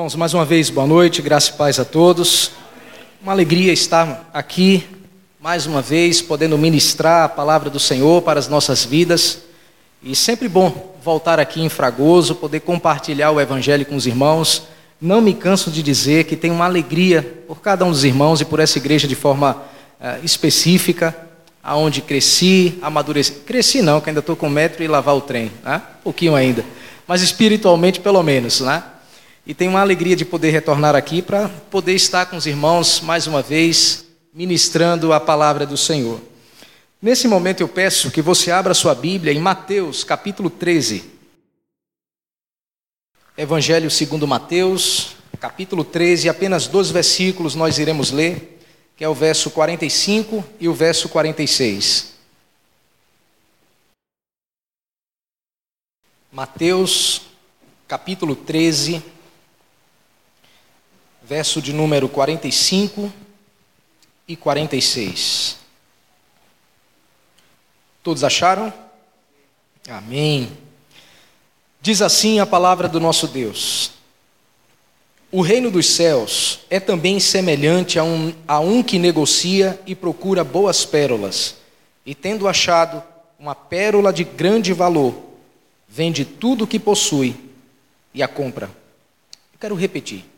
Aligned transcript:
Irmãos, 0.00 0.16
mais 0.16 0.32
uma 0.32 0.46
vez, 0.46 0.70
boa 0.70 0.86
noite, 0.86 1.20
graça 1.20 1.50
e 1.50 1.52
paz 1.58 1.78
a 1.78 1.84
todos. 1.84 2.52
Uma 3.22 3.32
alegria 3.32 3.70
estar 3.70 4.30
aqui, 4.32 4.82
mais 5.38 5.66
uma 5.66 5.82
vez, 5.82 6.22
podendo 6.22 6.56
ministrar 6.56 7.24
a 7.24 7.28
palavra 7.28 7.68
do 7.68 7.78
Senhor 7.78 8.22
para 8.22 8.40
as 8.40 8.48
nossas 8.48 8.82
vidas. 8.82 9.40
E 10.02 10.16
sempre 10.16 10.48
bom 10.48 10.96
voltar 11.04 11.38
aqui 11.38 11.60
em 11.60 11.68
Fragoso, 11.68 12.34
poder 12.34 12.60
compartilhar 12.60 13.30
o 13.30 13.38
Evangelho 13.38 13.84
com 13.84 13.94
os 13.94 14.06
irmãos. 14.06 14.62
Não 14.98 15.20
me 15.20 15.34
canso 15.34 15.70
de 15.70 15.82
dizer 15.82 16.24
que 16.24 16.34
tenho 16.34 16.54
uma 16.54 16.64
alegria 16.64 17.44
por 17.46 17.60
cada 17.60 17.84
um 17.84 17.90
dos 17.90 18.02
irmãos 18.02 18.40
e 18.40 18.46
por 18.46 18.58
essa 18.58 18.78
igreja 18.78 19.06
de 19.06 19.14
forma 19.14 19.62
uh, 20.00 20.24
específica, 20.24 21.14
aonde 21.62 22.00
cresci, 22.00 22.78
amadureci. 22.80 23.32
Cresci 23.32 23.82
não, 23.82 24.00
que 24.00 24.08
ainda 24.08 24.20
estou 24.20 24.34
com 24.34 24.48
metro 24.48 24.82
e 24.82 24.88
lavar 24.88 25.14
o 25.14 25.20
trem, 25.20 25.52
né? 25.62 25.82
pouquinho 26.02 26.34
ainda. 26.34 26.64
Mas 27.06 27.20
espiritualmente, 27.20 28.00
pelo 28.00 28.22
menos, 28.22 28.62
né? 28.62 28.82
E 29.50 29.54
tenho 29.54 29.72
uma 29.72 29.80
alegria 29.80 30.14
de 30.14 30.24
poder 30.24 30.50
retornar 30.50 30.94
aqui 30.94 31.20
para 31.20 31.48
poder 31.48 31.92
estar 31.92 32.24
com 32.26 32.36
os 32.36 32.46
irmãos 32.46 33.00
mais 33.00 33.26
uma 33.26 33.42
vez, 33.42 34.06
ministrando 34.32 35.12
a 35.12 35.18
palavra 35.18 35.66
do 35.66 35.76
Senhor. 35.76 36.20
Nesse 37.02 37.26
momento 37.26 37.60
eu 37.60 37.66
peço 37.66 38.12
que 38.12 38.22
você 38.22 38.52
abra 38.52 38.74
sua 38.74 38.94
Bíblia 38.94 39.32
em 39.32 39.40
Mateus, 39.40 40.04
capítulo 40.04 40.50
13. 40.50 41.02
Evangelho 43.36 43.90
segundo 43.90 44.24
Mateus, 44.24 45.16
capítulo 45.40 45.82
13, 45.82 46.28
apenas 46.28 46.68
dois 46.68 46.92
versículos 46.92 47.56
nós 47.56 47.80
iremos 47.80 48.12
ler, 48.12 48.60
que 48.96 49.02
é 49.02 49.08
o 49.08 49.14
verso 49.14 49.50
45 49.50 50.44
e 50.60 50.68
o 50.68 50.74
verso 50.74 51.08
46. 51.08 52.12
Mateus, 56.30 57.22
capítulo 57.88 58.36
13, 58.36 59.02
verso 61.30 61.62
de 61.62 61.72
número 61.72 62.08
45 62.08 63.12
e 64.26 64.34
46. 64.34 65.58
Todos 68.02 68.24
acharam? 68.24 68.74
Amém. 69.88 70.50
Diz 71.80 72.02
assim 72.02 72.40
a 72.40 72.46
palavra 72.46 72.88
do 72.88 72.98
nosso 72.98 73.28
Deus: 73.28 73.92
O 75.30 75.40
reino 75.40 75.70
dos 75.70 75.86
céus 75.86 76.62
é 76.68 76.80
também 76.80 77.20
semelhante 77.20 77.96
a 77.96 78.02
um, 78.02 78.34
a 78.48 78.58
um 78.58 78.82
que 78.82 78.98
negocia 78.98 79.80
e 79.86 79.94
procura 79.94 80.42
boas 80.42 80.84
pérolas, 80.84 81.58
e 82.04 82.12
tendo 82.12 82.48
achado 82.48 83.00
uma 83.38 83.54
pérola 83.54 84.12
de 84.12 84.24
grande 84.24 84.72
valor, 84.72 85.14
vende 85.88 86.24
tudo 86.24 86.64
o 86.64 86.66
que 86.66 86.80
possui 86.80 87.36
e 88.12 88.20
a 88.20 88.26
compra. 88.26 88.66
Eu 89.52 89.60
quero 89.60 89.76
repetir. 89.76 90.29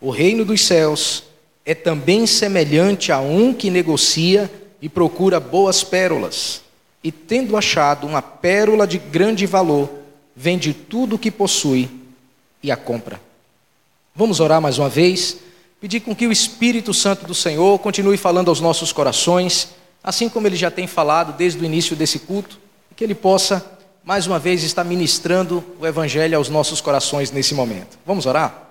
O 0.00 0.10
reino 0.10 0.44
dos 0.44 0.64
céus 0.64 1.24
é 1.64 1.74
também 1.74 2.26
semelhante 2.26 3.12
a 3.12 3.20
um 3.20 3.52
que 3.52 3.68
negocia 3.68 4.50
e 4.80 4.88
procura 4.88 5.38
boas 5.38 5.84
pérolas, 5.84 6.62
e 7.04 7.12
tendo 7.12 7.56
achado 7.56 8.06
uma 8.06 8.22
pérola 8.22 8.86
de 8.86 8.96
grande 8.96 9.44
valor, 9.44 9.90
vende 10.34 10.72
tudo 10.72 11.16
o 11.16 11.18
que 11.18 11.30
possui 11.30 11.90
e 12.62 12.70
a 12.70 12.76
compra. 12.76 13.20
Vamos 14.16 14.40
orar 14.40 14.60
mais 14.60 14.78
uma 14.78 14.88
vez, 14.88 15.36
pedir 15.78 16.00
com 16.00 16.16
que 16.16 16.26
o 16.26 16.32
Espírito 16.32 16.94
Santo 16.94 17.26
do 17.26 17.34
Senhor 17.34 17.78
continue 17.78 18.16
falando 18.16 18.48
aos 18.48 18.60
nossos 18.60 18.92
corações, 18.92 19.68
assim 20.02 20.30
como 20.30 20.46
ele 20.46 20.56
já 20.56 20.70
tem 20.70 20.86
falado 20.86 21.36
desde 21.36 21.60
o 21.60 21.64
início 21.64 21.94
desse 21.94 22.20
culto, 22.20 22.58
e 22.90 22.94
que 22.94 23.04
ele 23.04 23.14
possa 23.14 23.78
mais 24.02 24.26
uma 24.26 24.38
vez 24.38 24.62
estar 24.62 24.82
ministrando 24.82 25.62
o 25.78 25.86
Evangelho 25.86 26.38
aos 26.38 26.48
nossos 26.48 26.80
corações 26.80 27.30
nesse 27.30 27.54
momento. 27.54 27.98
Vamos 28.06 28.24
orar? 28.24 28.69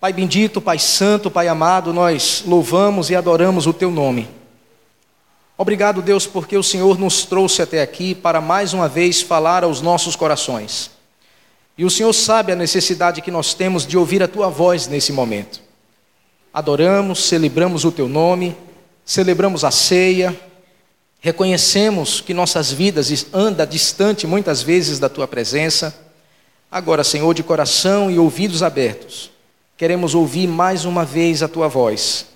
Pai 0.00 0.12
bendito, 0.12 0.60
Pai 0.60 0.78
santo, 0.78 1.28
Pai 1.28 1.48
amado, 1.48 1.92
nós 1.92 2.44
louvamos 2.46 3.10
e 3.10 3.16
adoramos 3.16 3.66
o 3.66 3.72
teu 3.72 3.90
nome. 3.90 4.28
Obrigado, 5.56 6.00
Deus, 6.00 6.24
porque 6.24 6.56
o 6.56 6.62
Senhor 6.62 6.96
nos 7.00 7.24
trouxe 7.24 7.62
até 7.62 7.82
aqui 7.82 8.14
para 8.14 8.40
mais 8.40 8.72
uma 8.72 8.88
vez 8.88 9.20
falar 9.20 9.64
aos 9.64 9.80
nossos 9.80 10.14
corações. 10.14 10.92
E 11.76 11.84
o 11.84 11.90
Senhor 11.90 12.12
sabe 12.12 12.52
a 12.52 12.56
necessidade 12.56 13.20
que 13.20 13.30
nós 13.32 13.54
temos 13.54 13.84
de 13.84 13.98
ouvir 13.98 14.22
a 14.22 14.28
tua 14.28 14.48
voz 14.48 14.86
nesse 14.86 15.12
momento. 15.12 15.60
Adoramos, 16.54 17.24
celebramos 17.24 17.84
o 17.84 17.90
teu 17.90 18.08
nome, 18.08 18.56
celebramos 19.04 19.64
a 19.64 19.72
ceia, 19.72 20.40
reconhecemos 21.18 22.20
que 22.20 22.32
nossas 22.32 22.70
vidas 22.70 23.26
andam 23.32 23.66
distante 23.66 24.28
muitas 24.28 24.62
vezes 24.62 25.00
da 25.00 25.08
tua 25.08 25.26
presença. 25.26 25.92
Agora, 26.70 27.02
Senhor, 27.02 27.34
de 27.34 27.42
coração 27.42 28.08
e 28.08 28.16
ouvidos 28.16 28.62
abertos, 28.62 29.36
queremos 29.78 30.12
ouvir 30.12 30.48
mais 30.48 30.84
uma 30.84 31.04
vez 31.04 31.40
a 31.40 31.46
tua 31.46 31.68
voz. 31.68 32.26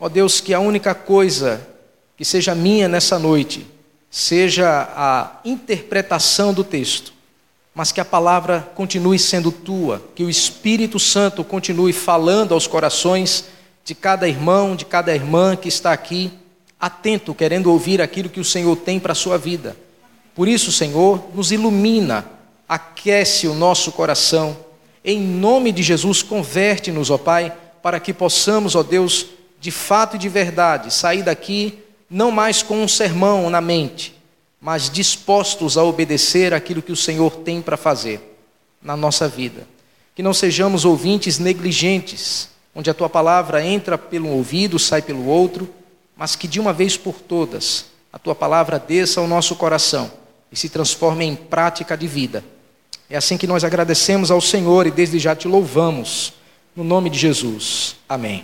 Ó 0.00 0.08
Deus, 0.08 0.40
que 0.40 0.54
a 0.54 0.58
única 0.58 0.94
coisa 0.94 1.68
que 2.16 2.24
seja 2.24 2.54
minha 2.54 2.88
nessa 2.88 3.18
noite 3.18 3.66
seja 4.10 4.88
a 4.96 5.40
interpretação 5.44 6.54
do 6.54 6.64
texto, 6.64 7.12
mas 7.74 7.92
que 7.92 8.00
a 8.00 8.04
palavra 8.06 8.70
continue 8.74 9.18
sendo 9.18 9.52
tua, 9.52 10.02
que 10.14 10.24
o 10.24 10.30
Espírito 10.30 10.98
Santo 10.98 11.44
continue 11.44 11.92
falando 11.92 12.54
aos 12.54 12.66
corações 12.66 13.44
de 13.84 13.94
cada 13.94 14.26
irmão, 14.26 14.74
de 14.74 14.86
cada 14.86 15.14
irmã 15.14 15.54
que 15.54 15.68
está 15.68 15.92
aqui, 15.92 16.32
atento, 16.80 17.34
querendo 17.34 17.70
ouvir 17.70 18.00
aquilo 18.00 18.30
que 18.30 18.40
o 18.40 18.44
Senhor 18.44 18.76
tem 18.76 18.98
para 18.98 19.12
a 19.12 19.14
sua 19.14 19.36
vida. 19.36 19.76
Por 20.34 20.48
isso, 20.48 20.72
Senhor, 20.72 21.22
nos 21.34 21.52
ilumina, 21.52 22.24
aquece 22.66 23.46
o 23.46 23.54
nosso 23.54 23.92
coração 23.92 24.56
em 25.04 25.20
nome 25.20 25.72
de 25.72 25.82
Jesus, 25.82 26.22
converte-nos, 26.22 27.10
ó 27.10 27.18
Pai, 27.18 27.52
para 27.82 27.98
que 27.98 28.12
possamos, 28.12 28.76
ó 28.76 28.82
Deus, 28.82 29.26
de 29.60 29.70
fato 29.70 30.16
e 30.16 30.18
de 30.18 30.28
verdade, 30.28 30.92
sair 30.92 31.22
daqui 31.22 31.78
não 32.08 32.30
mais 32.30 32.62
com 32.62 32.82
um 32.82 32.88
sermão 32.88 33.50
na 33.50 33.60
mente, 33.60 34.14
mas 34.60 34.88
dispostos 34.88 35.76
a 35.76 35.82
obedecer 35.82 36.54
aquilo 36.54 36.82
que 36.82 36.92
o 36.92 36.96
Senhor 36.96 37.36
tem 37.38 37.60
para 37.60 37.76
fazer 37.76 38.38
na 38.80 38.96
nossa 38.96 39.26
vida. 39.26 39.66
Que 40.14 40.22
não 40.22 40.34
sejamos 40.34 40.84
ouvintes 40.84 41.38
negligentes, 41.38 42.48
onde 42.74 42.90
a 42.90 42.94
tua 42.94 43.08
palavra 43.08 43.64
entra 43.64 43.98
pelo 43.98 44.28
ouvido, 44.28 44.78
sai 44.78 45.02
pelo 45.02 45.26
outro, 45.26 45.68
mas 46.16 46.36
que 46.36 46.46
de 46.46 46.60
uma 46.60 46.72
vez 46.72 46.96
por 46.96 47.14
todas 47.14 47.86
a 48.12 48.18
tua 48.18 48.34
palavra 48.34 48.78
desça 48.78 49.20
ao 49.20 49.26
nosso 49.26 49.56
coração 49.56 50.12
e 50.52 50.56
se 50.56 50.68
transforme 50.68 51.24
em 51.24 51.34
prática 51.34 51.96
de 51.96 52.06
vida 52.06 52.44
é 53.12 53.16
assim 53.18 53.36
que 53.36 53.46
nós 53.46 53.62
agradecemos 53.62 54.30
ao 54.30 54.40
Senhor 54.40 54.86
e 54.86 54.90
desde 54.90 55.18
já 55.18 55.36
te 55.36 55.46
louvamos. 55.46 56.32
No 56.74 56.82
nome 56.82 57.10
de 57.10 57.18
Jesus. 57.18 57.96
Amém. 58.08 58.42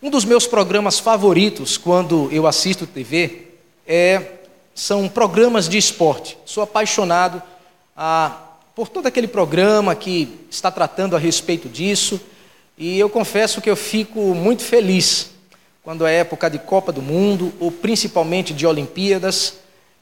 Um 0.00 0.08
dos 0.08 0.24
meus 0.24 0.46
programas 0.46 1.00
favoritos 1.00 1.76
quando 1.76 2.28
eu 2.30 2.46
assisto 2.46 2.86
TV 2.86 3.48
é, 3.84 4.34
são 4.72 5.08
programas 5.08 5.68
de 5.68 5.76
esporte. 5.76 6.38
Sou 6.44 6.62
apaixonado 6.62 7.42
ah, 7.96 8.38
por 8.72 8.86
todo 8.86 9.08
aquele 9.08 9.26
programa 9.26 9.96
que 9.96 10.38
está 10.48 10.70
tratando 10.70 11.16
a 11.16 11.18
respeito 11.18 11.68
disso. 11.68 12.20
E 12.78 13.00
eu 13.00 13.10
confesso 13.10 13.60
que 13.60 13.68
eu 13.68 13.74
fico 13.74 14.32
muito 14.32 14.62
feliz 14.62 15.30
quando 15.82 16.06
é 16.06 16.18
época 16.18 16.48
de 16.48 16.60
Copa 16.60 16.92
do 16.92 17.02
Mundo, 17.02 17.52
ou 17.58 17.72
principalmente 17.72 18.54
de 18.54 18.64
Olimpíadas. 18.64 19.54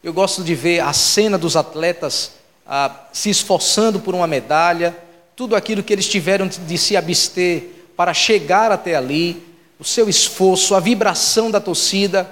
Eu 0.05 0.13
gosto 0.13 0.45
de 0.45 0.55
ver 0.55 0.81
a 0.81 0.93
cena 0.93 1.39
dos 1.39 1.57
atletas 1.57 2.37
ah, 2.69 2.91
se 3.13 3.31
esforçando 3.31 4.01
por 4.01 4.15
uma 4.15 4.27
medalha, 4.27 4.97
tudo 5.35 5.55
aquilo 5.55 5.83
que 5.83 5.93
eles 5.93 6.09
tiveram 6.09 6.49
de 6.49 6.79
se 6.79 6.97
abster 6.97 7.65
para 7.97 8.13
chegar 8.13 8.73
até 8.73 8.97
ali, 8.97 9.43
o 9.79 9.85
seu 9.85 10.09
esforço, 10.09 10.75
a 10.75 10.81
vibração 10.81 11.51
da 11.51 11.61
torcida, 11.61 12.27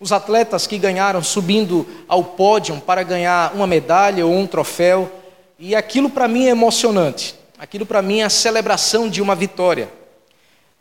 os 0.00 0.12
atletas 0.12 0.66
que 0.66 0.78
ganharam 0.78 1.22
subindo 1.22 1.86
ao 2.08 2.22
pódio 2.22 2.80
para 2.80 3.02
ganhar 3.02 3.54
uma 3.54 3.66
medalha 3.66 4.26
ou 4.26 4.34
um 4.34 4.46
troféu, 4.46 5.10
e 5.58 5.74
aquilo 5.74 6.10
para 6.10 6.28
mim 6.28 6.46
é 6.46 6.50
emocionante, 6.50 7.34
aquilo 7.58 7.86
para 7.86 8.02
mim 8.02 8.20
é 8.20 8.24
a 8.24 8.30
celebração 8.30 9.08
de 9.08 9.22
uma 9.22 9.34
vitória. 9.34 9.90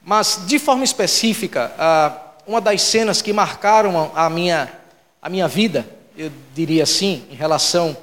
Mas, 0.01 0.41
de 0.45 0.59
forma 0.59 0.83
específica, 0.83 1.73
ah, 1.77 2.17
uma 2.45 2.61
das 2.61 2.81
cenas 2.81 3.21
que 3.21 3.33
marcaram 3.33 4.11
a 4.13 4.29
minha, 4.29 4.71
a 5.21 5.29
minha 5.29 5.47
vida, 5.47 5.85
eu 6.17 6.31
diria 6.53 6.83
assim, 6.83 7.23
em 7.31 7.35
relação 7.35 7.97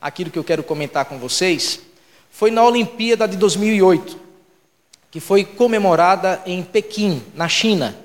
aquilo 0.00 0.30
que 0.30 0.38
eu 0.38 0.44
quero 0.44 0.62
comentar 0.62 1.04
com 1.04 1.18
vocês, 1.18 1.80
foi 2.30 2.50
na 2.50 2.64
Olimpíada 2.64 3.26
de 3.26 3.36
2008, 3.36 4.18
que 5.10 5.20
foi 5.20 5.44
comemorada 5.44 6.40
em 6.46 6.62
Pequim, 6.62 7.22
na 7.34 7.48
China. 7.48 7.96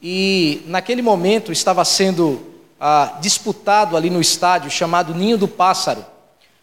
E 0.00 0.62
naquele 0.66 1.02
momento 1.02 1.50
estava 1.50 1.84
sendo 1.84 2.40
ah, 2.80 3.18
disputado 3.20 3.96
ali 3.96 4.10
no 4.10 4.20
estádio 4.20 4.70
chamado 4.70 5.14
Ninho 5.14 5.38
do 5.38 5.48
Pássaro, 5.48 6.04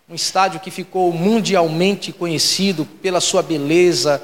um 0.07 0.13
estádio 0.13 0.59
que 0.59 0.69
ficou 0.69 1.11
mundialmente 1.11 2.11
conhecido 2.13 2.85
pela 2.85 3.19
sua 3.19 3.41
beleza, 3.41 4.21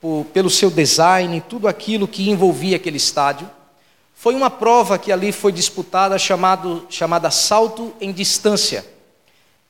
por, 0.00 0.26
pelo 0.32 0.50
seu 0.50 0.70
design, 0.70 1.40
tudo 1.48 1.68
aquilo 1.68 2.08
que 2.08 2.28
envolvia 2.28 2.76
aquele 2.76 2.96
estádio. 2.96 3.48
Foi 4.14 4.34
uma 4.34 4.50
prova 4.50 4.98
que 4.98 5.12
ali 5.12 5.30
foi 5.30 5.52
disputada 5.52 6.18
chamado, 6.18 6.86
chamada 6.90 7.30
salto 7.30 7.94
em 8.00 8.12
distância. 8.12 8.84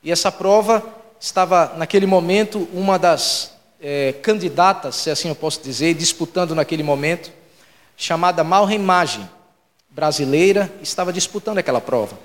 E 0.03 0.11
essa 0.11 0.31
prova 0.31 0.83
estava, 1.19 1.73
naquele 1.77 2.07
momento, 2.07 2.67
uma 2.73 2.97
das 2.97 3.53
é, 3.79 4.13
candidatas, 4.21 4.95
se 4.95 5.11
assim 5.11 5.29
eu 5.29 5.35
posso 5.35 5.61
dizer, 5.61 5.93
disputando 5.93 6.55
naquele 6.55 6.81
momento, 6.81 7.31
chamada 7.95 8.43
Malren 8.43 8.79
Magem, 8.79 9.29
brasileira, 9.89 10.71
estava 10.81 11.13
disputando 11.13 11.59
aquela 11.59 11.79
prova. 11.79 12.17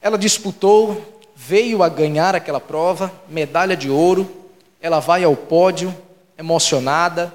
Ela 0.00 0.16
disputou, 0.16 1.20
veio 1.34 1.82
a 1.82 1.88
ganhar 1.88 2.36
aquela 2.36 2.60
prova, 2.60 3.10
medalha 3.28 3.76
de 3.76 3.90
ouro, 3.90 4.30
ela 4.80 5.00
vai 5.00 5.24
ao 5.24 5.34
pódio, 5.34 5.92
emocionada, 6.38 7.34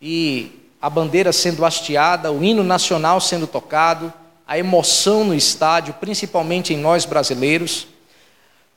e 0.00 0.68
a 0.80 0.90
bandeira 0.90 1.32
sendo 1.32 1.64
hasteada, 1.64 2.32
o 2.32 2.42
hino 2.42 2.64
nacional 2.64 3.20
sendo 3.20 3.46
tocado, 3.46 4.12
a 4.44 4.58
emoção 4.58 5.22
no 5.22 5.34
estádio, 5.34 5.94
principalmente 5.94 6.74
em 6.74 6.76
nós 6.76 7.04
brasileiros. 7.04 7.86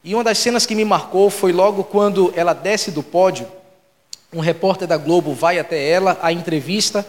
E 0.06 0.14
uma 0.14 0.24
das 0.24 0.38
cenas 0.38 0.68
que 0.68 0.76
me 0.76 0.86
marcou 0.86 1.32
foi 1.32 1.52
logo 1.52 1.84
quando 1.84 2.32
ela 2.36 2.54
desce 2.54 2.92
do 2.92 3.02
pódio, 3.02 3.48
um 4.32 4.40
repórter 4.40 4.88
da 4.88 4.98
Globo 4.98 5.34
vai 5.34 5.58
até 5.58 5.90
ela, 5.90 6.16
a 6.22 6.32
entrevista 6.32 7.04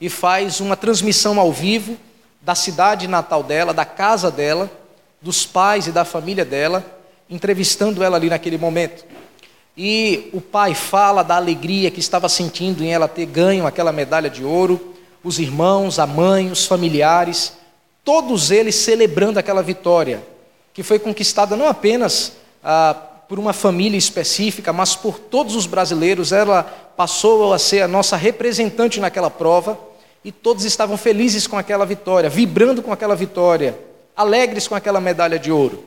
e 0.00 0.08
faz 0.08 0.60
uma 0.60 0.76
transmissão 0.76 1.40
ao 1.40 1.50
vivo 1.50 1.96
da 2.40 2.54
cidade 2.54 3.08
natal 3.08 3.42
dela, 3.42 3.74
da 3.74 3.84
casa 3.84 4.30
dela, 4.30 4.70
dos 5.20 5.44
pais 5.44 5.88
e 5.88 5.90
da 5.90 6.04
família 6.04 6.44
dela, 6.44 6.86
entrevistando 7.28 8.04
ela 8.04 8.16
ali 8.16 8.30
naquele 8.30 8.56
momento. 8.56 9.04
E 9.76 10.30
o 10.32 10.40
pai 10.40 10.72
fala 10.72 11.24
da 11.24 11.34
alegria 11.34 11.90
que 11.90 11.98
estava 11.98 12.28
sentindo 12.28 12.84
em 12.84 12.92
ela 12.92 13.08
ter 13.08 13.26
ganho 13.26 13.66
aquela 13.66 13.90
medalha 13.90 14.30
de 14.30 14.44
ouro, 14.44 14.94
os 15.24 15.40
irmãos, 15.40 15.98
a 15.98 16.06
mãe, 16.06 16.48
os 16.48 16.64
familiares, 16.64 17.54
todos 18.04 18.52
eles 18.52 18.76
celebrando 18.76 19.36
aquela 19.36 19.64
vitória, 19.64 20.22
que 20.76 20.82
foi 20.82 20.98
conquistada 20.98 21.56
não 21.56 21.66
apenas 21.66 22.34
ah, 22.62 22.94
por 23.26 23.38
uma 23.38 23.54
família 23.54 23.96
específica, 23.96 24.74
mas 24.74 24.94
por 24.94 25.18
todos 25.18 25.56
os 25.56 25.66
brasileiros. 25.66 26.32
Ela 26.32 26.64
passou 26.94 27.54
a 27.54 27.58
ser 27.58 27.80
a 27.80 27.88
nossa 27.88 28.14
representante 28.14 29.00
naquela 29.00 29.30
prova 29.30 29.80
e 30.22 30.30
todos 30.30 30.66
estavam 30.66 30.98
felizes 30.98 31.46
com 31.46 31.56
aquela 31.56 31.86
vitória, 31.86 32.28
vibrando 32.28 32.82
com 32.82 32.92
aquela 32.92 33.16
vitória, 33.16 33.74
alegres 34.14 34.68
com 34.68 34.74
aquela 34.74 35.00
medalha 35.00 35.38
de 35.38 35.50
ouro. 35.50 35.82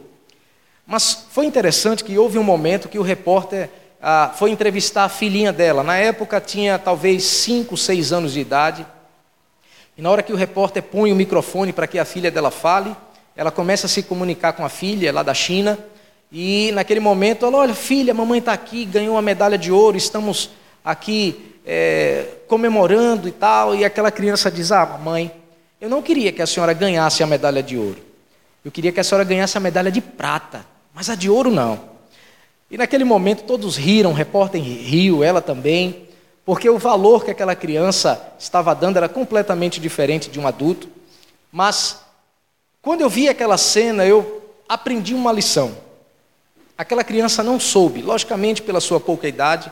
Mas 0.87 1.27
foi 1.29 1.45
interessante 1.45 2.03
que 2.03 2.17
houve 2.17 2.39
um 2.39 2.43
momento 2.43 2.89
que 2.89 2.97
o 2.97 3.03
repórter 3.03 3.69
ah, 4.01 4.31
foi 4.35 4.49
entrevistar 4.49 5.03
a 5.03 5.09
filhinha 5.09 5.53
dela. 5.53 5.83
Na 5.83 5.97
época 5.97 6.41
tinha 6.41 6.79
talvez 6.79 7.23
5, 7.25 7.77
6 7.77 8.11
anos 8.11 8.33
de 8.33 8.39
idade. 8.39 8.83
E 9.95 10.01
na 10.01 10.09
hora 10.09 10.23
que 10.23 10.33
o 10.33 10.35
repórter 10.35 10.81
põe 10.81 11.11
o 11.11 11.15
microfone 11.15 11.71
para 11.71 11.85
que 11.85 11.99
a 11.99 12.05
filha 12.05 12.31
dela 12.31 12.49
fale, 12.49 12.95
ela 13.39 13.51
começa 13.51 13.85
a 13.85 13.89
se 13.89 14.03
comunicar 14.03 14.51
com 14.51 14.65
a 14.65 14.69
filha 14.69 15.13
lá 15.13 15.23
da 15.23 15.33
China. 15.33 15.79
E 16.29 16.73
naquele 16.73 16.99
momento 16.99 17.45
ela, 17.45 17.59
olha, 17.59 17.73
filha, 17.73 18.13
mamãe 18.13 18.39
está 18.39 18.51
aqui, 18.51 18.83
ganhou 18.83 19.15
uma 19.15 19.21
medalha 19.21 19.57
de 19.57 19.71
ouro, 19.71 19.95
estamos 19.95 20.49
aqui 20.83 21.55
é, 21.65 22.25
comemorando 22.49 23.29
e 23.29 23.31
tal, 23.31 23.73
e 23.73 23.85
aquela 23.85 24.11
criança 24.11 24.51
diz: 24.51 24.73
Ah, 24.73 24.85
mãe, 25.01 25.31
eu 25.79 25.89
não 25.89 26.01
queria 26.01 26.33
que 26.33 26.41
a 26.41 26.45
senhora 26.45 26.73
ganhasse 26.73 27.23
a 27.23 27.27
medalha 27.27 27.63
de 27.63 27.77
ouro. 27.77 27.99
Eu 28.65 28.71
queria 28.71 28.91
que 28.91 28.99
a 28.99 29.05
senhora 29.05 29.23
ganhasse 29.23 29.57
a 29.57 29.61
medalha 29.61 29.89
de 29.89 30.01
prata, 30.01 30.65
mas 30.93 31.09
a 31.09 31.15
de 31.15 31.29
ouro 31.29 31.49
não. 31.49 31.79
E 32.69 32.77
naquele 32.77 33.05
momento 33.05 33.43
todos 33.43 33.77
riram, 33.77 34.11
o 34.11 34.13
repórter 34.13 34.61
riu, 34.61 35.23
ela 35.23 35.41
também, 35.41 36.09
porque 36.43 36.69
o 36.69 36.77
valor 36.77 37.23
que 37.23 37.31
aquela 37.31 37.55
criança 37.55 38.21
estava 38.37 38.75
dando 38.75 38.97
era 38.97 39.07
completamente 39.07 39.79
diferente 39.79 40.29
de 40.29 40.37
um 40.41 40.45
adulto. 40.45 40.89
Mas 41.49 42.08
quando 42.81 43.01
eu 43.01 43.09
vi 43.09 43.27
aquela 43.27 43.57
cena, 43.57 44.05
eu 44.05 44.41
aprendi 44.67 45.13
uma 45.13 45.31
lição. 45.31 45.75
Aquela 46.77 47.03
criança 47.03 47.43
não 47.43 47.59
soube, 47.59 48.01
logicamente 48.01 48.61
pela 48.61 48.79
sua 48.79 48.99
pouca 48.99 49.27
idade, 49.27 49.71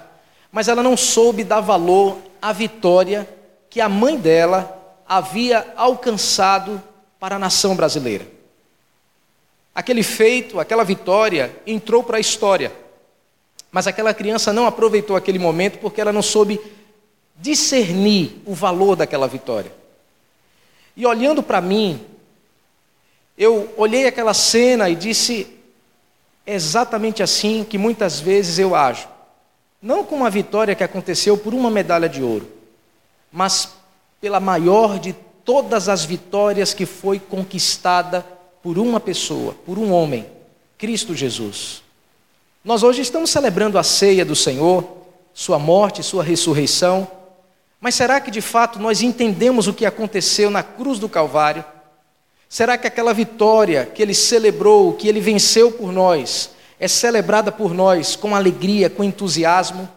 mas 0.52 0.68
ela 0.68 0.84
não 0.84 0.98
soube 0.98 1.44
dar 1.44 1.62
valor 1.62 2.18
à 2.42 2.52
vitória 2.52 3.28
que 3.70 3.80
a 3.80 3.88
mãe 3.88 4.18
dela 4.18 4.74
havia 5.08 5.74
alcançado 5.78 6.82
para 7.20 7.38
a 7.38 7.40
nação 7.40 7.76
brasileira. 7.76 8.28
Aquele 9.74 10.04
feito, 10.04 10.60
aquela 10.60 10.84
vitória 10.84 11.56
entrou 11.66 12.04
para 12.04 12.18
a 12.18 12.20
história. 12.20 12.74
Mas 13.72 13.86
aquela 13.86 14.14
criança 14.14 14.52
não 14.52 14.66
aproveitou 14.66 15.16
aquele 15.16 15.38
momento 15.38 15.78
porque 15.78 16.02
ela 16.02 16.12
não 16.12 16.22
soube 16.22 16.60
discernir 17.40 18.42
o 18.46 18.54
valor 18.54 18.96
daquela 18.96 19.28
vitória. 19.28 19.72
E 20.96 21.06
olhando 21.06 21.44
para 21.44 21.62
mim, 21.62 22.04
eu 23.38 23.74
olhei 23.78 24.08
aquela 24.08 24.34
cena 24.34 24.90
e 24.90 24.96
disse: 24.96 25.48
é 26.46 26.56
exatamente 26.56 27.22
assim 27.22 27.64
que 27.64 27.78
muitas 27.78 28.20
vezes 28.20 28.58
eu 28.58 28.74
ajo. 28.74 29.08
Não 29.82 30.04
com 30.04 30.16
uma 30.16 30.30
vitória 30.30 30.74
que 30.74 30.84
aconteceu 30.84 31.38
por 31.38 31.54
uma 31.54 31.70
medalha 31.70 32.10
de 32.10 32.24
ouro, 32.24 32.48
mas 33.32 33.74
pela 34.20 34.40
maior 34.40 34.98
de 34.98 35.14
todas 35.46 35.88
as 35.88 36.04
vitórias 36.04 36.74
que 36.74 36.86
foi 36.86 37.20
conquistada 37.20 38.26
por 38.64 38.78
uma 38.78 39.00
pessoa, 39.00 39.54
por 39.66 39.78
um 39.78 39.92
homem, 39.92 40.26
Cristo 40.78 41.14
Jesus. 41.14 41.84
Nós 42.64 42.82
hoje 42.82 43.02
estamos 43.02 43.30
celebrando 43.30 43.78
a 43.78 43.84
ceia 43.84 44.26
do 44.26 44.36
Senhor, 44.36 44.84
Sua 45.34 45.60
morte, 45.60 46.02
Sua 46.02 46.24
ressurreição, 46.24 47.08
mas 47.80 47.96
será 47.96 48.20
que 48.20 48.32
de 48.32 48.42
fato 48.42 48.80
nós 48.80 49.02
entendemos 49.02 49.68
o 49.68 49.74
que 49.74 49.86
aconteceu 49.86 50.50
na 50.50 50.64
cruz 50.64 50.98
do 50.98 51.08
Calvário? 51.08 51.64
Será 52.50 52.78
que 52.78 52.88
aquela 52.88 53.14
vitória 53.14 53.86
que 53.86 54.02
Ele 54.02 54.14
celebrou, 54.14 54.94
que 54.94 55.08
Ele 55.08 55.20
venceu 55.20 55.72
por 55.72 55.92
nós, 55.92 56.52
é 56.80 56.88
celebrada 56.88 57.52
por 57.52 57.74
nós 57.74 58.16
com 58.16 58.36
alegria, 58.36 58.90
com 58.90 59.04
entusiasmo. 59.04 59.90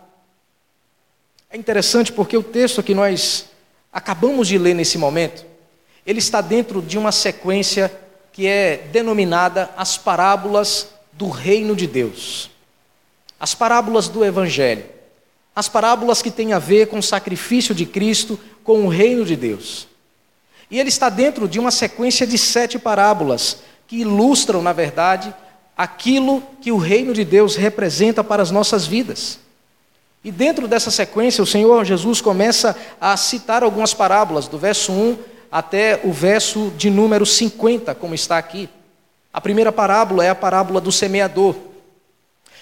É 1.50 1.56
interessante 1.56 2.12
porque 2.12 2.36
o 2.36 2.42
texto 2.42 2.82
que 2.82 2.94
nós 2.94 3.46
acabamos 3.92 4.48
de 4.48 4.56
ler 4.56 4.74
nesse 4.74 4.96
momento, 4.96 5.44
ele 6.06 6.18
está 6.18 6.40
dentro 6.40 6.80
de 6.80 6.96
uma 6.96 7.12
sequência 7.12 7.92
que 8.32 8.46
é 8.46 8.88
denominada 8.90 9.70
as 9.76 9.98
parábolas 9.98 10.88
do 11.12 11.28
reino 11.28 11.76
de 11.76 11.86
Deus. 11.86 12.50
As 13.38 13.54
parábolas 13.54 14.08
do 14.08 14.24
evangelho. 14.24 14.84
As 15.54 15.68
parábolas 15.68 16.22
que 16.22 16.30
têm 16.30 16.52
a 16.52 16.58
ver 16.58 16.86
com 16.86 16.98
o 16.98 17.02
sacrifício 17.02 17.74
de 17.74 17.84
Cristo, 17.84 18.38
com 18.62 18.86
o 18.86 18.88
reino 18.88 19.24
de 19.24 19.36
Deus. 19.36 19.88
E 20.70 20.78
ele 20.78 20.88
está 20.88 21.08
dentro 21.08 21.48
de 21.48 21.58
uma 21.58 21.70
sequência 21.70 22.26
de 22.26 22.38
sete 22.38 22.78
parábolas 22.78 23.58
que 23.88 23.96
ilustram, 23.96 24.62
na 24.62 24.72
verdade, 24.72 25.34
aquilo 25.76 26.42
que 26.60 26.70
o 26.70 26.76
reino 26.76 27.12
de 27.12 27.24
Deus 27.24 27.56
representa 27.56 28.22
para 28.22 28.42
as 28.42 28.50
nossas 28.50 28.86
vidas. 28.86 29.40
E 30.22 30.30
dentro 30.30 30.68
dessa 30.68 30.90
sequência, 30.90 31.42
o 31.42 31.46
Senhor 31.46 31.84
Jesus 31.84 32.20
começa 32.20 32.76
a 33.00 33.16
citar 33.16 33.62
algumas 33.62 33.94
parábolas, 33.94 34.46
do 34.46 34.58
verso 34.58 34.92
1 34.92 35.16
até 35.50 36.00
o 36.04 36.12
verso 36.12 36.70
de 36.76 36.90
número 36.90 37.26
50, 37.26 37.94
como 37.94 38.14
está 38.14 38.38
aqui. 38.38 38.68
A 39.32 39.40
primeira 39.40 39.72
parábola 39.72 40.24
é 40.24 40.28
a 40.28 40.34
parábola 40.34 40.80
do 40.80 40.92
semeador. 40.92 41.56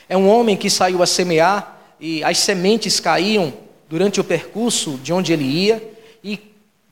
É 0.08 0.16
um 0.16 0.28
homem 0.28 0.56
que 0.56 0.70
saiu 0.70 1.02
a 1.02 1.06
semear 1.06 1.78
e 2.00 2.22
as 2.22 2.38
sementes 2.38 3.00
caíam 3.00 3.52
durante 3.88 4.20
o 4.20 4.24
percurso 4.24 4.92
de 5.02 5.12
onde 5.12 5.32
ele 5.32 5.44
ia, 5.44 5.96
e 6.22 6.38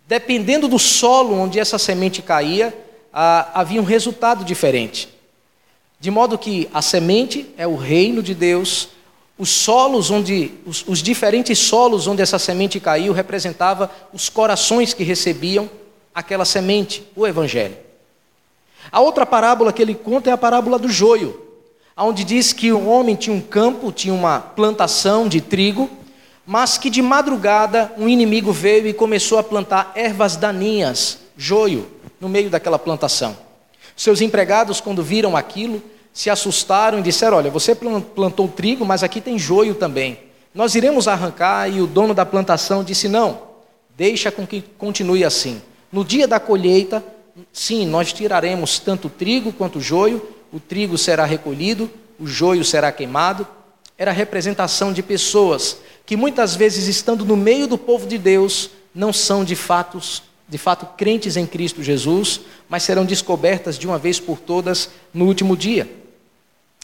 dependendo 0.06 0.68
do 0.68 0.78
solo 0.78 1.34
onde 1.36 1.58
essa 1.58 1.78
semente 1.78 2.22
caía, 2.22 2.74
havia 3.12 3.80
um 3.80 3.84
resultado 3.84 4.44
diferente. 4.44 5.08
De 5.98 6.10
modo 6.10 6.38
que 6.38 6.68
a 6.72 6.82
semente 6.82 7.46
é 7.56 7.66
o 7.66 7.76
reino 7.76 8.22
de 8.22 8.34
Deus, 8.34 8.90
os 9.38 9.48
solos 9.48 10.10
onde 10.10 10.52
os, 10.64 10.84
os, 10.86 11.02
diferentes 11.02 11.58
solos 11.58 12.06
onde 12.06 12.22
essa 12.22 12.38
semente 12.38 12.78
caiu 12.78 13.12
representava 13.12 13.90
os 14.12 14.28
corações 14.28 14.94
que 14.94 15.02
recebiam 15.02 15.68
aquela 16.14 16.44
semente, 16.44 17.02
o 17.14 17.26
evangelho. 17.26 17.76
A 18.90 19.00
outra 19.00 19.26
parábola 19.26 19.72
que 19.72 19.82
ele 19.82 19.94
conta 19.94 20.30
é 20.30 20.32
a 20.32 20.38
parábola 20.38 20.78
do 20.78 20.88
joio, 20.88 21.42
onde 21.96 22.24
diz 22.24 22.52
que 22.52 22.72
um 22.72 22.88
homem 22.88 23.14
tinha 23.14 23.34
um 23.34 23.40
campo, 23.40 23.90
tinha 23.90 24.14
uma 24.14 24.38
plantação 24.38 25.28
de 25.28 25.40
trigo, 25.40 25.90
mas 26.46 26.78
que 26.78 26.88
de 26.88 27.02
madrugada 27.02 27.92
um 27.98 28.08
inimigo 28.08 28.52
veio 28.52 28.86
e 28.86 28.94
começou 28.94 29.38
a 29.38 29.42
plantar 29.42 29.92
ervas 29.96 30.36
daninhas, 30.36 31.18
joio, 31.36 31.90
no 32.20 32.28
meio 32.28 32.48
daquela 32.48 32.78
plantação. 32.78 33.36
Seus 33.96 34.20
empregados, 34.20 34.80
quando 34.80 35.02
viram 35.02 35.36
aquilo, 35.36 35.82
se 36.12 36.30
assustaram 36.30 37.00
e 37.00 37.02
disseram: 37.02 37.36
Olha, 37.36 37.50
você 37.50 37.74
plantou 37.74 38.46
trigo, 38.46 38.86
mas 38.86 39.02
aqui 39.02 39.20
tem 39.20 39.38
joio 39.38 39.74
também. 39.74 40.18
Nós 40.54 40.74
iremos 40.74 41.08
arrancar, 41.08 41.68
e 41.68 41.80
o 41.80 41.86
dono 41.86 42.14
da 42.14 42.24
plantação 42.24 42.84
disse: 42.84 43.08
Não, 43.08 43.38
deixa 43.96 44.30
com 44.30 44.46
que 44.46 44.62
continue 44.78 45.24
assim. 45.24 45.60
No 45.90 46.04
dia 46.04 46.28
da 46.28 46.38
colheita, 46.38 47.04
sim, 47.52 47.86
nós 47.86 48.12
tiraremos 48.12 48.78
tanto 48.78 49.08
trigo 49.08 49.52
quanto 49.52 49.80
joio, 49.80 50.26
o 50.52 50.60
trigo 50.60 50.96
será 50.96 51.24
recolhido, 51.24 51.90
o 52.18 52.26
joio 52.26 52.64
será 52.64 52.92
queimado. 52.92 53.46
Era 53.98 54.10
a 54.10 54.14
representação 54.14 54.92
de 54.92 55.02
pessoas 55.02 55.78
que 56.04 56.16
muitas 56.16 56.54
vezes, 56.54 56.86
estando 56.86 57.24
no 57.24 57.36
meio 57.36 57.66
do 57.66 57.78
povo 57.78 58.06
de 58.06 58.18
Deus, 58.18 58.70
não 58.94 59.12
são 59.12 59.44
de 59.44 59.56
fato, 59.56 60.00
de 60.48 60.58
fato 60.58 60.86
crentes 60.96 61.36
em 61.36 61.46
Cristo 61.46 61.82
Jesus, 61.82 62.40
mas 62.68 62.82
serão 62.82 63.04
descobertas 63.04 63.78
de 63.78 63.86
uma 63.86 63.98
vez 63.98 64.20
por 64.20 64.38
todas 64.38 64.90
no 65.12 65.26
último 65.26 65.56
dia. 65.56 65.90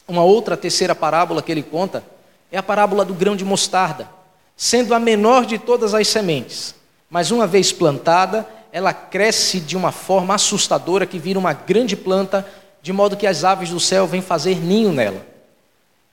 Uma 0.07 0.23
outra 0.23 0.57
terceira 0.57 0.93
parábola 0.93 1.41
que 1.41 1.51
ele 1.51 1.63
conta 1.63 2.03
é 2.51 2.57
a 2.57 2.63
parábola 2.63 3.05
do 3.05 3.13
grão 3.13 3.35
de 3.35 3.45
mostarda, 3.45 4.09
sendo 4.57 4.93
a 4.93 4.99
menor 4.99 5.45
de 5.45 5.57
todas 5.57 5.93
as 5.93 6.07
sementes, 6.07 6.75
mas 7.09 7.31
uma 7.31 7.47
vez 7.47 7.71
plantada, 7.71 8.47
ela 8.71 8.93
cresce 8.93 9.59
de 9.59 9.77
uma 9.77 9.91
forma 9.91 10.35
assustadora 10.35 11.05
que 11.05 11.19
vira 11.19 11.39
uma 11.39 11.53
grande 11.53 11.95
planta, 11.95 12.45
de 12.81 12.91
modo 12.91 13.15
que 13.15 13.27
as 13.27 13.43
aves 13.43 13.69
do 13.69 13.79
céu 13.79 14.05
vêm 14.05 14.21
fazer 14.21 14.59
ninho 14.59 14.91
nela. 14.91 15.32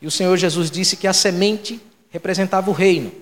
E 0.01 0.07
o 0.07 0.11
Senhor 0.11 0.37
Jesus 0.37 0.71
disse 0.71 0.97
que 0.97 1.07
a 1.07 1.13
semente 1.13 1.81
representava 2.11 2.71
o 2.71 2.75
reino. 2.75 3.13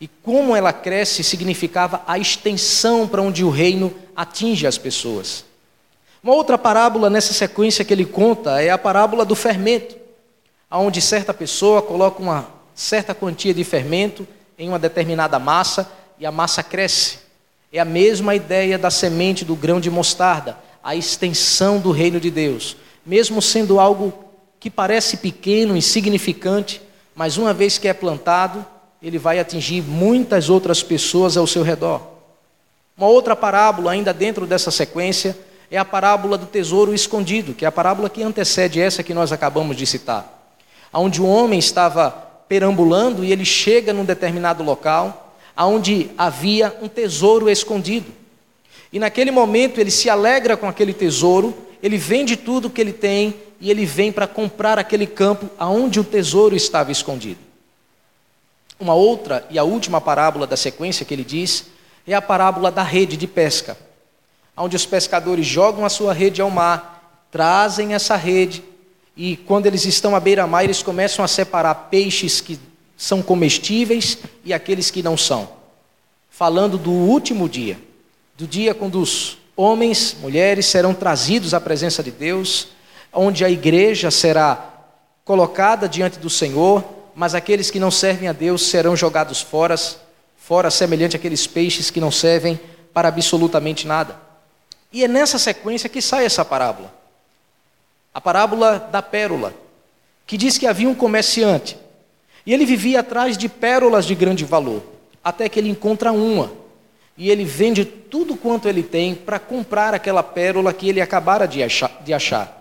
E 0.00 0.06
como 0.06 0.54
ela 0.54 0.72
cresce 0.72 1.24
significava 1.24 2.02
a 2.06 2.18
extensão 2.18 3.08
para 3.08 3.22
onde 3.22 3.42
o 3.42 3.50
reino 3.50 3.92
atinge 4.14 4.66
as 4.66 4.78
pessoas. 4.78 5.44
Uma 6.22 6.34
outra 6.34 6.58
parábola 6.58 7.08
nessa 7.08 7.32
sequência 7.32 7.84
que 7.84 7.92
ele 7.92 8.04
conta 8.04 8.60
é 8.60 8.70
a 8.70 8.78
parábola 8.78 9.24
do 9.24 9.34
fermento, 9.34 9.96
onde 10.70 11.00
certa 11.00 11.32
pessoa 11.32 11.80
coloca 11.80 12.20
uma 12.20 12.48
certa 12.74 13.14
quantia 13.14 13.54
de 13.54 13.64
fermento 13.64 14.26
em 14.58 14.68
uma 14.68 14.78
determinada 14.78 15.38
massa 15.38 15.90
e 16.18 16.26
a 16.26 16.30
massa 16.30 16.62
cresce. 16.62 17.18
É 17.72 17.78
a 17.78 17.84
mesma 17.84 18.34
ideia 18.34 18.78
da 18.78 18.90
semente 18.90 19.44
do 19.44 19.56
grão 19.56 19.80
de 19.80 19.90
mostarda, 19.90 20.58
a 20.82 20.94
extensão 20.94 21.78
do 21.78 21.90
reino 21.90 22.20
de 22.20 22.30
Deus. 22.30 22.76
Mesmo 23.04 23.42
sendo 23.42 23.80
algo 23.80 24.27
que 24.60 24.70
parece 24.70 25.18
pequeno, 25.18 25.76
insignificante, 25.76 26.80
mas 27.14 27.36
uma 27.36 27.52
vez 27.52 27.78
que 27.78 27.88
é 27.88 27.92
plantado, 27.92 28.64
ele 29.02 29.18
vai 29.18 29.38
atingir 29.38 29.82
muitas 29.82 30.50
outras 30.50 30.82
pessoas 30.82 31.36
ao 31.36 31.46
seu 31.46 31.62
redor. 31.62 32.00
Uma 32.96 33.06
outra 33.06 33.36
parábola, 33.36 33.92
ainda 33.92 34.12
dentro 34.12 34.46
dessa 34.46 34.70
sequência, 34.70 35.38
é 35.70 35.78
a 35.78 35.84
parábola 35.84 36.36
do 36.36 36.46
tesouro 36.46 36.94
escondido, 36.94 37.54
que 37.54 37.64
é 37.64 37.68
a 37.68 37.72
parábola 37.72 38.10
que 38.10 38.22
antecede 38.22 38.80
essa 38.80 39.02
que 39.02 39.14
nós 39.14 39.30
acabamos 39.32 39.76
de 39.76 39.86
citar. 39.86 40.52
Onde 40.92 41.20
o 41.20 41.26
homem 41.26 41.58
estava 41.58 42.10
perambulando 42.48 43.24
e 43.24 43.30
ele 43.30 43.44
chega 43.44 43.92
num 43.92 44.04
determinado 44.04 44.64
local 44.64 45.26
onde 45.66 46.10
havia 46.16 46.76
um 46.80 46.88
tesouro 46.88 47.50
escondido. 47.50 48.06
E 48.92 48.98
naquele 48.98 49.30
momento 49.30 49.80
ele 49.80 49.90
se 49.90 50.08
alegra 50.08 50.56
com 50.56 50.68
aquele 50.68 50.92
tesouro, 50.92 51.56
ele 51.82 51.98
vende 51.98 52.36
tudo 52.36 52.70
que 52.70 52.80
ele 52.80 52.92
tem 52.92 53.34
e 53.60 53.70
ele 53.70 53.84
vem 53.84 54.12
para 54.12 54.26
comprar 54.26 54.78
aquele 54.78 55.06
campo 55.06 55.48
aonde 55.58 56.00
o 56.00 56.04
tesouro 56.04 56.54
estava 56.54 56.92
escondido. 56.92 57.40
Uma 58.78 58.94
outra 58.94 59.46
e 59.50 59.58
a 59.58 59.64
última 59.64 60.00
parábola 60.00 60.46
da 60.46 60.56
sequência 60.56 61.04
que 61.04 61.12
ele 61.12 61.24
diz 61.24 61.66
é 62.06 62.14
a 62.14 62.22
parábola 62.22 62.70
da 62.70 62.82
rede 62.82 63.16
de 63.16 63.26
pesca, 63.26 63.76
onde 64.56 64.76
os 64.76 64.86
pescadores 64.86 65.46
jogam 65.46 65.84
a 65.84 65.88
sua 65.88 66.12
rede 66.12 66.40
ao 66.40 66.50
mar, 66.50 67.26
trazem 67.30 67.94
essa 67.94 68.16
rede 68.16 68.62
e 69.18 69.36
quando 69.36 69.66
eles 69.66 69.84
estão 69.84 70.14
à 70.14 70.20
beira-mar, 70.20 70.62
eles 70.62 70.80
começam 70.80 71.24
a 71.24 71.28
separar 71.28 71.74
peixes 71.90 72.40
que 72.40 72.56
são 72.96 73.20
comestíveis 73.20 74.18
e 74.44 74.52
aqueles 74.52 74.92
que 74.92 75.02
não 75.02 75.16
são. 75.16 75.48
Falando 76.30 76.78
do 76.78 76.92
último 76.92 77.48
dia, 77.48 77.76
do 78.36 78.46
dia 78.46 78.72
quando 78.72 79.00
os 79.00 79.36
homens, 79.56 80.16
mulheres 80.20 80.66
serão 80.66 80.94
trazidos 80.94 81.52
à 81.52 81.60
presença 81.60 82.00
de 82.00 82.12
Deus, 82.12 82.68
onde 83.18 83.44
a 83.44 83.50
igreja 83.50 84.10
será 84.10 84.72
colocada 85.24 85.88
diante 85.88 86.18
do 86.18 86.30
Senhor, 86.30 86.84
mas 87.14 87.34
aqueles 87.34 87.70
que 87.70 87.80
não 87.80 87.90
servem 87.90 88.28
a 88.28 88.32
Deus 88.32 88.62
serão 88.62 88.96
jogados 88.96 89.40
fora, 89.40 89.74
fora 90.36 90.70
semelhante 90.70 91.16
àqueles 91.16 91.46
peixes 91.46 91.90
que 91.90 92.00
não 92.00 92.12
servem 92.12 92.58
para 92.94 93.08
absolutamente 93.08 93.86
nada. 93.86 94.16
E 94.92 95.04
é 95.04 95.08
nessa 95.08 95.38
sequência 95.38 95.88
que 95.88 96.00
sai 96.00 96.24
essa 96.24 96.44
parábola. 96.44 96.94
A 98.14 98.20
parábola 98.20 98.88
da 98.90 99.02
pérola, 99.02 99.52
que 100.26 100.36
diz 100.36 100.56
que 100.56 100.66
havia 100.66 100.88
um 100.88 100.94
comerciante 100.94 101.76
e 102.46 102.54
ele 102.54 102.64
vivia 102.64 103.00
atrás 103.00 103.36
de 103.36 103.48
pérolas 103.48 104.06
de 104.06 104.14
grande 104.14 104.44
valor, 104.44 104.82
até 105.22 105.48
que 105.48 105.58
ele 105.58 105.68
encontra 105.68 106.12
uma. 106.12 106.50
E 107.16 107.30
ele 107.30 107.44
vende 107.44 107.84
tudo 107.84 108.36
quanto 108.36 108.68
ele 108.68 108.82
tem 108.82 109.14
para 109.14 109.38
comprar 109.38 109.92
aquela 109.92 110.22
pérola 110.22 110.72
que 110.72 110.88
ele 110.88 111.00
acabara 111.00 111.46
de 111.46 111.62
achar, 111.62 111.90
de 112.02 112.14
achar. 112.14 112.58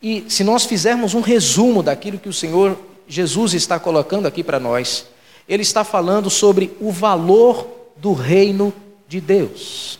E 0.00 0.24
se 0.28 0.44
nós 0.44 0.64
fizermos 0.64 1.14
um 1.14 1.20
resumo 1.20 1.82
daquilo 1.82 2.18
que 2.18 2.28
o 2.28 2.32
Senhor 2.32 2.78
Jesus 3.06 3.54
está 3.54 3.78
colocando 3.78 4.26
aqui 4.26 4.44
para 4.44 4.60
nós, 4.60 5.06
ele 5.48 5.62
está 5.62 5.82
falando 5.82 6.28
sobre 6.30 6.76
o 6.80 6.92
valor 6.92 7.66
do 7.96 8.12
reino 8.12 8.72
de 9.08 9.20
Deus. 9.20 9.98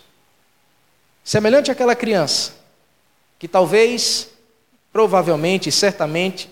Semelhante 1.25 1.71
àquela 1.71 1.97
criança 1.97 2.59
que 3.39 3.47
talvez, 3.47 4.31
provavelmente, 4.93 5.71
certamente, 5.71 6.51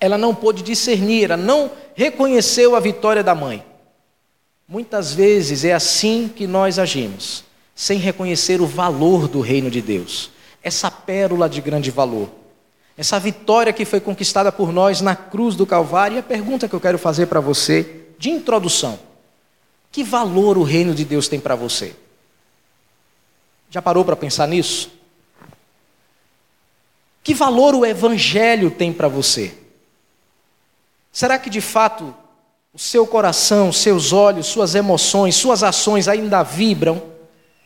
ela 0.00 0.18
não 0.18 0.34
pôde 0.34 0.62
discernir, 0.62 1.24
ela 1.24 1.36
não 1.36 1.70
reconheceu 1.94 2.74
a 2.74 2.80
vitória 2.80 3.22
da 3.22 3.34
mãe. 3.34 3.64
Muitas 4.66 5.12
vezes 5.12 5.64
é 5.64 5.72
assim 5.72 6.30
que 6.34 6.46
nós 6.46 6.78
agimos, 6.78 7.44
sem 7.74 7.98
reconhecer 7.98 8.60
o 8.60 8.66
valor 8.66 9.28
do 9.28 9.40
reino 9.40 9.70
de 9.70 9.80
Deus, 9.80 10.30
essa 10.62 10.90
pérola 10.90 11.48
de 11.48 11.60
grande 11.60 11.90
valor, 11.90 12.28
essa 13.00 13.18
vitória 13.18 13.72
que 13.72 13.86
foi 13.86 13.98
conquistada 13.98 14.52
por 14.52 14.74
nós 14.74 15.00
na 15.00 15.16
cruz 15.16 15.56
do 15.56 15.64
Calvário. 15.64 16.16
E 16.16 16.18
a 16.18 16.22
pergunta 16.22 16.68
que 16.68 16.74
eu 16.74 16.80
quero 16.80 16.98
fazer 16.98 17.28
para 17.28 17.40
você, 17.40 18.08
de 18.18 18.28
introdução: 18.28 18.98
que 19.90 20.04
valor 20.04 20.58
o 20.58 20.62
reino 20.62 20.94
de 20.94 21.02
Deus 21.02 21.26
tem 21.26 21.40
para 21.40 21.54
você? 21.54 21.96
Já 23.70 23.80
parou 23.80 24.04
para 24.04 24.14
pensar 24.14 24.46
nisso? 24.46 24.90
Que 27.22 27.32
valor 27.32 27.74
o 27.74 27.86
Evangelho 27.86 28.70
tem 28.70 28.92
para 28.92 29.08
você? 29.08 29.54
Será 31.10 31.38
que 31.38 31.48
de 31.48 31.62
fato 31.62 32.14
o 32.70 32.78
seu 32.78 33.06
coração, 33.06 33.72
seus 33.72 34.12
olhos, 34.12 34.46
suas 34.46 34.74
emoções, 34.74 35.36
suas 35.36 35.62
ações 35.62 36.06
ainda 36.06 36.42
vibram 36.42 37.02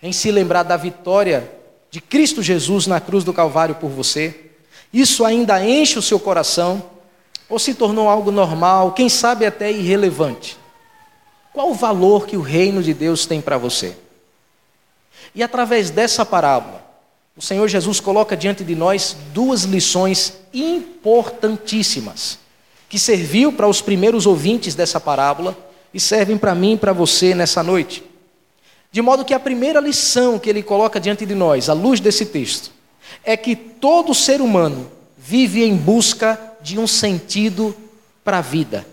em 0.01 0.13
se 0.13 0.31
lembrar 0.31 0.63
da 0.63 0.77
vitória 0.77 1.51
de 1.91 2.01
Cristo 2.01 2.41
Jesus 2.41 2.87
na 2.87 3.01
cruz 3.01 3.25
do 3.25 3.33
Calvário 3.33 3.75
por 3.75 3.91
você? 3.91 4.44
Isso 4.95 5.25
ainda 5.25 5.61
enche 5.67 5.99
o 5.99 6.03
seu 6.03 6.21
coração? 6.21 6.81
Ou 7.49 7.59
se 7.59 7.75
tornou 7.75 8.09
algo 8.09 8.31
normal, 8.31 8.93
quem 8.93 9.09
sabe 9.09 9.45
até 9.45 9.71
irrelevante? 9.73 10.57
Qual 11.53 11.73
o 11.73 11.75
valor 11.75 12.27
que 12.29 12.37
o 12.37 12.41
reino 12.41 12.81
de 12.81 12.95
Deus 12.95 13.27
tem 13.27 13.41
para 13.41 13.59
você? 13.59 13.97
E 15.35 15.43
através 15.43 15.91
dessa 15.91 16.25
parábola, 16.25 16.81
o 17.37 17.43
Senhor 17.43 17.67
Jesus 17.67 17.99
coloca 17.99 18.37
diante 18.37 18.63
de 18.63 18.77
nós 18.77 19.17
duas 19.33 19.65
lições 19.65 20.35
importantíssimas 20.53 22.39
que 22.89 22.99
serviu 22.99 23.53
para 23.53 23.67
os 23.67 23.81
primeiros 23.81 24.27
ouvintes 24.27 24.77
dessa 24.77 25.01
parábola 25.01 25.59
e 25.93 25.99
servem 25.99 26.39
para 26.39 26.55
mim 26.55 26.75
e 26.75 26.79
para 26.79 26.93
você 26.93 27.35
nessa 27.35 27.65
noite. 27.65 28.05
De 28.93 29.03
modo 29.03 29.25
que 29.25 29.35
a 29.35 29.41
primeira 29.41 29.81
lição 29.81 30.39
que 30.39 30.49
ele 30.49 30.63
coloca 30.63 31.01
diante 31.01 31.27
de 31.27 31.35
nós, 31.35 31.69
à 31.69 31.73
luz 31.73 31.99
desse 31.99 32.27
texto, 32.27 32.71
é 33.23 33.37
que 33.37 33.55
todo 33.55 34.15
ser 34.15 34.41
humano 34.41 34.91
vive 35.19 35.63
em 35.63 35.77
busca 35.77 36.41
de 36.61 36.79
um 36.79 36.87
sentido 36.87 37.77
para 38.25 38.39
a 38.39 38.43
vida. 38.43 38.87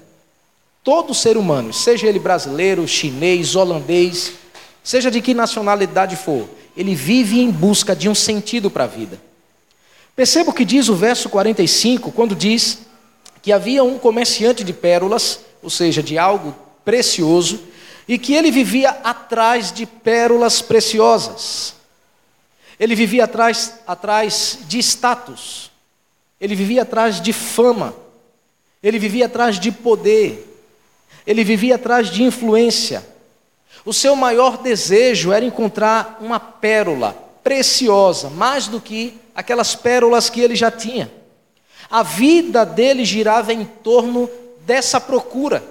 Todo 0.84 1.14
ser 1.14 1.38
humano, 1.38 1.72
seja 1.72 2.08
ele 2.08 2.20
brasileiro, 2.20 2.88
chinês, 2.88 3.56
holandês, 3.56 4.34
seja 4.84 5.12
de 5.12 5.22
que 5.22 5.34
nacionalidade 5.34 6.16
for, 6.16 6.50
ele 6.76 6.96
vive 6.96 7.40
em 7.40 7.52
busca 7.52 7.96
de 7.96 8.10
um 8.10 8.16
sentido 8.16 8.70
para 8.70 8.86
a 8.86 8.88
vida. 8.88 9.20
Perceba 10.16 10.50
o 10.50 10.54
que 10.54 10.66
diz 10.66 10.90
o 10.90 10.96
verso 10.96 11.30
45, 11.30 12.12
quando 12.12 12.36
diz 12.36 12.80
que 13.42 13.52
havia 13.52 13.84
um 13.84 13.98
comerciante 13.98 14.64
de 14.64 14.74
pérolas, 14.74 15.40
ou 15.64 15.70
seja, 15.70 16.02
de 16.02 16.18
algo 16.18 16.56
precioso, 16.84 17.60
e 18.08 18.18
que 18.18 18.34
ele 18.34 18.52
vivia 18.52 18.90
atrás 19.04 19.72
de 19.72 19.86
pérolas 19.86 20.62
preciosas. 20.62 21.76
Ele 22.82 22.96
vivia 22.96 23.26
atrás, 23.26 23.76
atrás 23.86 24.58
de 24.64 24.80
status, 24.80 25.70
ele 26.40 26.56
vivia 26.56 26.82
atrás 26.82 27.22
de 27.22 27.32
fama, 27.32 27.94
ele 28.82 28.98
vivia 28.98 29.28
atrás 29.28 29.60
de 29.60 29.72
poder, 29.72 30.60
ele 31.28 31.44
vivia 31.44 31.76
atrás 31.76 32.10
de 32.10 32.24
influência. 32.24 33.06
O 33.86 33.94
seu 33.94 34.16
maior 34.16 34.58
desejo 34.58 35.32
era 35.32 35.46
encontrar 35.46 36.18
uma 36.20 36.40
pérola 36.40 37.16
preciosa, 37.44 38.32
mais 38.32 38.66
do 38.66 38.82
que 38.82 39.16
aquelas 39.36 39.76
pérolas 39.76 40.28
que 40.28 40.42
ele 40.42 40.56
já 40.56 40.72
tinha. 40.72 41.12
A 41.88 42.02
vida 42.02 42.66
dele 42.66 43.06
girava 43.06 43.54
em 43.54 43.64
torno 43.64 44.28
dessa 44.66 45.00
procura. 45.00 45.64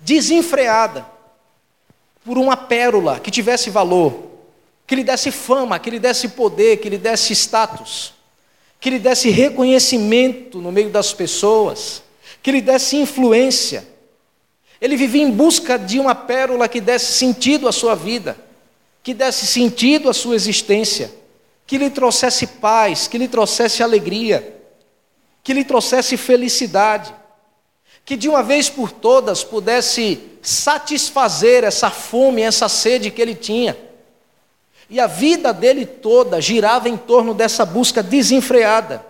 desenfreada, 0.00 1.04
por 2.24 2.38
uma 2.38 2.56
pérola 2.56 3.20
que 3.20 3.30
tivesse 3.30 3.68
valor, 3.68 4.33
que 4.86 4.94
lhe 4.94 5.04
desse 5.04 5.30
fama, 5.30 5.78
que 5.78 5.90
lhe 5.90 5.98
desse 5.98 6.28
poder, 6.28 6.78
que 6.78 6.88
lhe 6.88 6.98
desse 6.98 7.32
status, 7.34 8.12
que 8.80 8.90
lhe 8.90 8.98
desse 8.98 9.30
reconhecimento 9.30 10.60
no 10.60 10.70
meio 10.70 10.90
das 10.90 11.12
pessoas, 11.12 12.02
que 12.42 12.52
lhe 12.52 12.60
desse 12.60 12.96
influência. 12.96 13.86
Ele 14.80 14.96
vivia 14.96 15.22
em 15.22 15.30
busca 15.30 15.78
de 15.78 15.98
uma 15.98 16.14
pérola 16.14 16.68
que 16.68 16.80
desse 16.80 17.12
sentido 17.14 17.66
à 17.66 17.72
sua 17.72 17.94
vida, 17.94 18.36
que 19.02 19.14
desse 19.14 19.46
sentido 19.46 20.10
à 20.10 20.12
sua 20.12 20.34
existência, 20.34 21.10
que 21.66 21.78
lhe 21.78 21.88
trouxesse 21.88 22.46
paz, 22.46 23.08
que 23.08 23.16
lhe 23.16 23.28
trouxesse 23.28 23.82
alegria, 23.82 24.54
que 25.42 25.54
lhe 25.54 25.64
trouxesse 25.64 26.16
felicidade, 26.16 27.14
que 28.04 28.16
de 28.16 28.28
uma 28.28 28.42
vez 28.42 28.68
por 28.68 28.90
todas 28.90 29.42
pudesse 29.42 30.20
satisfazer 30.42 31.64
essa 31.64 31.90
fome, 31.90 32.42
essa 32.42 32.68
sede 32.68 33.10
que 33.10 33.22
ele 33.22 33.34
tinha. 33.34 33.76
E 34.88 35.00
a 35.00 35.06
vida 35.06 35.52
dele 35.52 35.86
toda 35.86 36.40
girava 36.40 36.88
em 36.88 36.96
torno 36.96 37.32
dessa 37.32 37.64
busca 37.64 38.02
desenfreada. 38.02 39.04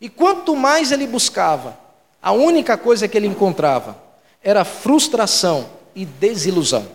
E 0.00 0.08
quanto 0.08 0.56
mais 0.56 0.92
ele 0.92 1.06
buscava, 1.06 1.78
a 2.20 2.32
única 2.32 2.76
coisa 2.76 3.06
que 3.06 3.16
ele 3.16 3.26
encontrava 3.26 3.96
era 4.42 4.64
frustração 4.64 5.66
e 5.94 6.04
desilusão. 6.04 6.86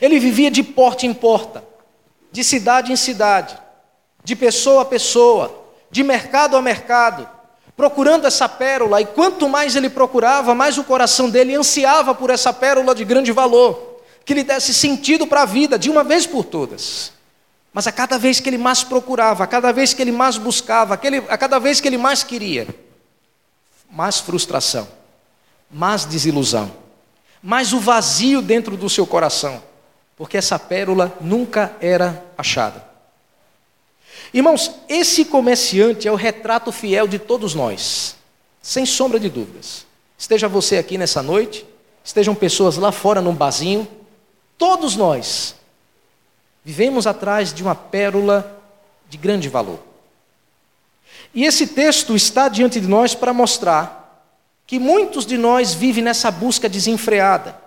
Ele 0.00 0.18
vivia 0.18 0.50
de 0.50 0.62
porta 0.62 1.06
em 1.06 1.12
porta, 1.12 1.64
de 2.30 2.44
cidade 2.44 2.92
em 2.92 2.96
cidade, 2.96 3.58
de 4.24 4.36
pessoa 4.36 4.82
a 4.82 4.86
pessoa, 4.86 5.64
de 5.90 6.02
mercado 6.02 6.56
a 6.56 6.62
mercado, 6.62 7.28
procurando 7.76 8.26
essa 8.26 8.48
pérola, 8.48 9.00
e 9.00 9.06
quanto 9.06 9.48
mais 9.48 9.74
ele 9.74 9.90
procurava, 9.90 10.54
mais 10.54 10.78
o 10.78 10.84
coração 10.84 11.28
dele 11.28 11.54
ansiava 11.54 12.14
por 12.14 12.30
essa 12.30 12.52
pérola 12.52 12.94
de 12.94 13.04
grande 13.04 13.32
valor 13.32 13.91
que 14.24 14.34
lhe 14.34 14.44
desse 14.44 14.72
sentido 14.72 15.26
para 15.26 15.42
a 15.42 15.46
vida 15.46 15.78
de 15.78 15.90
uma 15.90 16.04
vez 16.04 16.26
por 16.26 16.44
todas. 16.44 17.12
Mas 17.72 17.86
a 17.86 17.92
cada 17.92 18.18
vez 18.18 18.38
que 18.38 18.48
ele 18.48 18.58
mais 18.58 18.84
procurava, 18.84 19.44
a 19.44 19.46
cada 19.46 19.72
vez 19.72 19.94
que 19.94 20.02
ele 20.02 20.12
mais 20.12 20.36
buscava, 20.36 20.94
a 20.94 21.38
cada 21.38 21.58
vez 21.58 21.80
que 21.80 21.88
ele 21.88 21.96
mais 21.96 22.22
queria, 22.22 22.66
mais 23.90 24.20
frustração, 24.20 24.86
mais 25.70 26.04
desilusão, 26.04 26.70
mais 27.42 27.72
o 27.72 27.80
vazio 27.80 28.42
dentro 28.42 28.76
do 28.76 28.90
seu 28.90 29.06
coração, 29.06 29.62
porque 30.16 30.36
essa 30.36 30.58
pérola 30.58 31.16
nunca 31.20 31.74
era 31.80 32.24
achada. 32.36 32.92
Irmãos, 34.34 34.70
esse 34.88 35.24
comerciante 35.24 36.06
é 36.06 36.12
o 36.12 36.16
retrato 36.16 36.70
fiel 36.70 37.08
de 37.08 37.18
todos 37.18 37.54
nós, 37.54 38.16
sem 38.62 38.86
sombra 38.86 39.18
de 39.18 39.28
dúvidas. 39.28 39.84
Esteja 40.16 40.46
você 40.46 40.78
aqui 40.78 40.96
nessa 40.96 41.22
noite, 41.22 41.66
estejam 42.04 42.34
pessoas 42.34 42.76
lá 42.76 42.92
fora 42.92 43.20
num 43.20 43.34
barzinho, 43.34 43.88
Todos 44.62 44.94
nós 44.94 45.56
vivemos 46.64 47.04
atrás 47.04 47.52
de 47.52 47.64
uma 47.64 47.74
pérola 47.74 48.62
de 49.10 49.18
grande 49.18 49.48
valor. 49.48 49.80
E 51.34 51.44
esse 51.44 51.66
texto 51.66 52.14
está 52.14 52.48
diante 52.48 52.80
de 52.80 52.86
nós 52.86 53.12
para 53.12 53.32
mostrar 53.32 54.24
que 54.64 54.78
muitos 54.78 55.26
de 55.26 55.36
nós 55.36 55.74
vivem 55.74 56.04
nessa 56.04 56.30
busca 56.30 56.68
desenfreada. 56.68 57.60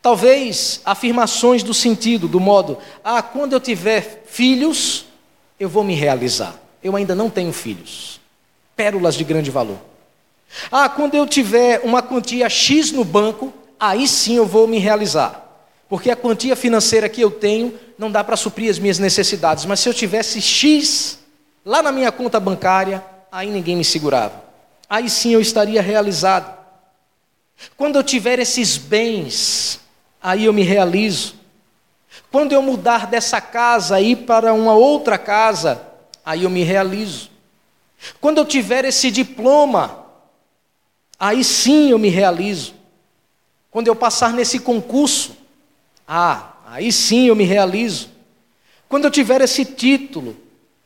Talvez 0.00 0.80
afirmações 0.84 1.64
do 1.64 1.74
sentido, 1.74 2.28
do 2.28 2.38
modo, 2.38 2.78
ah, 3.02 3.20
quando 3.20 3.52
eu 3.52 3.58
tiver 3.58 4.22
filhos, 4.28 5.06
eu 5.58 5.68
vou 5.68 5.82
me 5.82 5.96
realizar. 5.96 6.54
Eu 6.80 6.94
ainda 6.94 7.16
não 7.16 7.28
tenho 7.28 7.52
filhos. 7.52 8.20
Pérolas 8.76 9.16
de 9.16 9.24
grande 9.24 9.50
valor. 9.50 9.80
Ah, 10.70 10.88
quando 10.88 11.16
eu 11.16 11.26
tiver 11.26 11.80
uma 11.82 12.00
quantia 12.00 12.48
X 12.48 12.92
no 12.92 13.02
banco, 13.02 13.52
aí 13.80 14.06
sim 14.06 14.36
eu 14.36 14.46
vou 14.46 14.68
me 14.68 14.78
realizar. 14.78 15.49
Porque 15.90 16.08
a 16.08 16.14
quantia 16.14 16.54
financeira 16.54 17.08
que 17.08 17.20
eu 17.20 17.32
tenho 17.32 17.76
não 17.98 18.12
dá 18.12 18.22
para 18.22 18.36
suprir 18.36 18.70
as 18.70 18.78
minhas 18.78 19.00
necessidades, 19.00 19.66
mas 19.66 19.80
se 19.80 19.88
eu 19.88 19.92
tivesse 19.92 20.40
X 20.40 21.18
lá 21.64 21.82
na 21.82 21.90
minha 21.90 22.12
conta 22.12 22.38
bancária, 22.38 23.04
aí 23.30 23.50
ninguém 23.50 23.76
me 23.76 23.84
segurava. 23.84 24.44
Aí 24.88 25.10
sim 25.10 25.34
eu 25.34 25.40
estaria 25.40 25.82
realizado. 25.82 26.56
Quando 27.76 27.96
eu 27.96 28.04
tiver 28.04 28.38
esses 28.38 28.76
bens, 28.76 29.80
aí 30.22 30.44
eu 30.44 30.52
me 30.52 30.62
realizo. 30.62 31.34
Quando 32.30 32.52
eu 32.52 32.62
mudar 32.62 33.08
dessa 33.08 33.40
casa 33.40 34.00
e 34.00 34.12
ir 34.12 34.16
para 34.18 34.54
uma 34.54 34.74
outra 34.74 35.18
casa, 35.18 35.82
aí 36.24 36.44
eu 36.44 36.50
me 36.50 36.62
realizo. 36.62 37.30
Quando 38.20 38.38
eu 38.38 38.44
tiver 38.44 38.84
esse 38.84 39.10
diploma, 39.10 40.06
aí 41.18 41.42
sim 41.42 41.90
eu 41.90 41.98
me 41.98 42.10
realizo. 42.10 42.74
Quando 43.72 43.88
eu 43.88 43.96
passar 43.96 44.32
nesse 44.32 44.60
concurso, 44.60 45.39
ah, 46.12 46.54
aí 46.66 46.90
sim 46.90 47.28
eu 47.28 47.36
me 47.36 47.44
realizo. 47.44 48.08
Quando 48.88 49.04
eu 49.04 49.10
tiver 49.10 49.40
esse 49.40 49.64
título, 49.64 50.36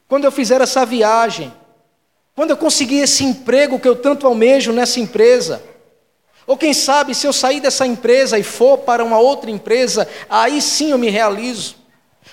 quando 0.06 0.24
eu 0.24 0.32
fizer 0.32 0.60
essa 0.60 0.84
viagem, 0.84 1.50
quando 2.34 2.50
eu 2.50 2.56
conseguir 2.56 2.98
esse 2.98 3.24
emprego 3.24 3.80
que 3.80 3.88
eu 3.88 3.96
tanto 3.96 4.26
almejo 4.26 4.72
nessa 4.72 5.00
empresa, 5.00 5.62
ou 6.46 6.58
quem 6.58 6.74
sabe 6.74 7.14
se 7.14 7.26
eu 7.26 7.32
sair 7.32 7.60
dessa 7.60 7.86
empresa 7.86 8.38
e 8.38 8.42
for 8.42 8.78
para 8.78 9.02
uma 9.02 9.18
outra 9.18 9.50
empresa, 9.50 10.06
aí 10.28 10.60
sim 10.60 10.90
eu 10.90 10.98
me 10.98 11.08
realizo. 11.08 11.76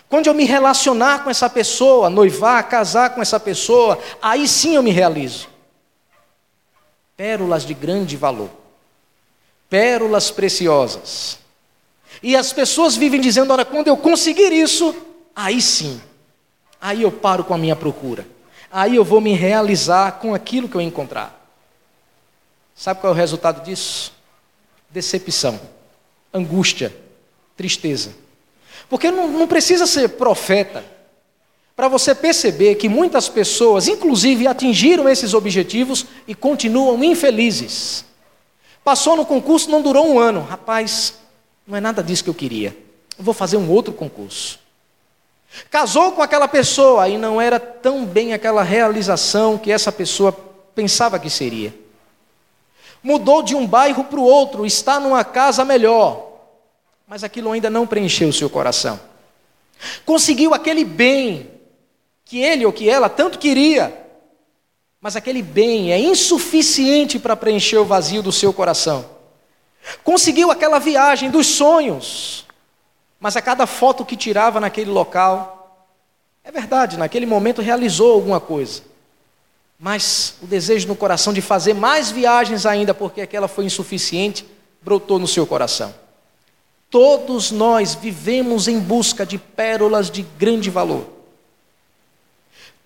Quando 0.10 0.28
eu 0.28 0.34
me 0.34 0.44
relacionar 0.44 1.24
com 1.24 1.30
essa 1.30 1.50
pessoa, 1.50 2.10
noivar, 2.10 2.68
casar 2.68 3.12
com 3.12 3.22
essa 3.22 3.40
pessoa, 3.40 3.98
aí 4.22 4.48
sim 4.48 4.76
eu 4.76 4.84
me 4.84 4.92
realizo. 4.92 5.48
Pérolas 7.16 7.66
de 7.66 7.74
grande 7.74 8.18
valor 8.18 8.50
pérolas 9.72 10.30
preciosas. 10.30 11.40
E 12.22 12.36
as 12.36 12.54
pessoas 12.54 12.96
vivem 12.96 13.20
dizendo: 13.20 13.52
olha, 13.52 13.66
quando 13.66 13.88
eu 13.88 13.98
conseguir 13.98 14.52
isso, 14.52 14.96
aí 15.36 15.62
sim, 15.62 16.00
aí 16.80 17.02
eu 17.02 17.12
paro 17.12 17.44
com 17.44 17.54
a 17.54 17.58
minha 17.58 17.76
procura, 17.76 18.28
aí 18.72 18.96
eu 18.96 19.04
vou 19.04 19.22
me 19.22 19.34
realizar 19.34 20.14
com 20.14 20.34
aquilo 20.34 20.70
que 20.70 20.76
eu 20.76 20.82
encontrar. 20.82 21.40
Sabe 22.76 23.00
qual 23.00 23.14
é 23.14 23.16
o 23.16 23.18
resultado 23.18 23.64
disso? 23.64 24.14
Decepção, 24.90 25.60
angústia, 26.34 26.96
tristeza. 27.56 28.12
Porque 28.90 29.12
não, 29.12 29.28
não 29.28 29.48
precisa 29.48 29.86
ser 29.86 30.10
profeta 30.10 30.84
para 31.76 31.88
você 31.88 32.14
perceber 32.14 32.76
que 32.76 32.90
muitas 32.90 33.30
pessoas, 33.30 33.88
inclusive, 33.88 34.48
atingiram 34.48 35.08
esses 35.08 35.34
objetivos 35.34 36.06
e 36.28 36.36
continuam 36.36 37.04
infelizes. 37.04 38.06
Passou 38.84 39.16
no 39.16 39.26
concurso, 39.26 39.70
não 39.70 39.82
durou 39.82 40.08
um 40.08 40.20
ano. 40.20 40.42
Rapaz, 40.42 41.14
não 41.72 41.78
é 41.78 41.82
nada 41.82 42.04
disso 42.04 42.26
que 42.26 42.30
eu 42.30 42.34
queria. 42.34 42.76
Eu 43.18 43.24
vou 43.24 43.34
fazer 43.34 43.56
um 43.56 43.70
outro 43.72 43.94
concurso. 43.94 44.60
Casou 45.70 46.12
com 46.12 46.22
aquela 46.22 46.46
pessoa 46.46 47.08
e 47.08 47.18
não 47.18 47.40
era 47.40 47.62
tão 47.62 48.06
bem 48.06 48.34
aquela 48.34 48.62
realização 48.62 49.58
que 49.58 49.72
essa 49.72 49.90
pessoa 49.90 50.34
pensava 50.76 51.18
que 51.18 51.30
seria. 51.30 51.74
Mudou 53.02 53.42
de 53.42 53.56
um 53.56 53.66
bairro 53.66 54.04
para 54.04 54.20
o 54.20 54.24
outro, 54.24 54.66
está 54.66 55.00
numa 55.00 55.24
casa 55.24 55.64
melhor, 55.64 56.42
mas 57.08 57.24
aquilo 57.24 57.50
ainda 57.50 57.70
não 57.70 57.88
preencheu 57.88 58.28
o 58.28 58.34
seu 58.34 58.50
coração. 58.50 59.00
Conseguiu 60.06 60.54
aquele 60.54 60.84
bem 60.84 61.52
que 62.26 62.42
ele 62.42 62.66
ou 62.66 62.74
que 62.74 62.90
ela 62.90 63.08
tanto 63.08 63.40
queria, 63.40 63.98
mas 65.00 65.16
aquele 65.16 65.42
bem 65.42 65.94
é 65.94 65.98
insuficiente 65.98 67.18
para 67.18 67.38
preencher 67.38 67.78
o 67.78 67.86
vazio 67.86 68.22
do 68.22 68.32
seu 68.32 68.52
coração. 68.52 69.21
Conseguiu 70.04 70.52
aquela 70.52 70.80
viagem 70.80 71.30
dos 71.30 71.48
sonhos, 71.48 72.46
mas 73.20 73.36
a 73.36 73.42
cada 73.42 73.66
foto 73.66 74.06
que 74.06 74.16
tirava 74.16 74.60
naquele 74.60 74.90
local, 74.90 75.88
é 76.44 76.52
verdade, 76.52 76.98
naquele 76.98 77.26
momento 77.26 77.62
realizou 77.62 78.14
alguma 78.14 78.40
coisa, 78.40 78.84
mas 79.80 80.36
o 80.42 80.48
desejo 80.48 80.88
no 80.88 80.96
coração 80.96 81.34
de 81.34 81.42
fazer 81.42 81.74
mais 81.74 82.12
viagens 82.12 82.66
ainda, 82.66 82.94
porque 82.94 83.22
aquela 83.22 83.48
foi 83.48 83.66
insuficiente, 83.66 84.46
brotou 84.82 85.20
no 85.20 85.28
seu 85.28 85.46
coração. 85.46 85.94
Todos 86.90 87.52
nós 87.52 87.96
vivemos 87.96 88.68
em 88.68 88.80
busca 88.80 89.26
de 89.26 89.38
pérolas 89.38 90.12
de 90.12 90.24
grande 90.24 90.70
valor. 90.70 91.08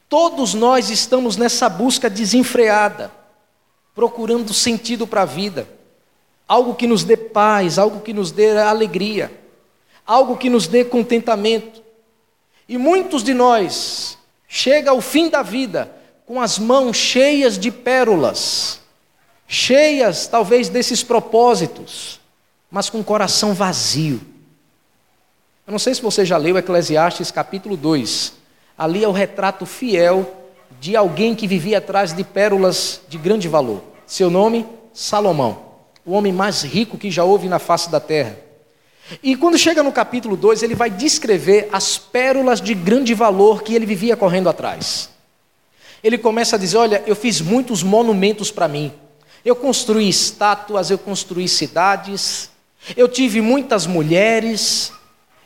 Todos 0.07 0.53
nós 0.53 0.89
estamos 0.89 1.35
nessa 1.35 1.67
busca 1.67 2.09
desenfreada, 2.09 3.11
procurando 3.95 4.53
sentido 4.53 5.07
para 5.07 5.23
a 5.23 5.25
vida, 5.25 5.67
algo 6.47 6.75
que 6.75 6.87
nos 6.87 7.03
dê 7.03 7.17
paz, 7.17 7.77
algo 7.77 8.01
que 8.01 8.13
nos 8.13 8.31
dê 8.31 8.57
alegria, 8.57 9.31
algo 10.05 10.37
que 10.37 10.49
nos 10.49 10.67
dê 10.67 10.83
contentamento. 10.83 11.81
E 12.67 12.77
muitos 12.77 13.23
de 13.23 13.33
nós 13.33 14.17
chega 14.47 14.91
ao 14.91 15.01
fim 15.01 15.29
da 15.29 15.41
vida 15.41 15.91
com 16.25 16.41
as 16.41 16.57
mãos 16.57 16.97
cheias 16.97 17.57
de 17.57 17.69
pérolas, 17.71 18.79
cheias 19.47 20.27
talvez 20.27 20.69
desses 20.69 21.03
propósitos, 21.03 22.19
mas 22.69 22.89
com 22.89 22.99
o 22.99 23.03
coração 23.03 23.53
vazio. 23.53 24.19
Eu 25.67 25.71
não 25.71 25.79
sei 25.79 25.93
se 25.93 26.01
você 26.01 26.25
já 26.25 26.37
leu 26.37 26.57
Eclesiastes 26.57 27.31
capítulo 27.31 27.77
2, 27.77 28.33
Ali 28.77 29.03
é 29.03 29.07
o 29.07 29.11
retrato 29.11 29.65
fiel 29.65 30.49
de 30.81 30.95
alguém 30.95 31.33
que 31.33 31.47
vivia 31.47 31.77
atrás 31.77 32.13
de 32.13 32.23
pérolas 32.23 33.01
de 33.07 33.17
grande 33.17 33.47
valor. 33.47 33.81
Seu 34.05 34.29
nome, 34.29 34.65
Salomão. 34.93 35.64
O 36.05 36.13
homem 36.13 36.31
mais 36.31 36.63
rico 36.63 36.97
que 36.97 37.09
já 37.09 37.23
houve 37.23 37.47
na 37.47 37.59
face 37.59 37.89
da 37.89 37.99
terra. 37.99 38.37
E 39.21 39.35
quando 39.35 39.57
chega 39.57 39.83
no 39.83 39.91
capítulo 39.91 40.35
2, 40.35 40.63
ele 40.63 40.75
vai 40.75 40.89
descrever 40.89 41.69
as 41.71 41.97
pérolas 41.97 42.61
de 42.61 42.73
grande 42.73 43.13
valor 43.13 43.63
que 43.63 43.73
ele 43.73 43.85
vivia 43.85 44.15
correndo 44.15 44.49
atrás. 44.49 45.09
Ele 46.03 46.17
começa 46.17 46.55
a 46.55 46.59
dizer: 46.59 46.77
Olha, 46.77 47.03
eu 47.05 47.15
fiz 47.15 47.41
muitos 47.41 47.83
monumentos 47.83 48.51
para 48.51 48.67
mim. 48.67 48.91
Eu 49.43 49.55
construí 49.55 50.09
estátuas, 50.09 50.89
eu 50.89 50.97
construí 50.97 51.47
cidades, 51.47 52.49
eu 52.97 53.07
tive 53.07 53.41
muitas 53.41 53.85
mulheres, 53.85 54.91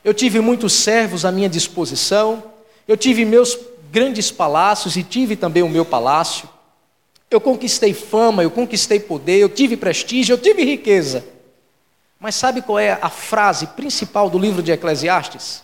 eu 0.03 0.13
tive 0.13 0.39
muitos 0.39 0.73
servos 0.73 1.25
à 1.25 1.31
minha 1.31 1.49
disposição, 1.49 2.41
eu 2.87 2.95
tive 2.95 3.25
meus 3.25 3.57
grandes 3.91 4.31
palácios 4.31 4.95
e 4.95 5.03
tive 5.03 5.35
também 5.35 5.63
o 5.63 5.69
meu 5.69 5.83
palácio. 5.83 6.47
Eu 7.29 7.39
conquistei 7.39 7.93
fama, 7.93 8.43
eu 8.43 8.49
conquistei 8.49 8.99
poder, 8.99 9.37
eu 9.37 9.49
tive 9.49 9.77
prestígio, 9.77 10.33
eu 10.33 10.37
tive 10.37 10.63
riqueza. 10.63 11.23
Mas 12.19 12.35
sabe 12.35 12.61
qual 12.61 12.79
é 12.79 12.97
a 13.01 13.09
frase 13.09 13.67
principal 13.67 14.29
do 14.29 14.39
livro 14.39 14.61
de 14.63 14.71
Eclesiastes? 14.71 15.63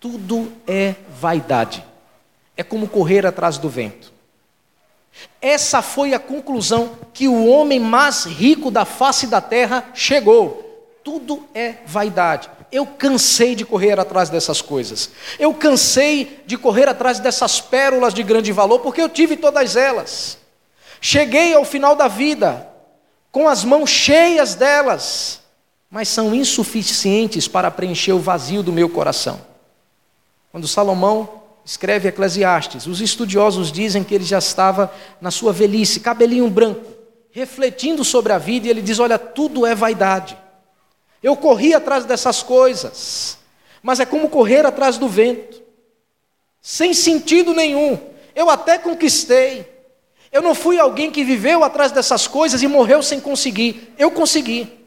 Tudo 0.00 0.52
é 0.66 0.94
vaidade. 1.20 1.84
É 2.56 2.62
como 2.62 2.88
correr 2.88 3.26
atrás 3.26 3.58
do 3.58 3.68
vento. 3.68 4.12
Essa 5.40 5.82
foi 5.82 6.14
a 6.14 6.18
conclusão 6.18 6.96
que 7.12 7.28
o 7.28 7.46
homem 7.46 7.78
mais 7.78 8.24
rico 8.24 8.70
da 8.70 8.84
face 8.84 9.26
da 9.26 9.40
terra 9.40 9.90
chegou. 9.94 10.88
Tudo 11.04 11.46
é 11.54 11.74
vaidade. 11.84 12.48
Eu 12.70 12.86
cansei 12.86 13.54
de 13.54 13.64
correr 13.64 13.98
atrás 13.98 14.30
dessas 14.30 14.62
coisas. 14.62 15.10
Eu 15.38 15.52
cansei 15.52 16.42
de 16.46 16.56
correr 16.56 16.88
atrás 16.88 17.18
dessas 17.18 17.60
pérolas 17.60 18.14
de 18.14 18.22
grande 18.22 18.50
valor, 18.50 18.78
porque 18.78 19.02
eu 19.02 19.08
tive 19.08 19.36
todas 19.36 19.76
elas. 19.76 20.38
Cheguei 21.02 21.52
ao 21.52 21.66
final 21.66 21.94
da 21.94 22.08
vida 22.08 22.66
com 23.30 23.46
as 23.46 23.62
mãos 23.62 23.90
cheias 23.90 24.54
delas 24.54 25.42
mas 25.92 26.08
são 26.08 26.34
insuficientes 26.34 27.46
para 27.46 27.70
preencher 27.70 28.14
o 28.14 28.18
vazio 28.18 28.62
do 28.62 28.72
meu 28.72 28.88
coração. 28.88 29.38
Quando 30.50 30.66
Salomão 30.66 31.42
escreve 31.66 32.08
Eclesiastes, 32.08 32.86
os 32.86 33.02
estudiosos 33.02 33.70
dizem 33.70 34.02
que 34.02 34.14
ele 34.14 34.24
já 34.24 34.38
estava 34.38 34.90
na 35.20 35.30
sua 35.30 35.52
velhice, 35.52 36.00
cabelinho 36.00 36.48
branco, 36.48 36.90
refletindo 37.30 38.02
sobre 38.04 38.32
a 38.32 38.38
vida, 38.38 38.66
e 38.66 38.70
ele 38.70 38.80
diz: 38.80 38.98
Olha, 38.98 39.18
tudo 39.18 39.66
é 39.66 39.74
vaidade. 39.74 40.34
Eu 41.22 41.36
corri 41.36 41.74
atrás 41.74 42.06
dessas 42.06 42.42
coisas, 42.42 43.36
mas 43.82 44.00
é 44.00 44.06
como 44.06 44.30
correr 44.30 44.64
atrás 44.64 44.96
do 44.96 45.08
vento, 45.08 45.60
sem 46.62 46.94
sentido 46.94 47.52
nenhum. 47.52 48.00
Eu 48.34 48.48
até 48.48 48.78
conquistei. 48.78 49.70
Eu 50.32 50.40
não 50.40 50.54
fui 50.54 50.78
alguém 50.78 51.10
que 51.10 51.22
viveu 51.22 51.62
atrás 51.62 51.92
dessas 51.92 52.26
coisas 52.26 52.62
e 52.62 52.66
morreu 52.66 53.02
sem 53.02 53.20
conseguir. 53.20 53.92
Eu 53.98 54.10
consegui. 54.10 54.80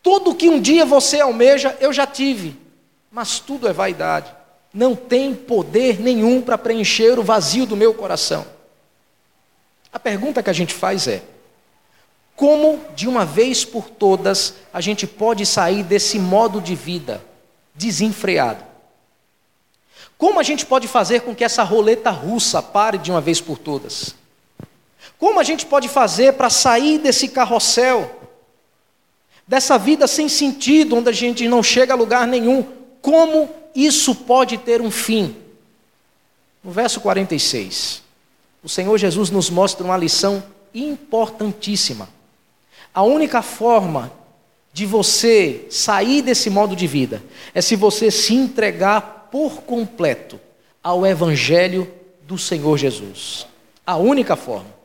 Tudo 0.00 0.36
que 0.36 0.48
um 0.48 0.60
dia 0.60 0.86
você 0.86 1.20
almeja, 1.20 1.76
eu 1.80 1.92
já 1.92 2.06
tive, 2.06 2.56
mas 3.10 3.40
tudo 3.40 3.68
é 3.68 3.72
vaidade. 3.72 4.32
Não 4.72 4.94
tem 4.94 5.34
poder 5.34 6.00
nenhum 6.00 6.40
para 6.40 6.56
preencher 6.56 7.18
o 7.18 7.24
vazio 7.24 7.66
do 7.66 7.76
meu 7.76 7.92
coração. 7.92 8.46
A 9.92 9.98
pergunta 9.98 10.42
que 10.44 10.48
a 10.48 10.52
gente 10.52 10.72
faz 10.72 11.08
é: 11.08 11.22
como 12.36 12.80
de 12.94 13.08
uma 13.08 13.26
vez 13.26 13.64
por 13.64 13.90
todas 13.90 14.54
a 14.72 14.80
gente 14.80 15.08
pode 15.08 15.44
sair 15.44 15.82
desse 15.82 16.20
modo 16.20 16.60
de 16.60 16.76
vida 16.76 17.20
desenfreado? 17.74 18.64
Como 20.16 20.38
a 20.38 20.42
gente 20.44 20.64
pode 20.64 20.86
fazer 20.86 21.22
com 21.22 21.34
que 21.34 21.42
essa 21.42 21.64
roleta 21.64 22.10
russa 22.10 22.62
pare 22.62 22.96
de 22.96 23.10
uma 23.10 23.20
vez 23.20 23.40
por 23.40 23.58
todas? 23.58 24.19
Como 25.20 25.38
a 25.38 25.44
gente 25.44 25.66
pode 25.66 25.86
fazer 25.86 26.32
para 26.32 26.48
sair 26.48 26.98
desse 26.98 27.28
carrossel 27.28 28.18
dessa 29.46 29.76
vida 29.76 30.06
sem 30.06 30.28
sentido, 30.28 30.96
onde 30.96 31.10
a 31.10 31.12
gente 31.12 31.46
não 31.46 31.62
chega 31.62 31.92
a 31.92 31.96
lugar 31.96 32.26
nenhum, 32.26 32.64
como 33.02 33.50
isso 33.74 34.14
pode 34.14 34.56
ter 34.56 34.80
um 34.80 34.90
fim? 34.90 35.36
No 36.64 36.70
verso 36.70 37.00
46, 37.00 38.02
o 38.64 38.68
Senhor 38.68 38.96
Jesus 38.96 39.28
nos 39.28 39.50
mostra 39.50 39.84
uma 39.84 39.96
lição 39.96 40.42
importantíssima. 40.72 42.08
A 42.94 43.02
única 43.02 43.42
forma 43.42 44.10
de 44.72 44.86
você 44.86 45.66
sair 45.68 46.22
desse 46.22 46.48
modo 46.48 46.74
de 46.74 46.86
vida 46.86 47.22
é 47.52 47.60
se 47.60 47.76
você 47.76 48.10
se 48.10 48.34
entregar 48.34 49.28
por 49.30 49.62
completo 49.62 50.40
ao 50.82 51.04
Evangelho 51.04 51.92
do 52.22 52.38
Senhor 52.38 52.78
Jesus. 52.78 53.46
A 53.84 53.96
única 53.96 54.34
forma 54.34 54.79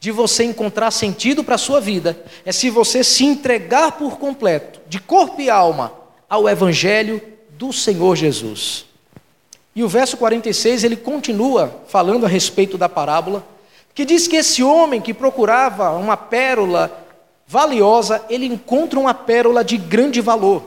de 0.00 0.10
você 0.10 0.44
encontrar 0.44 0.90
sentido 0.90 1.44
para 1.44 1.56
a 1.56 1.58
sua 1.58 1.78
vida 1.78 2.18
é 2.46 2.50
se 2.50 2.70
você 2.70 3.04
se 3.04 3.22
entregar 3.22 3.92
por 3.92 4.18
completo, 4.18 4.80
de 4.88 4.98
corpo 4.98 5.42
e 5.42 5.50
alma, 5.50 5.92
ao 6.28 6.48
Evangelho 6.48 7.22
do 7.50 7.70
Senhor 7.70 8.16
Jesus. 8.16 8.86
E 9.76 9.84
o 9.84 9.88
verso 9.88 10.16
46 10.16 10.84
ele 10.84 10.96
continua 10.96 11.82
falando 11.86 12.24
a 12.24 12.28
respeito 12.28 12.78
da 12.78 12.88
parábola, 12.88 13.46
que 13.94 14.06
diz 14.06 14.26
que 14.26 14.36
esse 14.36 14.62
homem 14.62 15.02
que 15.02 15.12
procurava 15.12 15.90
uma 15.90 16.16
pérola 16.16 17.06
valiosa, 17.46 18.24
ele 18.30 18.46
encontra 18.46 18.98
uma 18.98 19.12
pérola 19.12 19.62
de 19.62 19.76
grande 19.76 20.22
valor. 20.22 20.62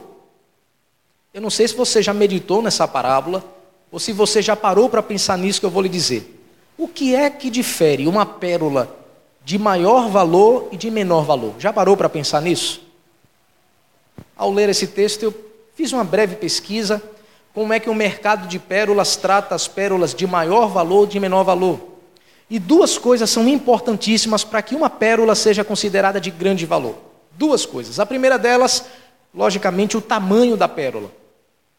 Eu 1.33 1.41
não 1.41 1.49
sei 1.49 1.67
se 1.67 1.75
você 1.75 2.03
já 2.03 2.13
meditou 2.13 2.61
nessa 2.61 2.87
parábola, 2.87 3.43
ou 3.91 3.97
se 3.97 4.11
você 4.11 4.43
já 4.43 4.55
parou 4.55 4.89
para 4.89 5.01
pensar 5.01 5.37
nisso 5.37 5.59
que 5.59 5.65
eu 5.65 5.71
vou 5.71 5.81
lhe 5.81 5.89
dizer. 5.89 6.39
O 6.77 6.87
que 6.87 7.15
é 7.15 7.31
que 7.31 7.49
difere 7.49 8.05
uma 8.05 8.25
pérola 8.25 9.02
de 9.45 9.57
maior 9.57 10.09
valor 10.09 10.69
e 10.71 10.77
de 10.77 10.89
menor 10.89 11.25
valor. 11.25 11.55
Já 11.59 11.73
parou 11.73 11.97
para 11.97 12.09
pensar 12.09 12.41
nisso? 12.41 12.81
Ao 14.35 14.51
ler 14.51 14.69
esse 14.69 14.87
texto, 14.87 15.23
eu 15.23 15.33
fiz 15.75 15.91
uma 15.91 16.03
breve 16.03 16.35
pesquisa 16.35 17.01
como 17.53 17.71
é 17.71 17.79
que 17.79 17.89
o 17.89 17.93
mercado 17.93 18.47
de 18.47 18.57
pérolas 18.57 19.15
trata 19.15 19.53
as 19.53 19.67
pérolas 19.67 20.13
de 20.13 20.25
maior 20.25 20.67
valor 20.67 21.05
e 21.05 21.11
de 21.11 21.19
menor 21.19 21.43
valor. 21.43 21.79
E 22.49 22.57
duas 22.57 22.97
coisas 22.97 23.29
são 23.29 23.47
importantíssimas 23.47 24.43
para 24.43 24.61
que 24.61 24.75
uma 24.75 24.89
pérola 24.89 25.35
seja 25.35 25.63
considerada 25.63 26.19
de 26.19 26.31
grande 26.31 26.65
valor. 26.65 26.95
Duas 27.31 27.65
coisas. 27.65 27.99
A 27.99 28.05
primeira 28.05 28.39
delas, 28.39 28.85
logicamente, 29.33 29.95
o 29.95 30.01
tamanho 30.01 30.57
da 30.57 30.67
pérola. 30.67 31.11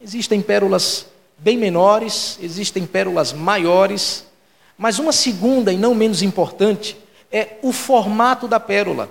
Existem 0.00 0.40
pérolas 0.40 1.06
bem 1.38 1.56
menores, 1.56 2.38
existem 2.40 2.86
pérolas 2.86 3.32
maiores, 3.32 4.24
mas 4.78 4.98
uma 4.98 5.12
segunda 5.12 5.72
e 5.72 5.76
não 5.76 5.94
menos 5.94 6.22
importante 6.22 6.96
é 7.34 7.58
o 7.62 7.72
formato 7.72 8.46
da 8.46 8.60
pérola. 8.60 9.10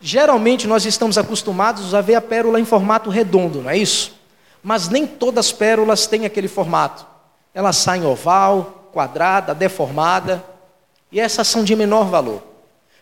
Geralmente 0.00 0.68
nós 0.68 0.86
estamos 0.86 1.18
acostumados 1.18 1.92
a 1.92 2.00
ver 2.00 2.14
a 2.14 2.20
pérola 2.20 2.60
em 2.60 2.64
formato 2.64 3.10
redondo, 3.10 3.62
não 3.62 3.68
é 3.68 3.76
isso? 3.76 4.16
Mas 4.62 4.88
nem 4.88 5.04
todas 5.04 5.46
as 5.46 5.52
pérolas 5.52 6.06
têm 6.06 6.24
aquele 6.24 6.46
formato. 6.46 7.04
Elas 7.52 7.76
saem 7.78 8.06
oval, 8.06 8.90
quadrada, 8.92 9.56
deformada, 9.56 10.44
e 11.10 11.18
essas 11.18 11.48
são 11.48 11.64
de 11.64 11.74
menor 11.74 12.04
valor. 12.04 12.44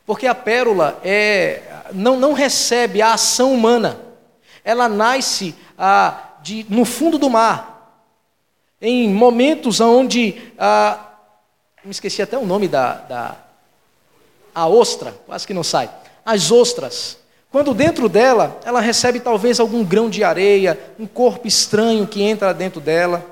Porque 0.06 0.26
a 0.26 0.34
pérola 0.34 0.98
é, 1.04 1.62
não, 1.92 2.18
não 2.18 2.32
recebe 2.32 3.02
a 3.02 3.12
ação 3.12 3.52
humana. 3.52 4.00
Ela 4.64 4.88
nasce 4.88 5.54
ah, 5.78 6.18
de, 6.42 6.64
no 6.70 6.86
fundo 6.86 7.18
do 7.18 7.28
mar, 7.28 7.94
em 8.80 9.12
momentos 9.12 9.80
onde. 9.80 10.50
Ah, 10.58 10.98
me 11.84 11.90
esqueci 11.90 12.22
até 12.22 12.38
o 12.38 12.46
nome 12.46 12.68
da, 12.68 12.94
da 12.94 13.49
a 14.54 14.66
ostra, 14.66 15.14
quase 15.26 15.46
que 15.46 15.54
não 15.54 15.62
sai, 15.62 15.90
as 16.24 16.50
ostras. 16.50 17.18
Quando 17.50 17.74
dentro 17.74 18.08
dela, 18.08 18.60
ela 18.64 18.80
recebe 18.80 19.18
talvez 19.18 19.58
algum 19.58 19.84
grão 19.84 20.08
de 20.08 20.22
areia, 20.22 20.78
um 20.98 21.06
corpo 21.06 21.48
estranho 21.48 22.06
que 22.06 22.22
entra 22.22 22.54
dentro 22.54 22.80
dela. 22.80 23.26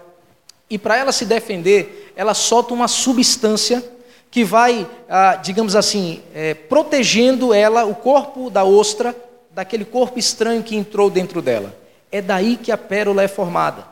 E 0.68 0.76
para 0.76 0.96
ela 0.96 1.12
se 1.12 1.24
defender, 1.24 2.12
ela 2.16 2.34
solta 2.34 2.74
uma 2.74 2.88
substância 2.88 3.82
que 4.30 4.44
vai, 4.44 4.88
ah, 5.08 5.36
digamos 5.36 5.76
assim, 5.76 6.20
é, 6.34 6.52
protegendo 6.54 7.54
ela, 7.54 7.84
o 7.84 7.94
corpo 7.94 8.50
da 8.50 8.64
ostra, 8.64 9.14
daquele 9.52 9.84
corpo 9.84 10.18
estranho 10.18 10.62
que 10.62 10.76
entrou 10.76 11.08
dentro 11.08 11.40
dela. 11.40 11.74
É 12.10 12.20
daí 12.20 12.56
que 12.56 12.72
a 12.72 12.76
pérola 12.76 13.22
é 13.22 13.28
formada. 13.28 13.86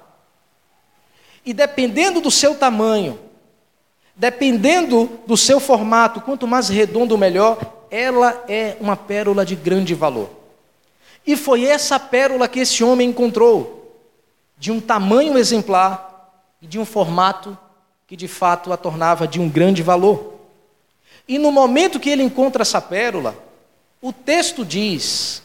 E 1.44 1.54
dependendo 1.54 2.20
do 2.20 2.30
seu 2.30 2.56
tamanho, 2.56 3.18
Dependendo 4.16 5.10
do 5.26 5.36
seu 5.36 5.60
formato, 5.60 6.22
quanto 6.22 6.46
mais 6.46 6.68
redondo, 6.70 7.18
melhor, 7.18 7.58
ela 7.90 8.44
é 8.48 8.76
uma 8.80 8.96
pérola 8.96 9.44
de 9.44 9.54
grande 9.54 9.94
valor. 9.94 10.30
E 11.26 11.36
foi 11.36 11.64
essa 11.64 12.00
pérola 12.00 12.48
que 12.48 12.60
esse 12.60 12.82
homem 12.82 13.10
encontrou, 13.10 13.76
de 14.56 14.72
um 14.72 14.80
tamanho 14.80 15.36
exemplar 15.36 16.32
e 16.62 16.66
de 16.66 16.78
um 16.78 16.84
formato 16.84 17.56
que 18.06 18.16
de 18.16 18.26
fato 18.26 18.72
a 18.72 18.76
tornava 18.76 19.28
de 19.28 19.38
um 19.38 19.48
grande 19.48 19.82
valor. 19.82 20.34
E 21.28 21.38
no 21.38 21.50
momento 21.52 22.00
que 22.00 22.08
ele 22.08 22.22
encontra 22.22 22.62
essa 22.62 22.80
pérola, 22.80 23.36
o 24.00 24.12
texto 24.12 24.64
diz 24.64 25.42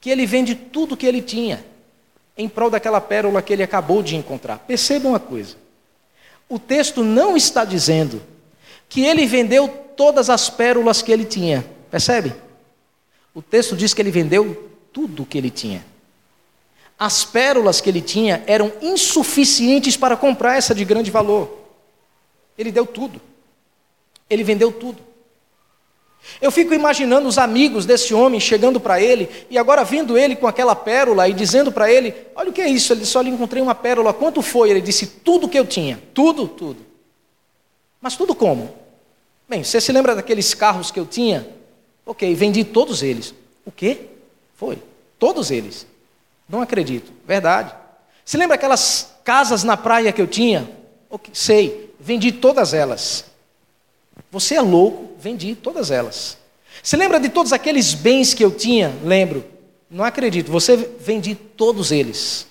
que 0.00 0.08
ele 0.08 0.24
vende 0.24 0.54
tudo 0.54 0.96
que 0.96 1.06
ele 1.06 1.20
tinha 1.20 1.64
em 2.36 2.48
prol 2.48 2.70
daquela 2.70 3.00
pérola 3.00 3.42
que 3.42 3.52
ele 3.52 3.62
acabou 3.62 4.02
de 4.02 4.16
encontrar. 4.16 4.58
Percebam 4.60 5.12
uma 5.12 5.20
coisa: 5.20 5.56
o 6.48 6.58
texto 6.58 7.02
não 7.02 7.36
está 7.36 7.64
dizendo 7.64 8.22
que 8.88 9.04
ele 9.04 9.26
vendeu 9.26 9.68
todas 9.96 10.28
as 10.30 10.50
pérolas 10.50 11.02
que 11.02 11.10
ele 11.10 11.24
tinha. 11.24 11.64
Percebe? 11.90 12.34
O 13.34 13.42
texto 13.42 13.76
diz 13.76 13.92
que 13.92 14.02
ele 14.02 14.10
vendeu 14.10 14.70
tudo 14.92 15.26
que 15.26 15.36
ele 15.38 15.50
tinha. 15.50 15.84
As 16.98 17.24
pérolas 17.24 17.80
que 17.80 17.88
ele 17.88 18.00
tinha 18.00 18.44
eram 18.46 18.72
insuficientes 18.80 19.96
para 19.96 20.16
comprar 20.16 20.56
essa 20.56 20.74
de 20.74 20.84
grande 20.84 21.10
valor. 21.10 21.58
Ele 22.56 22.70
deu 22.70 22.86
tudo. 22.86 23.20
Ele 24.30 24.44
vendeu 24.44 24.70
tudo. 24.70 25.02
Eu 26.40 26.50
fico 26.50 26.74
imaginando 26.74 27.28
os 27.28 27.38
amigos 27.38 27.86
desse 27.86 28.14
homem 28.14 28.40
chegando 28.40 28.80
para 28.80 29.00
ele 29.00 29.28
e 29.50 29.58
agora 29.58 29.84
vendo 29.84 30.16
ele 30.16 30.36
com 30.36 30.46
aquela 30.46 30.74
pérola 30.74 31.28
e 31.28 31.32
dizendo 31.32 31.70
para 31.70 31.90
ele: 31.90 32.14
Olha 32.34 32.50
o 32.50 32.52
que 32.52 32.60
é 32.60 32.68
isso? 32.68 32.92
Ele 32.92 33.04
só 33.04 33.20
lhe 33.20 33.30
encontrei 33.30 33.62
uma 33.62 33.74
pérola. 33.74 34.12
Quanto 34.12 34.42
foi? 34.42 34.70
Ele 34.70 34.80
disse: 34.80 35.06
Tudo 35.06 35.48
que 35.48 35.58
eu 35.58 35.66
tinha. 35.66 36.00
Tudo, 36.12 36.48
tudo. 36.48 36.78
Mas 38.00 38.16
tudo 38.16 38.34
como? 38.34 38.74
Bem, 39.48 39.62
você 39.62 39.80
se 39.80 39.92
lembra 39.92 40.14
daqueles 40.14 40.54
carros 40.54 40.90
que 40.90 40.98
eu 40.98 41.06
tinha? 41.06 41.46
Ok, 42.06 42.34
vendi 42.34 42.64
todos 42.64 43.02
eles. 43.02 43.34
O 43.64 43.70
quê? 43.70 44.08
Foi. 44.56 44.78
Todos 45.18 45.50
eles. 45.50 45.86
Não 46.48 46.60
acredito. 46.60 47.12
Verdade. 47.26 47.74
Se 48.24 48.36
lembra 48.36 48.56
aquelas 48.56 49.14
casas 49.22 49.62
na 49.62 49.76
praia 49.76 50.12
que 50.12 50.20
eu 50.20 50.26
tinha? 50.26 50.68
Okay, 51.10 51.30
sei. 51.34 51.94
Vendi 52.00 52.32
todas 52.32 52.74
elas. 52.74 53.24
Você 54.30 54.54
é 54.54 54.60
louco, 54.60 55.12
vendi 55.18 55.54
todas 55.54 55.90
elas. 55.90 56.38
Se 56.82 56.96
lembra 56.96 57.20
de 57.20 57.28
todos 57.28 57.52
aqueles 57.52 57.94
bens 57.94 58.34
que 58.34 58.44
eu 58.44 58.50
tinha? 58.50 58.92
Lembro. 59.04 59.44
Não 59.90 60.04
acredito. 60.04 60.50
Você 60.50 60.76
vendi 60.76 61.34
todos 61.34 61.92
eles. 61.92 62.46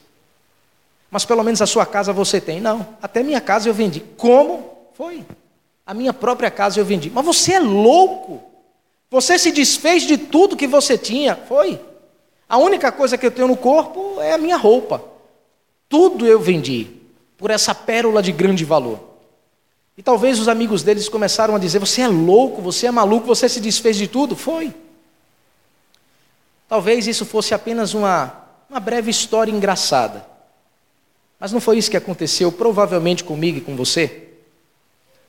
Mas 1.11 1.25
pelo 1.25 1.43
menos 1.43 1.61
a 1.61 1.67
sua 1.67 1.85
casa 1.85 2.13
você 2.13 2.41
tem. 2.41 2.59
Não, 2.59 2.87
até 3.01 3.21
minha 3.21 3.41
casa 3.41 3.69
eu 3.69 3.73
vendi. 3.73 3.99
Como? 4.17 4.87
Foi. 4.93 5.23
A 5.85 5.93
minha 5.93 6.13
própria 6.13 6.49
casa 6.49 6.79
eu 6.79 6.85
vendi. 6.85 7.09
Mas 7.09 7.25
você 7.25 7.53
é 7.53 7.59
louco. 7.59 8.41
Você 9.11 9.37
se 9.37 9.51
desfez 9.51 10.03
de 10.03 10.17
tudo 10.17 10.57
que 10.57 10.65
você 10.65 10.97
tinha. 10.97 11.35
Foi. 11.35 11.79
A 12.49 12.57
única 12.57 12.91
coisa 12.91 13.17
que 13.17 13.25
eu 13.25 13.31
tenho 13.31 13.47
no 13.47 13.57
corpo 13.57 14.19
é 14.21 14.33
a 14.33 14.37
minha 14.37 14.57
roupa. 14.57 15.03
Tudo 15.87 16.25
eu 16.25 16.39
vendi 16.39 16.87
por 17.37 17.51
essa 17.51 17.75
pérola 17.75 18.23
de 18.23 18.31
grande 18.31 18.65
valor. 18.65 19.12
E 19.97 20.01
talvez 20.01 20.39
os 20.39 20.47
amigos 20.47 20.81
deles 20.81 21.07
começaram 21.07 21.55
a 21.55 21.59
dizer: 21.59 21.79
Você 21.79 22.01
é 22.01 22.07
louco, 22.07 22.61
você 22.61 22.87
é 22.87 22.91
maluco, 22.91 23.27
você 23.27 23.47
se 23.47 23.59
desfez 23.59 23.97
de 23.97 24.07
tudo? 24.07 24.35
Foi. 24.35 24.73
Talvez 26.67 27.05
isso 27.07 27.25
fosse 27.25 27.53
apenas 27.53 27.93
uma, 27.93 28.33
uma 28.69 28.79
breve 28.79 29.11
história 29.11 29.51
engraçada. 29.51 30.25
Mas 31.39 31.51
não 31.51 31.59
foi 31.59 31.77
isso 31.77 31.91
que 31.91 31.97
aconteceu, 31.97 32.51
provavelmente 32.51 33.23
comigo 33.23 33.57
e 33.57 33.61
com 33.61 33.75
você. 33.75 34.29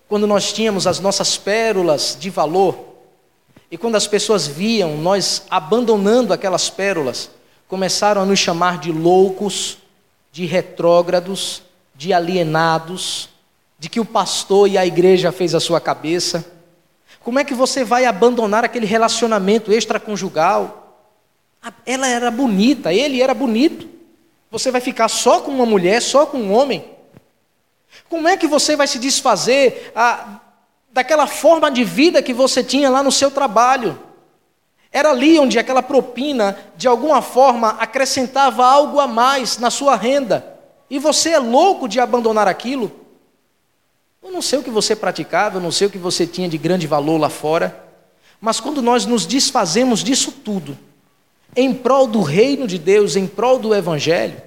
Quando 0.08 0.26
nós 0.26 0.52
tínhamos 0.52 0.86
as 0.86 1.00
nossas 1.00 1.36
pérolas 1.36 2.16
de 2.18 2.30
valor, 2.30 2.94
e 3.70 3.76
quando 3.76 3.96
as 3.96 4.06
pessoas 4.06 4.46
viam 4.46 4.96
nós 4.96 5.42
abandonando 5.50 6.32
aquelas 6.32 6.70
pérolas, 6.70 7.30
começaram 7.66 8.22
a 8.22 8.24
nos 8.24 8.38
chamar 8.38 8.78
de 8.78 8.92
loucos, 8.92 9.78
de 10.30 10.46
retrógrados, 10.46 11.62
de 11.94 12.12
alienados, 12.12 13.28
de 13.84 13.90
que 13.90 14.00
o 14.00 14.04
pastor 14.06 14.66
e 14.66 14.78
a 14.78 14.86
igreja 14.86 15.30
fez 15.30 15.54
a 15.54 15.60
sua 15.60 15.78
cabeça. 15.78 16.42
Como 17.22 17.38
é 17.38 17.44
que 17.44 17.52
você 17.52 17.84
vai 17.84 18.06
abandonar 18.06 18.64
aquele 18.64 18.86
relacionamento 18.86 19.70
extraconjugal? 19.70 21.04
Ela 21.84 22.08
era 22.08 22.30
bonita, 22.30 22.94
ele 22.94 23.20
era 23.20 23.34
bonito. 23.34 23.86
Você 24.50 24.70
vai 24.70 24.80
ficar 24.80 25.08
só 25.08 25.42
com 25.42 25.50
uma 25.50 25.66
mulher, 25.66 26.00
só 26.00 26.24
com 26.24 26.38
um 26.38 26.54
homem? 26.54 26.82
Como 28.08 28.26
é 28.26 28.38
que 28.38 28.46
você 28.46 28.74
vai 28.74 28.86
se 28.86 28.98
desfazer 28.98 29.92
ah, 29.94 30.40
daquela 30.90 31.26
forma 31.26 31.70
de 31.70 31.84
vida 31.84 32.22
que 32.22 32.32
você 32.32 32.64
tinha 32.64 32.88
lá 32.88 33.02
no 33.02 33.12
seu 33.12 33.30
trabalho. 33.30 34.00
Era 34.90 35.10
ali 35.10 35.38
onde 35.38 35.58
aquela 35.58 35.82
propina, 35.82 36.56
de 36.74 36.88
alguma 36.88 37.20
forma, 37.20 37.76
acrescentava 37.78 38.64
algo 38.64 38.98
a 38.98 39.06
mais 39.06 39.58
na 39.58 39.70
sua 39.70 39.94
renda. 39.94 40.56
E 40.88 40.98
você 40.98 41.32
é 41.32 41.38
louco 41.38 41.86
de 41.86 42.00
abandonar 42.00 42.48
aquilo? 42.48 43.03
Eu 44.24 44.32
não 44.32 44.42
sei 44.42 44.58
o 44.58 44.62
que 44.62 44.70
você 44.70 44.96
praticava, 44.96 45.58
eu 45.58 45.62
não 45.62 45.70
sei 45.70 45.86
o 45.86 45.90
que 45.90 45.98
você 45.98 46.26
tinha 46.26 46.48
de 46.48 46.58
grande 46.58 46.86
valor 46.86 47.18
lá 47.18 47.28
fora, 47.28 47.84
mas 48.40 48.58
quando 48.58 48.82
nós 48.82 49.06
nos 49.06 49.26
desfazemos 49.26 50.02
disso 50.02 50.32
tudo, 50.32 50.76
em 51.54 51.72
prol 51.72 52.06
do 52.06 52.22
reino 52.22 52.66
de 52.66 52.78
Deus, 52.78 53.14
em 53.14 53.26
prol 53.26 53.58
do 53.58 53.74
Evangelho, 53.74 54.42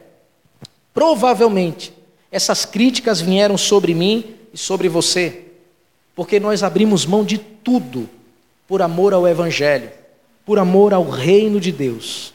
provavelmente 0.94 1.94
essas 2.30 2.66
críticas 2.66 3.22
vieram 3.22 3.58
sobre 3.58 3.94
mim 3.94 4.36
e 4.52 4.58
sobre 4.58 4.90
você 4.90 5.46
porque 6.18 6.40
nós 6.40 6.64
abrimos 6.64 7.06
mão 7.06 7.24
de 7.24 7.38
tudo 7.38 8.10
por 8.68 8.82
amor 8.82 9.14
ao 9.14 9.28
Evangelho, 9.28 9.92
por 10.44 10.58
amor 10.58 10.92
ao 10.92 11.08
reino 11.08 11.60
de 11.60 11.72
Deus. 11.72 12.34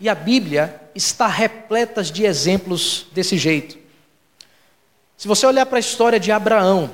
E 0.00 0.08
a 0.08 0.14
Bíblia 0.14 0.80
está 0.94 1.26
repleta 1.26 2.02
de 2.02 2.24
exemplos 2.24 3.04
desse 3.12 3.36
jeito. 3.36 3.76
Se 5.22 5.28
você 5.28 5.46
olhar 5.46 5.66
para 5.66 5.76
a 5.76 5.78
história 5.78 6.18
de 6.18 6.32
Abraão, 6.32 6.90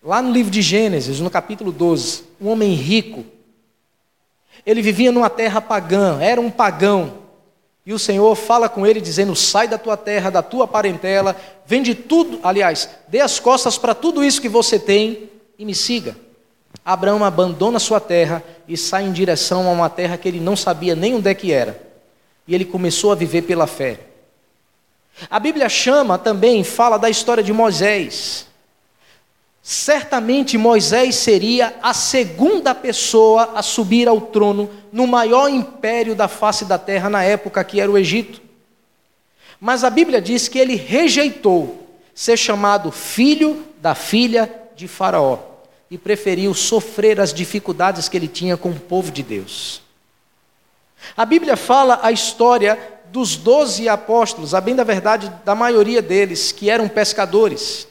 lá 0.00 0.22
no 0.22 0.30
livro 0.30 0.52
de 0.52 0.62
Gênesis, 0.62 1.18
no 1.18 1.28
capítulo 1.28 1.72
12, 1.72 2.22
um 2.40 2.46
homem 2.46 2.74
rico, 2.74 3.24
ele 4.64 4.80
vivia 4.80 5.10
numa 5.10 5.28
terra 5.28 5.60
pagã, 5.60 6.20
era 6.20 6.40
um 6.40 6.48
pagão, 6.48 7.14
e 7.84 7.92
o 7.92 7.98
Senhor 7.98 8.32
fala 8.36 8.68
com 8.68 8.86
ele, 8.86 9.00
dizendo: 9.00 9.34
Sai 9.34 9.66
da 9.66 9.76
tua 9.76 9.96
terra, 9.96 10.30
da 10.30 10.44
tua 10.44 10.68
parentela, 10.68 11.34
vende 11.66 11.92
tudo, 11.92 12.38
aliás, 12.40 12.88
dê 13.08 13.18
as 13.18 13.40
costas 13.40 13.76
para 13.76 13.96
tudo 13.96 14.22
isso 14.22 14.40
que 14.40 14.48
você 14.48 14.78
tem 14.78 15.28
e 15.58 15.64
me 15.64 15.74
siga. 15.74 16.16
Abraão 16.84 17.24
abandona 17.24 17.80
sua 17.80 17.98
terra 17.98 18.44
e 18.68 18.76
sai 18.76 19.02
em 19.02 19.12
direção 19.12 19.68
a 19.68 19.72
uma 19.72 19.90
terra 19.90 20.16
que 20.16 20.28
ele 20.28 20.38
não 20.38 20.54
sabia 20.54 20.94
nem 20.94 21.16
onde 21.16 21.28
é 21.28 21.34
que 21.34 21.50
era. 21.50 21.82
E 22.46 22.54
ele 22.54 22.64
começou 22.64 23.10
a 23.10 23.16
viver 23.16 23.42
pela 23.42 23.66
fé. 23.66 24.07
A 25.30 25.38
Bíblia 25.40 25.68
chama 25.68 26.18
também, 26.18 26.62
fala 26.62 26.98
da 26.98 27.10
história 27.10 27.42
de 27.42 27.52
Moisés. 27.52 28.46
Certamente 29.62 30.56
Moisés 30.56 31.16
seria 31.16 31.74
a 31.82 31.92
segunda 31.92 32.74
pessoa 32.74 33.52
a 33.54 33.62
subir 33.62 34.08
ao 34.08 34.20
trono 34.20 34.70
no 34.92 35.06
maior 35.06 35.48
império 35.50 36.14
da 36.14 36.28
face 36.28 36.64
da 36.64 36.78
terra 36.78 37.10
na 37.10 37.22
época, 37.22 37.62
que 37.64 37.80
era 37.80 37.90
o 37.90 37.98
Egito. 37.98 38.40
Mas 39.60 39.84
a 39.84 39.90
Bíblia 39.90 40.22
diz 40.22 40.48
que 40.48 40.58
ele 40.58 40.76
rejeitou 40.76 41.86
ser 42.14 42.36
chamado 42.36 42.90
filho 42.90 43.64
da 43.82 43.94
filha 43.94 44.50
de 44.74 44.88
Faraó 44.88 45.38
e 45.90 45.98
preferiu 45.98 46.54
sofrer 46.54 47.20
as 47.20 47.34
dificuldades 47.34 48.08
que 48.08 48.16
ele 48.16 48.28
tinha 48.28 48.56
com 48.56 48.70
o 48.70 48.80
povo 48.80 49.10
de 49.10 49.22
Deus. 49.22 49.82
A 51.16 51.24
Bíblia 51.24 51.56
fala 51.56 52.00
a 52.02 52.12
história 52.12 52.78
dos 53.10 53.36
doze 53.36 53.88
apóstolos, 53.88 54.54
a 54.54 54.60
bem 54.60 54.74
da 54.74 54.84
verdade, 54.84 55.32
da 55.44 55.54
maioria 55.54 56.02
deles, 56.02 56.52
que 56.52 56.70
eram 56.70 56.88
pescadores. 56.88 57.88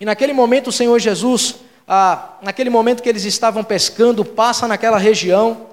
E 0.00 0.04
naquele 0.04 0.32
momento 0.32 0.68
o 0.68 0.72
Senhor 0.72 0.98
Jesus, 0.98 1.56
ah, 1.86 2.36
naquele 2.42 2.70
momento 2.70 3.02
que 3.02 3.08
eles 3.08 3.24
estavam 3.24 3.62
pescando, 3.62 4.24
passa 4.24 4.66
naquela 4.66 4.98
região 4.98 5.66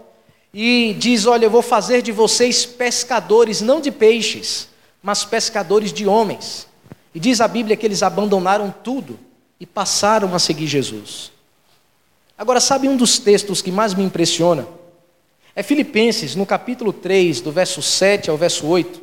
e 0.54 0.96
diz: 0.98 1.26
Olha, 1.26 1.46
eu 1.46 1.50
vou 1.50 1.62
fazer 1.62 2.02
de 2.02 2.12
vocês 2.12 2.66
pescadores, 2.66 3.62
não 3.62 3.80
de 3.82 3.92
peixes, 3.92 4.68
mas 5.02 5.26
pescadores 5.26 5.94
de 5.94 6.08
homens. 6.08 6.68
E 7.14 7.20
diz 7.20 7.42
a 7.42 7.48
Bíblia 7.48 7.76
que 7.76 7.86
eles 7.86 8.04
abandonaram 8.04 8.74
tudo 8.84 9.20
e 9.60 9.66
passaram 9.66 10.34
a 10.36 10.40
seguir 10.40 10.68
Jesus. 10.68 11.32
Agora, 12.38 12.60
sabe 12.60 12.88
um 12.88 12.96
dos 12.96 13.20
textos 13.20 13.62
que 13.62 13.72
mais 13.72 13.94
me 13.94 14.04
impressiona? 14.04 14.66
É 15.60 15.62
Filipenses, 15.62 16.38
no 16.38 16.46
capítulo 16.46 16.94
3, 16.94 17.42
do 17.42 17.52
verso 17.52 17.82
7 17.82 18.30
ao 18.30 18.38
verso 18.38 18.66
8, 18.66 19.02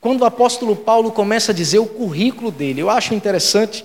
quando 0.00 0.22
o 0.22 0.24
apóstolo 0.24 0.74
Paulo 0.74 1.12
começa 1.12 1.52
a 1.52 1.54
dizer 1.54 1.78
o 1.78 1.86
currículo 1.86 2.50
dele. 2.50 2.80
Eu 2.80 2.90
acho 2.90 3.14
interessante 3.14 3.84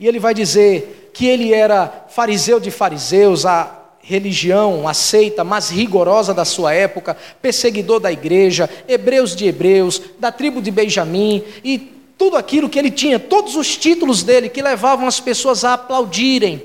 e 0.00 0.08
ele 0.08 0.18
vai 0.18 0.34
dizer 0.34 1.12
que 1.14 1.28
ele 1.28 1.54
era 1.54 2.06
fariseu 2.08 2.58
de 2.58 2.72
fariseus, 2.72 3.46
a 3.46 3.84
religião, 4.00 4.88
a 4.88 4.92
seita 4.92 5.44
mais 5.44 5.70
rigorosa 5.70 6.34
da 6.34 6.44
sua 6.44 6.74
época, 6.74 7.16
perseguidor 7.40 8.00
da 8.00 8.10
igreja, 8.10 8.68
hebreus 8.88 9.36
de 9.36 9.46
hebreus, 9.46 10.02
da 10.18 10.32
tribo 10.32 10.60
de 10.60 10.72
Benjamim, 10.72 11.44
e 11.62 11.78
tudo 12.18 12.36
aquilo 12.36 12.68
que 12.68 12.80
ele 12.80 12.90
tinha, 12.90 13.20
todos 13.20 13.54
os 13.54 13.76
títulos 13.76 14.24
dele 14.24 14.48
que 14.48 14.60
levavam 14.60 15.06
as 15.06 15.20
pessoas 15.20 15.64
a 15.64 15.74
aplaudirem, 15.74 16.64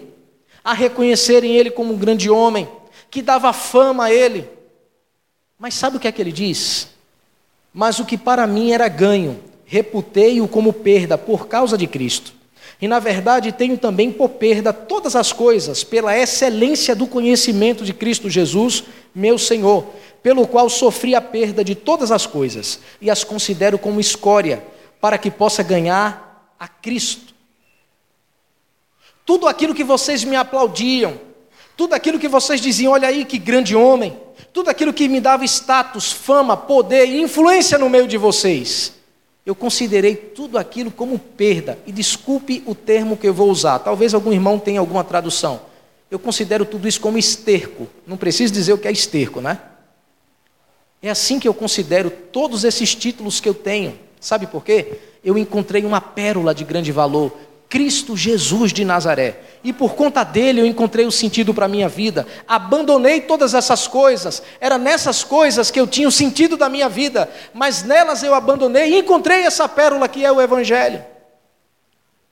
a 0.63 0.73
reconhecerem 0.73 1.56
ele 1.56 1.69
como 1.69 1.93
um 1.93 1.97
grande 1.97 2.28
homem, 2.28 2.67
que 3.12 3.21
dava 3.21 3.54
fama 3.54 4.06
a 4.06 4.12
ele. 4.12 4.58
Mas 5.60 5.74
sabe 5.74 5.98
o 5.98 6.00
que 6.00 6.08
é 6.08 6.12
que 6.12 6.22
ele 6.22 6.32
diz? 6.32 6.88
Mas 7.74 8.00
o 8.00 8.06
que 8.06 8.17
para 8.17 8.48
mim 8.48 8.72
era 8.72 8.88
ganho, 8.88 9.43
reputei-o 9.65 10.48
como 10.48 10.72
perda 10.72 11.17
por 11.17 11.48
causa 11.48 11.78
de 11.78 11.86
Cristo. 11.86 12.34
E 12.82 12.88
na 12.88 12.98
verdade 12.98 13.52
tenho 13.52 13.78
também 13.78 14.10
por 14.10 14.30
perda 14.30 14.72
todas 14.72 15.17
as 15.17 15.34
coisas, 15.34 15.84
pela 15.84 16.17
excelência 16.17 16.95
do 16.95 17.06
conhecimento 17.06 17.84
de 17.84 17.93
Cristo 17.93 18.30
Jesus, 18.30 18.86
meu 19.13 19.38
Senhor, 19.38 19.86
pelo 20.24 20.48
qual 20.48 20.69
sofri 20.69 21.13
a 21.13 21.22
perda 21.22 21.62
de 21.62 21.76
todas 21.76 22.10
as 22.10 22.26
coisas 22.26 22.80
e 23.02 23.10
as 23.10 23.26
considero 23.26 23.78
como 23.78 24.00
escória, 24.00 24.63
para 25.02 25.17
que 25.17 25.30
possa 25.30 25.62
ganhar 25.62 26.54
a 26.58 26.67
Cristo. 26.69 27.34
Tudo 29.26 29.48
aquilo 29.48 29.76
que 29.76 29.84
vocês 29.84 30.24
me 30.24 30.38
aplaudiam, 30.38 31.19
tudo 31.80 31.94
aquilo 31.94 32.20
que 32.20 32.28
vocês 32.28 32.60
diziam, 32.60 32.92
olha 32.92 33.08
aí 33.08 33.24
que 33.24 33.38
grande 33.38 33.74
homem, 33.74 34.20
tudo 34.52 34.70
aquilo 34.70 34.92
que 34.92 35.08
me 35.08 35.22
dava 35.22 35.46
status, 35.46 36.12
fama, 36.12 36.58
poder 36.58 37.06
e 37.06 37.22
influência 37.22 37.78
no 37.78 37.89
meio 37.89 38.06
de 38.06 38.18
vocês, 38.18 38.92
eu 39.46 39.56
considerei 39.56 40.13
tudo 40.13 40.58
aquilo 40.58 40.92
como 40.92 41.18
perda. 41.18 41.80
E 41.88 41.94
desculpe 41.94 42.62
o 42.65 42.76
termo 42.76 43.15
que 43.15 43.26
eu 43.26 43.34
vou 43.34 43.50
usar, 43.50 43.80
talvez 43.80 44.13
algum 44.13 44.34
irmão 44.34 44.60
tenha 44.60 44.82
alguma 44.82 45.06
tradução. 45.06 45.62
Eu 46.12 46.20
considero 46.20 46.65
tudo 46.65 46.86
isso 46.86 47.00
como 47.00 47.18
esterco. 47.18 47.88
Não 48.06 48.18
preciso 48.18 48.52
dizer 48.52 48.74
o 48.74 48.78
que 48.78 48.89
é 48.89 48.92
esterco, 48.92 49.39
né? 49.39 49.58
É 51.02 51.10
assim 51.10 51.39
que 51.39 51.48
eu 51.48 51.54
considero 51.54 52.12
todos 52.12 52.65
esses 52.65 52.94
títulos 52.94 53.39
que 53.39 53.48
eu 53.48 53.54
tenho. 53.54 53.98
Sabe 54.20 54.48
por 54.48 54.65
quê? 54.65 55.00
Eu 55.24 55.38
encontrei 55.38 55.86
uma 55.86 56.02
pérola 56.02 56.54
de 56.54 56.65
grande 56.65 56.92
valor, 56.92 57.32
Cristo 57.70 58.18
Jesus 58.18 58.74
de 58.74 58.84
Nazaré. 58.84 59.40
E 59.64 59.72
por 59.72 59.94
conta 59.94 60.24
dele 60.24 60.60
eu 60.60 60.66
encontrei 60.66 61.06
o 61.06 61.12
sentido 61.12 61.54
para 61.54 61.68
a 61.68 61.70
minha 61.70 61.88
vida. 61.88 62.26
Abandonei 62.48 63.22
todas 63.22 63.54
essas 63.54 63.88
coisas. 63.88 64.42
Era 64.60 64.78
nessas 64.78 65.24
coisas 65.24 65.70
que 65.70 65.80
eu 65.80 65.86
tinha 65.86 66.08
o 66.08 66.12
sentido 66.12 66.58
da 66.58 66.68
minha 66.68 66.90
vida. 66.90 67.30
Mas 67.54 67.84
nelas 67.84 68.24
eu 68.24 68.34
abandonei 68.34 68.94
e 68.94 69.00
encontrei 69.00 69.44
essa 69.44 69.70
pérola 69.70 70.08
que 70.08 70.26
é 70.26 70.32
o 70.32 70.42
Evangelho. 70.42 71.06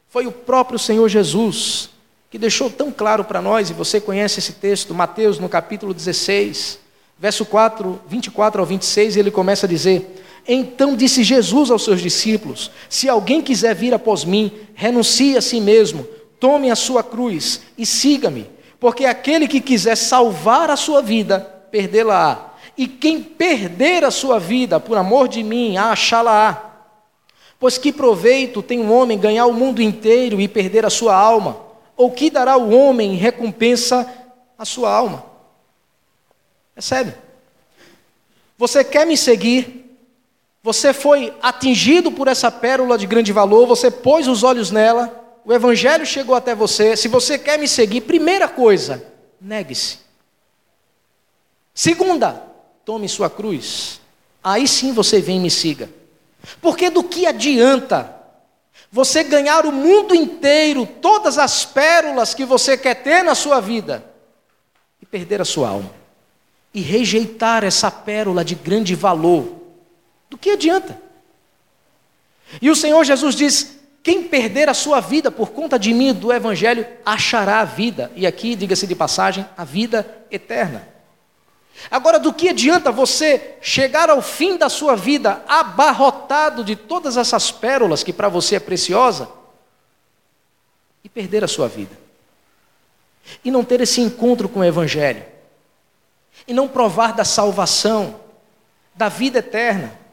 Foi 0.09 0.25
o 0.25 0.31
próprio 0.31 0.79
Senhor 0.79 1.07
Jesus 1.07 1.89
que 2.29 2.37
deixou 2.37 2.69
tão 2.69 2.91
claro 2.91 3.23
para 3.23 3.41
nós, 3.41 3.69
e 3.69 3.73
você 3.73 4.01
conhece 4.01 4.39
esse 4.39 4.53
texto, 4.53 4.93
Mateus 4.93 5.39
no 5.39 5.47
capítulo 5.47 5.93
16, 5.93 6.77
verso 7.17 7.45
4, 7.45 8.01
24 8.07 8.59
ao 8.59 8.65
26, 8.65 9.15
ele 9.15 9.31
começa 9.31 9.65
a 9.65 9.69
dizer: 9.69 10.26
então 10.47 10.95
disse 10.95 11.23
Jesus 11.23 11.69
aos 11.69 11.83
seus 11.83 12.01
discípulos: 12.01 12.71
Se 12.89 13.09
alguém 13.09 13.41
quiser 13.41 13.75
vir 13.75 13.93
após 13.93 14.23
mim, 14.23 14.51
renuncie 14.73 15.35
a 15.35 15.41
si 15.41 15.59
mesmo, 15.59 16.07
tome 16.39 16.71
a 16.71 16.75
sua 16.75 17.03
cruz 17.03 17.61
e 17.77 17.85
siga-me. 17.85 18.49
Porque 18.79 19.05
aquele 19.05 19.47
que 19.47 19.59
quiser 19.59 19.95
salvar 19.95 20.69
a 20.69 20.75
sua 20.75 21.01
vida, 21.01 21.39
perdê-la-á. 21.71 22.53
E 22.77 22.87
quem 22.87 23.21
perder 23.21 24.05
a 24.05 24.11
sua 24.11 24.39
vida 24.39 24.79
por 24.79 24.97
amor 24.97 25.27
de 25.27 25.43
mim, 25.43 25.77
a 25.77 25.91
achá-la-á. 25.91 26.63
Pois 27.59 27.77
que 27.77 27.91
proveito 27.91 28.61
tem 28.61 28.79
um 28.79 28.93
homem 28.93 29.17
ganhar 29.17 29.47
o 29.47 29.53
mundo 29.53 29.81
inteiro 29.81 30.39
e 30.39 30.47
perder 30.47 30.85
a 30.85 30.89
sua 30.89 31.15
alma? 31.15 31.57
Ou 31.95 32.11
que 32.11 32.29
dará 32.29 32.55
o 32.55 32.69
homem 32.69 33.13
em 33.13 33.17
recompensa 33.17 34.07
a 34.57 34.63
sua 34.63 34.93
alma? 34.93 35.25
Sério. 36.77 37.13
Você 38.57 38.83
quer 38.83 39.05
me 39.07 39.17
seguir? 39.17 39.86
Você 40.67 40.91
foi 40.91 41.33
atingido 41.41 42.11
por 42.11 42.27
essa 42.27 42.51
pérola 42.51 42.97
de 42.97 43.07
grande 43.07 43.31
valor, 43.31 43.65
você 43.65 43.89
pôs 43.89 44.27
os 44.27 44.43
olhos 44.43 44.69
nela, 44.69 45.39
o 45.45 45.53
Evangelho 45.53 46.05
chegou 46.05 46.35
até 46.35 46.53
você. 46.53 46.93
Se 46.97 47.07
você 47.07 47.37
quer 47.39 47.57
me 47.57 47.69
seguir, 47.69 48.01
primeira 48.01 48.49
coisa, 48.49 49.01
negue-se. 49.39 49.99
Segunda, 51.73 52.43
tome 52.83 53.07
sua 53.07 53.29
cruz. 53.29 54.01
Aí 54.43 54.67
sim 54.67 54.91
você 54.91 55.21
vem 55.21 55.37
e 55.37 55.39
me 55.39 55.49
siga. 55.49 55.89
Porque 56.61 56.89
do 56.89 57.01
que 57.01 57.25
adianta 57.25 58.13
você 58.91 59.23
ganhar 59.23 59.65
o 59.65 59.71
mundo 59.71 60.13
inteiro, 60.13 60.85
todas 60.85 61.37
as 61.37 61.63
pérolas 61.63 62.33
que 62.33 62.43
você 62.43 62.77
quer 62.77 62.95
ter 62.95 63.23
na 63.23 63.35
sua 63.35 63.61
vida, 63.61 64.03
e 65.01 65.05
perder 65.05 65.39
a 65.39 65.45
sua 65.45 65.69
alma, 65.69 65.91
e 66.73 66.81
rejeitar 66.81 67.63
essa 67.63 67.89
pérola 67.89 68.43
de 68.43 68.53
grande 68.53 68.95
valor 68.95 69.65
do 70.29 70.37
que 70.37 70.51
adianta? 70.51 70.99
E 72.61 72.69
o 72.69 72.75
Senhor 72.75 73.03
Jesus 73.03 73.35
diz: 73.35 73.77
quem 74.07 74.23
perder 74.23 74.69
a 74.69 74.73
sua 74.73 75.01
vida 75.01 75.29
por 75.29 75.49
conta 75.49 75.77
de 75.77 75.93
mim, 75.93 76.13
do 76.13 76.31
Evangelho, 76.31 76.87
achará 77.05 77.59
a 77.59 77.65
vida. 77.65 78.09
E 78.15 78.25
aqui, 78.25 78.55
diga-se 78.55 78.87
de 78.87 78.95
passagem, 78.95 79.45
a 79.57 79.65
vida 79.65 80.25
eterna. 80.31 80.87
Agora, 81.91 82.17
do 82.17 82.33
que 82.33 82.47
adianta 82.47 82.89
você 82.89 83.55
chegar 83.59 84.09
ao 84.09 84.21
fim 84.21 84.57
da 84.57 84.69
sua 84.69 84.95
vida 84.95 85.43
abarrotado 85.45 86.63
de 86.63 86.73
todas 86.73 87.17
essas 87.17 87.51
pérolas 87.51 88.01
que 88.01 88.13
para 88.13 88.29
você 88.29 88.55
é 88.55 88.59
preciosa 88.61 89.27
e 91.03 91.09
perder 91.09 91.43
a 91.43 91.47
sua 91.49 91.67
vida? 91.67 91.95
E 93.43 93.51
não 93.51 93.61
ter 93.61 93.81
esse 93.81 93.99
encontro 93.99 94.47
com 94.47 94.61
o 94.61 94.63
Evangelho? 94.63 95.25
E 96.47 96.53
não 96.53 96.67
provar 96.67 97.13
da 97.13 97.25
salvação, 97.25 98.21
da 98.95 99.09
vida 99.09 99.39
eterna? 99.39 100.06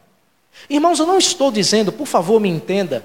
Irmãos, 0.68 0.98
eu 0.98 1.06
não 1.06 1.18
estou 1.18 1.50
dizendo, 1.50 1.92
por 1.92 2.06
favor, 2.06 2.40
me 2.40 2.48
entenda, 2.48 3.04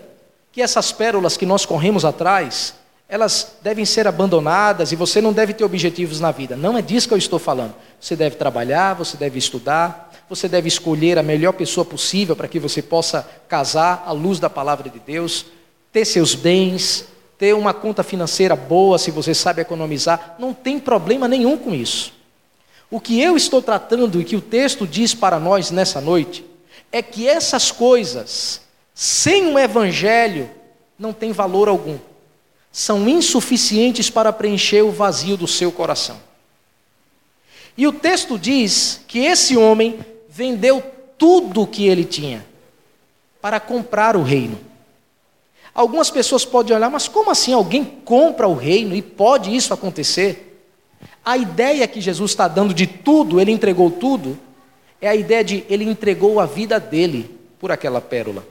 que 0.51 0.61
essas 0.61 0.91
pérolas 0.91 1.37
que 1.37 1.45
nós 1.45 1.65
corremos 1.65 2.03
atrás, 2.03 2.75
elas 3.07 3.55
devem 3.61 3.85
ser 3.85 4.07
abandonadas 4.07 4.91
e 4.91 4.95
você 4.95 5.21
não 5.21 5.33
deve 5.33 5.53
ter 5.53 5.63
objetivos 5.63 6.19
na 6.19 6.31
vida. 6.31 6.55
Não 6.55 6.77
é 6.77 6.81
disso 6.81 7.07
que 7.07 7.13
eu 7.13 7.17
estou 7.17 7.39
falando. 7.39 7.73
Você 7.99 8.15
deve 8.15 8.35
trabalhar, 8.35 8.93
você 8.93 9.17
deve 9.17 9.37
estudar, 9.37 10.11
você 10.29 10.47
deve 10.47 10.67
escolher 10.67 11.17
a 11.17 11.23
melhor 11.23 11.53
pessoa 11.53 11.83
possível 11.83 12.35
para 12.35 12.47
que 12.47 12.59
você 12.59 12.81
possa 12.81 13.27
casar 13.47 14.03
à 14.05 14.11
luz 14.11 14.39
da 14.39 14.49
palavra 14.49 14.89
de 14.89 14.99
Deus, 14.99 15.45
ter 15.91 16.05
seus 16.05 16.35
bens, 16.35 17.05
ter 17.37 17.55
uma 17.55 17.73
conta 17.73 18.03
financeira 18.03 18.55
boa 18.55 18.99
se 18.99 19.11
você 19.11 19.33
sabe 19.33 19.61
economizar. 19.61 20.35
Não 20.37 20.53
tem 20.53 20.79
problema 20.79 21.27
nenhum 21.27 21.57
com 21.57 21.73
isso. 21.73 22.13
O 22.91 22.99
que 22.99 23.21
eu 23.21 23.35
estou 23.35 23.61
tratando 23.61 24.19
e 24.21 24.23
que 24.23 24.35
o 24.35 24.41
texto 24.41 24.85
diz 24.85 25.13
para 25.13 25.39
nós 25.39 25.71
nessa 25.71 26.01
noite 26.01 26.43
é 26.91 27.01
que 27.01 27.27
essas 27.27 27.71
coisas, 27.71 28.61
sem 28.93 29.45
um 29.45 29.59
evangelho, 29.59 30.49
não 30.97 31.13
têm 31.13 31.31
valor 31.31 31.67
algum. 31.67 31.97
São 32.71 33.07
insuficientes 33.07 34.09
para 34.09 34.33
preencher 34.33 34.81
o 34.81 34.91
vazio 34.91 35.37
do 35.37 35.47
seu 35.47 35.71
coração. 35.71 36.19
E 37.77 37.87
o 37.87 37.93
texto 37.93 38.37
diz 38.37 39.01
que 39.07 39.19
esse 39.19 39.55
homem 39.55 39.99
vendeu 40.27 40.83
tudo 41.17 41.61
o 41.61 41.67
que 41.67 41.87
ele 41.87 42.03
tinha 42.03 42.45
para 43.41 43.59
comprar 43.59 44.15
o 44.15 44.23
reino. 44.23 44.59
Algumas 45.73 46.09
pessoas 46.09 46.43
podem 46.43 46.75
olhar, 46.75 46.89
mas 46.89 47.07
como 47.07 47.31
assim 47.31 47.53
alguém 47.53 47.85
compra 47.85 48.47
o 48.47 48.55
reino 48.55 48.93
e 48.95 49.01
pode 49.01 49.55
isso 49.55 49.73
acontecer? 49.73 50.67
A 51.23 51.37
ideia 51.37 51.87
que 51.87 52.01
Jesus 52.01 52.31
está 52.31 52.47
dando 52.47 52.73
de 52.73 52.85
tudo, 52.85 53.39
ele 53.39 53.51
entregou 53.51 53.89
tudo, 53.89 54.37
é 55.01 55.07
a 55.07 55.15
ideia 55.15 55.43
de 55.43 55.63
ele 55.69 55.83
entregou 55.83 56.39
a 56.39 56.45
vida 56.45 56.79
dele 56.79 57.37
por 57.59 57.71
aquela 57.71 58.01
pérola. 58.01 58.45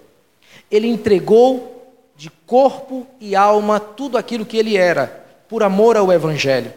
Ele 0.71 0.87
entregou 0.87 1.95
de 2.17 2.31
corpo 2.47 3.07
e 3.21 3.37
alma 3.37 3.79
tudo 3.79 4.19
aquilo 4.19 4.45
que 4.45 4.57
ele 4.57 4.77
era, 4.77 5.25
por 5.49 5.63
amor 5.63 5.97
ao 5.97 6.13
Evangelho. 6.13 6.73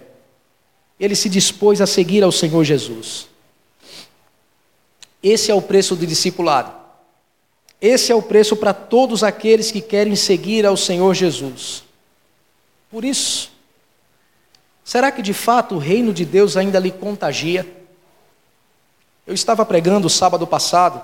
Ele 1.00 1.16
se 1.16 1.28
dispôs 1.28 1.82
a 1.82 1.88
seguir 1.88 2.24
ao 2.24 2.32
Senhor 2.32 2.64
Jesus. 2.64 3.28
Esse 5.22 5.52
é 5.52 5.56
o 5.56 5.62
preço 5.62 5.96
do 5.96 6.06
discipulado. 6.06 6.72
Esse 7.82 8.12
é 8.12 8.16
o 8.16 8.22
preço 8.22 8.56
para 8.56 8.74
todos 8.74 9.24
aqueles 9.24 9.72
que 9.72 9.82
querem 9.82 10.16
seguir 10.16 10.66
ao 10.66 10.78
Senhor 10.78 11.14
Jesus. 11.16 11.84
Por 12.92 13.04
isso, 13.04 13.52
será 14.84 15.12
que 15.12 15.22
de 15.22 15.34
fato 15.34 15.76
o 15.76 15.80
reino 15.80 16.14
de 16.14 16.24
Deus 16.24 16.56
ainda 16.56 16.78
lhe 16.78 16.92
contagia? 16.92 17.66
Eu 19.26 19.36
estava 19.36 19.64
pregando 19.64 20.10
sábado 20.10 20.48
passado 20.48 21.00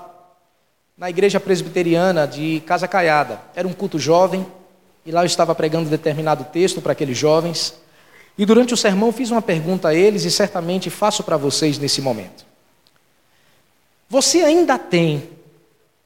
na 0.96 1.08
igreja 1.08 1.38
presbiteriana 1.38 2.26
de 2.26 2.60
Casa 2.66 2.88
Caiada. 2.88 3.40
Era 3.54 3.68
um 3.68 3.72
culto 3.72 3.96
jovem 3.96 4.44
e 5.06 5.12
lá 5.12 5.22
eu 5.22 5.26
estava 5.26 5.54
pregando 5.54 5.88
determinado 5.88 6.42
texto 6.44 6.82
para 6.82 6.92
aqueles 6.92 7.16
jovens. 7.16 7.74
E 8.36 8.44
durante 8.44 8.74
o 8.74 8.76
sermão 8.76 9.12
fiz 9.12 9.30
uma 9.30 9.40
pergunta 9.40 9.88
a 9.88 9.94
eles 9.94 10.24
e 10.24 10.32
certamente 10.32 10.90
faço 10.90 11.22
para 11.22 11.36
vocês 11.36 11.78
nesse 11.78 12.02
momento. 12.02 12.44
Você 14.08 14.40
ainda 14.40 14.76
tem 14.76 15.30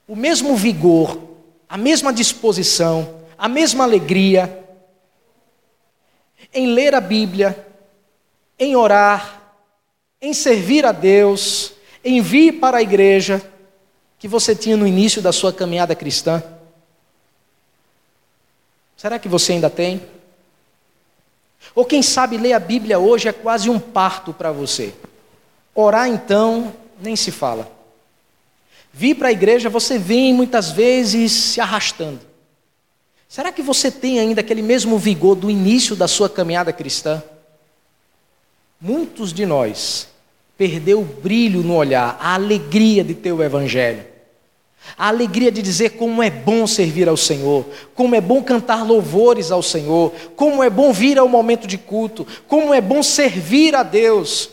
o 0.07 0.15
mesmo 0.15 0.55
vigor, 0.55 1.19
a 1.67 1.79
mesma 1.79 2.13
disposição, 2.13 3.23
a 3.39 3.49
mesma 3.49 3.85
alegria 3.85 4.59
em 6.53 6.67
ler 6.67 6.95
a 6.95 7.01
Bíblia, 7.01 7.67
em 8.59 8.77
orar, 8.77 9.41
em 10.21 10.35
servir 10.35 10.85
a 10.85 10.93
Deus, 10.93 11.73
envie 12.05 12.53
para 12.53 12.79
a 12.79 12.83
igreja 12.83 13.43
que 14.19 14.29
você 14.29 14.55
tinha 14.55 14.77
no 14.77 14.87
início 14.87 15.21
da 15.21 15.33
sua 15.33 15.53
caminhada 15.53 15.95
cristã? 15.95 16.43
Será 18.97 19.19
que 19.19 19.29
você 19.29 19.53
ainda 19.53 19.69
tem? 19.69 20.01
Ou 21.75 21.85
quem 21.85 22.03
sabe 22.03 22.37
ler 22.37 22.53
a 22.53 22.61
Bíblia 22.61 22.99
hoje 22.99 23.29
é 23.29 23.33
quase 23.33 23.69
um 23.69 23.79
parto 23.79 24.33
para 24.33 24.53
você? 24.53 24.95
Orar 25.75 26.09
então, 26.09 26.73
nem 27.01 27.17
se 27.17 27.31
fala. 27.31 27.71
Vir 28.93 29.15
para 29.15 29.29
a 29.29 29.33
igreja, 29.33 29.71
você 29.71 29.99
vem 29.99 30.35
muitas 30.35 30.71
vezes 30.71 31.33
se 31.33 31.61
arrastando. 31.61 32.21
Será 33.29 33.51
que 33.51 33.63
você 33.63 33.91
tem 33.91 34.21
ainda 34.21 34.43
aquele 34.43 34.61
mesmo 34.61 34.99
vigor 34.99 35.35
do 35.35 35.51
início 35.51 35.97
da 35.97 36.07
sua 36.07 36.29
caminhada 36.29 36.73
cristã? 36.73 37.23
Muitos 38.79 39.33
de 39.33 39.47
nós 39.47 40.12
perdeu 40.57 41.01
o 41.01 41.05
brilho 41.05 41.63
no 41.63 41.75
olhar, 41.75 42.17
a 42.21 42.35
alegria 42.35 43.03
de 43.03 43.15
ter 43.15 43.33
o 43.33 43.43
Evangelho. 43.43 44.05
A 44.99 45.09
alegria 45.09 45.51
de 45.53 45.63
dizer 45.63 45.91
como 45.91 46.23
é 46.23 46.29
bom 46.29 46.67
servir 46.67 47.09
ao 47.09 47.17
Senhor, 47.17 47.65
como 47.95 48.15
é 48.15 48.21
bom 48.21 48.43
cantar 48.43 48.85
louvores 48.85 49.51
ao 49.51 49.63
Senhor, 49.63 50.13
como 50.35 50.63
é 50.63 50.69
bom 50.69 50.93
vir 50.93 51.19
ao 51.19 51.29
momento 51.29 51.67
de 51.67 51.79
culto, 51.79 52.27
como 52.49 52.75
é 52.75 52.81
bom 52.81 53.03
servir 53.03 53.77
a 53.77 53.83
Deus, 53.83 54.51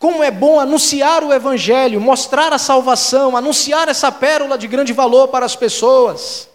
Como 0.00 0.24
é 0.24 0.30
bom 0.30 0.58
anunciar 0.58 1.22
o 1.22 1.30
Evangelho, 1.30 2.00
mostrar 2.00 2.54
a 2.54 2.58
salvação, 2.58 3.36
anunciar 3.36 3.86
essa 3.86 4.10
pérola 4.10 4.56
de 4.56 4.66
grande 4.66 4.94
valor 4.94 5.28
para 5.28 5.44
as 5.44 5.54
pessoas. 5.54 6.48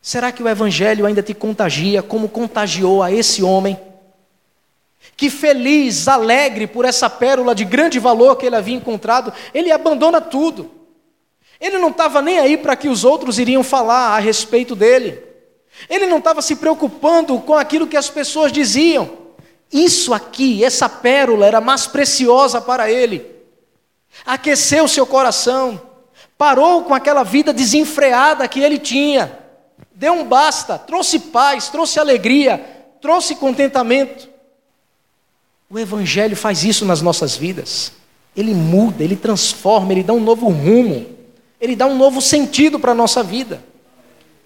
Será 0.00 0.32
que 0.32 0.42
o 0.42 0.48
Evangelho 0.48 1.04
ainda 1.04 1.22
te 1.22 1.34
contagia 1.34 2.02
como 2.02 2.30
contagiou 2.30 3.02
a 3.02 3.12
esse 3.12 3.42
homem? 3.42 3.78
Que 5.16 5.30
feliz, 5.30 6.08
alegre 6.08 6.66
por 6.66 6.84
essa 6.84 7.08
pérola 7.08 7.54
de 7.54 7.64
grande 7.64 7.98
valor 7.98 8.36
que 8.36 8.46
ele 8.46 8.56
havia 8.56 8.76
encontrado, 8.76 9.32
ele 9.54 9.70
abandona 9.70 10.20
tudo. 10.20 10.70
Ele 11.60 11.78
não 11.78 11.90
estava 11.90 12.20
nem 12.20 12.38
aí 12.38 12.56
para 12.56 12.74
que 12.74 12.88
os 12.88 13.04
outros 13.04 13.38
iriam 13.38 13.62
falar 13.62 14.16
a 14.16 14.18
respeito 14.18 14.74
dele. 14.74 15.22
Ele 15.88 16.06
não 16.06 16.18
estava 16.18 16.42
se 16.42 16.56
preocupando 16.56 17.38
com 17.40 17.54
aquilo 17.54 17.86
que 17.86 17.96
as 17.96 18.10
pessoas 18.10 18.50
diziam. 18.50 19.10
Isso 19.72 20.12
aqui, 20.12 20.64
essa 20.64 20.88
pérola, 20.88 21.46
era 21.46 21.60
mais 21.60 21.86
preciosa 21.86 22.60
para 22.60 22.90
ele. 22.90 23.24
Aqueceu 24.26 24.86
seu 24.86 25.06
coração, 25.06 25.80
parou 26.36 26.82
com 26.82 26.94
aquela 26.94 27.22
vida 27.22 27.52
desenfreada 27.52 28.46
que 28.48 28.60
ele 28.60 28.78
tinha, 28.78 29.38
deu 29.94 30.12
um 30.12 30.24
basta, 30.24 30.78
trouxe 30.78 31.18
paz, 31.18 31.68
trouxe 31.68 31.98
alegria, 31.98 32.58
trouxe 33.00 33.36
contentamento. 33.36 34.28
O 35.72 35.78
Evangelho 35.78 36.36
faz 36.36 36.62
isso 36.62 36.84
nas 36.84 37.00
nossas 37.00 37.34
vidas. 37.34 37.92
Ele 38.36 38.52
muda, 38.52 39.02
ele 39.02 39.16
transforma, 39.16 39.92
ele 39.92 40.02
dá 40.02 40.12
um 40.12 40.20
novo 40.20 40.48
rumo 40.48 41.06
ele 41.62 41.76
dá 41.76 41.86
um 41.86 41.96
novo 41.96 42.20
sentido 42.20 42.80
para 42.80 42.90
a 42.90 42.94
nossa 42.94 43.22
vida. 43.22 43.62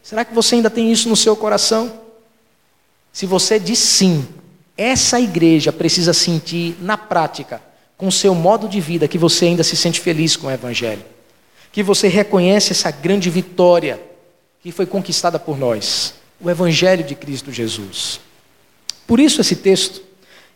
Será 0.02 0.22
que 0.22 0.34
você 0.34 0.56
ainda 0.56 0.68
tem 0.68 0.92
isso 0.92 1.08
no 1.08 1.16
seu 1.16 1.34
coração? 1.34 1.98
Se 3.10 3.24
você 3.24 3.58
diz 3.58 3.78
sim, 3.78 4.28
essa 4.76 5.18
igreja 5.18 5.72
precisa 5.72 6.12
sentir 6.12 6.76
na 6.78 6.98
prática, 6.98 7.62
com 7.96 8.06
o 8.06 8.12
seu 8.12 8.34
modo 8.34 8.68
de 8.68 8.82
vida, 8.82 9.08
que 9.08 9.16
você 9.16 9.46
ainda 9.46 9.64
se 9.64 9.74
sente 9.78 9.98
feliz 9.98 10.36
com 10.36 10.48
o 10.48 10.50
Evangelho, 10.50 11.02
que 11.72 11.82
você 11.82 12.06
reconhece 12.06 12.72
essa 12.72 12.90
grande 12.90 13.30
vitória 13.30 13.98
que 14.60 14.70
foi 14.70 14.84
conquistada 14.84 15.38
por 15.38 15.56
nós, 15.56 16.12
o 16.38 16.50
Evangelho 16.50 17.02
de 17.02 17.14
Cristo 17.14 17.50
Jesus. 17.50 18.20
Por 19.06 19.18
isso, 19.18 19.40
esse 19.40 19.56
texto, 19.56 20.02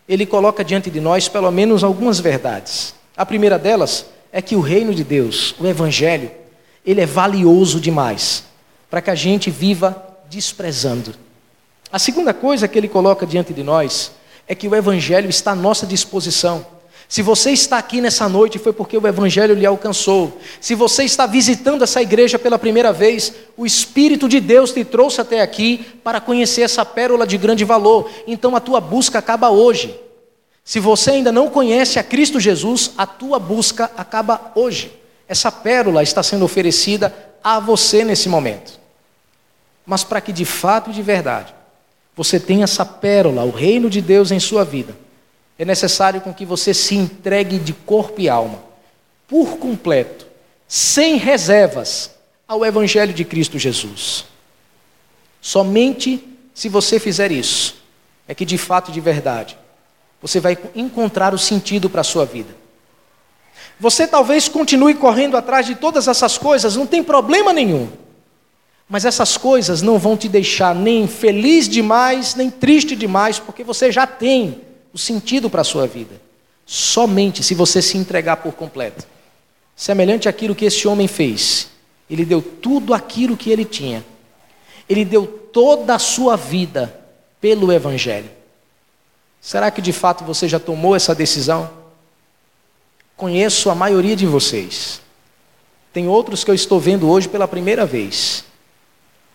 ele 0.09 0.27
coloca 0.27 0.65
diante 0.65 0.91
de 0.91 1.01
nós 1.01 1.29
pelo 1.29 1.51
menos 1.51 1.85
algumas 1.85 2.19
verdades. 2.21 2.95
A 3.17 3.25
primeira 3.25 3.59
delas 3.59 4.07
é 4.33 4.41
que 4.41 4.57
o 4.57 4.61
reino 4.61 4.95
de 4.95 5.05
Deus, 5.05 5.55
o 5.59 5.67
Evangelho, 5.67 6.31
ele 6.85 7.01
é 7.01 7.07
valioso 7.07 7.81
demais 7.81 8.45
para 8.89 9.01
que 9.01 9.11
a 9.11 9.15
gente 9.15 9.51
viva 9.51 10.03
desprezando. 10.29 11.15
A 11.93 11.99
segunda 11.99 12.33
coisa 12.33 12.69
que 12.69 12.79
ele 12.79 12.89
coloca 12.89 13.27
diante 13.27 13.53
de 13.53 13.63
nós 13.63 14.13
é 14.47 14.55
que 14.55 14.69
o 14.69 14.75
Evangelho 14.75 15.29
está 15.29 15.53
à 15.53 15.57
nossa 15.57 15.87
disposição. 15.87 16.65
Se 17.11 17.23
você 17.23 17.51
está 17.51 17.77
aqui 17.77 18.01
nessa 18.01 18.29
noite, 18.29 18.57
foi 18.57 18.73
porque 18.73 18.97
o 18.97 19.05
Evangelho 19.05 19.53
lhe 19.53 19.67
alcançou. 19.67 20.39
Se 20.61 20.77
você 20.77 21.03
está 21.03 21.27
visitando 21.27 21.83
essa 21.83 22.01
igreja 22.01 22.39
pela 22.39 22.57
primeira 22.57 22.93
vez, 22.93 23.33
o 23.57 23.67
Espírito 23.67 24.29
de 24.29 24.39
Deus 24.39 24.71
te 24.71 24.85
trouxe 24.85 25.21
até 25.21 25.41
aqui 25.41 25.79
para 26.05 26.21
conhecer 26.21 26.63
essa 26.63 26.85
pérola 26.85 27.27
de 27.27 27.37
grande 27.37 27.65
valor. 27.65 28.09
Então 28.29 28.55
a 28.55 28.61
tua 28.61 28.81
busca 28.81 29.19
acaba 29.19 29.51
hoje. 29.51 29.99
Se 30.65 30.79
você 30.79 31.11
ainda 31.11 31.33
não 31.33 31.51
conhece 31.51 31.99
a 31.99 32.05
Cristo 32.05 32.39
Jesus, 32.39 32.93
a 32.97 33.05
tua 33.05 33.41
busca 33.41 33.91
acaba 33.97 34.53
hoje. 34.55 34.93
Essa 35.27 35.51
pérola 35.51 36.05
está 36.05 36.23
sendo 36.23 36.45
oferecida 36.45 37.13
a 37.43 37.59
você 37.59 38.05
nesse 38.05 38.29
momento. 38.29 38.79
Mas 39.85 40.05
para 40.05 40.21
que 40.21 40.33
de 40.33 40.45
fato 40.45 40.91
e 40.91 40.93
de 40.93 41.03
verdade 41.03 41.53
você 42.15 42.39
tenha 42.39 42.63
essa 42.63 42.85
pérola, 42.85 43.43
o 43.43 43.51
reino 43.51 43.91
de 43.91 44.01
Deus 44.01 44.31
em 44.31 44.39
sua 44.39 44.65
vida, 44.65 44.97
é 45.61 45.65
necessário 45.67 46.23
com 46.23 46.33
que 46.33 46.47
você 46.47 46.73
se 46.73 46.95
entregue 46.95 47.59
de 47.59 47.75
corpo 47.75 48.19
e 48.19 48.31
alma, 48.31 48.59
por 49.29 49.59
completo, 49.59 50.27
sem 50.67 51.17
reservas, 51.17 52.13
ao 52.49 52.65
Evangelho 52.65 53.13
de 53.13 53.27
Cristo 53.27 53.59
Jesus. 53.59 54.25
Somente 55.39 56.27
se 56.55 56.71
você 56.71 56.99
fizer 56.99 57.31
isso, 57.31 57.77
é 58.27 58.35
que 58.35 58.47
de 58.47 58.57
fato 58.57 58.91
e 58.91 58.95
de 58.95 59.03
verdade 59.03 59.59
você 60.23 60.41
vai 60.41 60.57
encontrar 60.75 61.35
o 61.35 61.39
sentido 61.39 61.91
para 61.91 62.01
a 62.01 62.05
sua 62.05 62.25
vida. 62.25 62.57
Você 63.79 64.07
talvez 64.07 64.49
continue 64.49 64.95
correndo 64.95 65.37
atrás 65.37 65.67
de 65.67 65.75
todas 65.75 66.09
essas 66.09 66.39
coisas, 66.39 66.75
não 66.75 66.87
tem 66.87 67.05
problema 67.05 67.53
nenhum. 67.53 67.87
Mas 68.89 69.05
essas 69.05 69.37
coisas 69.37 69.83
não 69.83 69.99
vão 69.99 70.17
te 70.17 70.27
deixar 70.27 70.75
nem 70.75 71.07
feliz 71.07 71.69
demais, 71.69 72.35
nem 72.35 72.49
triste 72.49 72.97
demais, 72.97 73.39
porque 73.39 73.63
você 73.63 73.93
já 73.93 74.07
tem 74.07 74.70
o 74.93 74.99
sentido 74.99 75.49
para 75.49 75.61
a 75.61 75.65
sua 75.65 75.87
vida. 75.87 76.21
Somente 76.67 77.43
se 77.43 77.55
você 77.55 77.83
se 77.83 77.97
entregar 77.97 78.37
por 78.37 78.53
completo. 78.53 79.07
Semelhante 79.75 80.29
àquilo 80.29 80.55
que 80.55 80.65
esse 80.65 80.87
homem 80.87 81.09
fez. 81.09 81.69
Ele 82.09 82.25
deu 82.25 82.43
tudo 82.43 82.93
aquilo 82.93 83.37
que 83.37 83.51
ele 83.51 83.65
tinha. 83.65 84.05
Ele 84.89 85.05
deu 85.05 85.27
toda 85.27 85.95
a 85.95 85.99
sua 85.99 86.37
vida 86.37 86.95
pelo 87.41 87.73
Evangelho. 87.73 88.31
Será 89.41 89.71
que 89.71 89.81
de 89.81 89.93
fato 89.93 90.25
você 90.25 90.47
já 90.47 90.59
tomou 90.59 90.95
essa 90.95 91.15
decisão? 91.15 91.71
Conheço 93.17 93.71
a 93.71 93.75
maioria 93.75 94.15
de 94.15 94.27
vocês. 94.27 95.01
Tem 95.93 96.09
outros 96.09 96.45
que 96.45 96.51
eu 96.51 96.55
estou 96.55 96.79
vendo 96.79 97.09
hoje 97.09 97.29
pela 97.29 97.49
primeira 97.49 97.87
vez. 97.87 98.45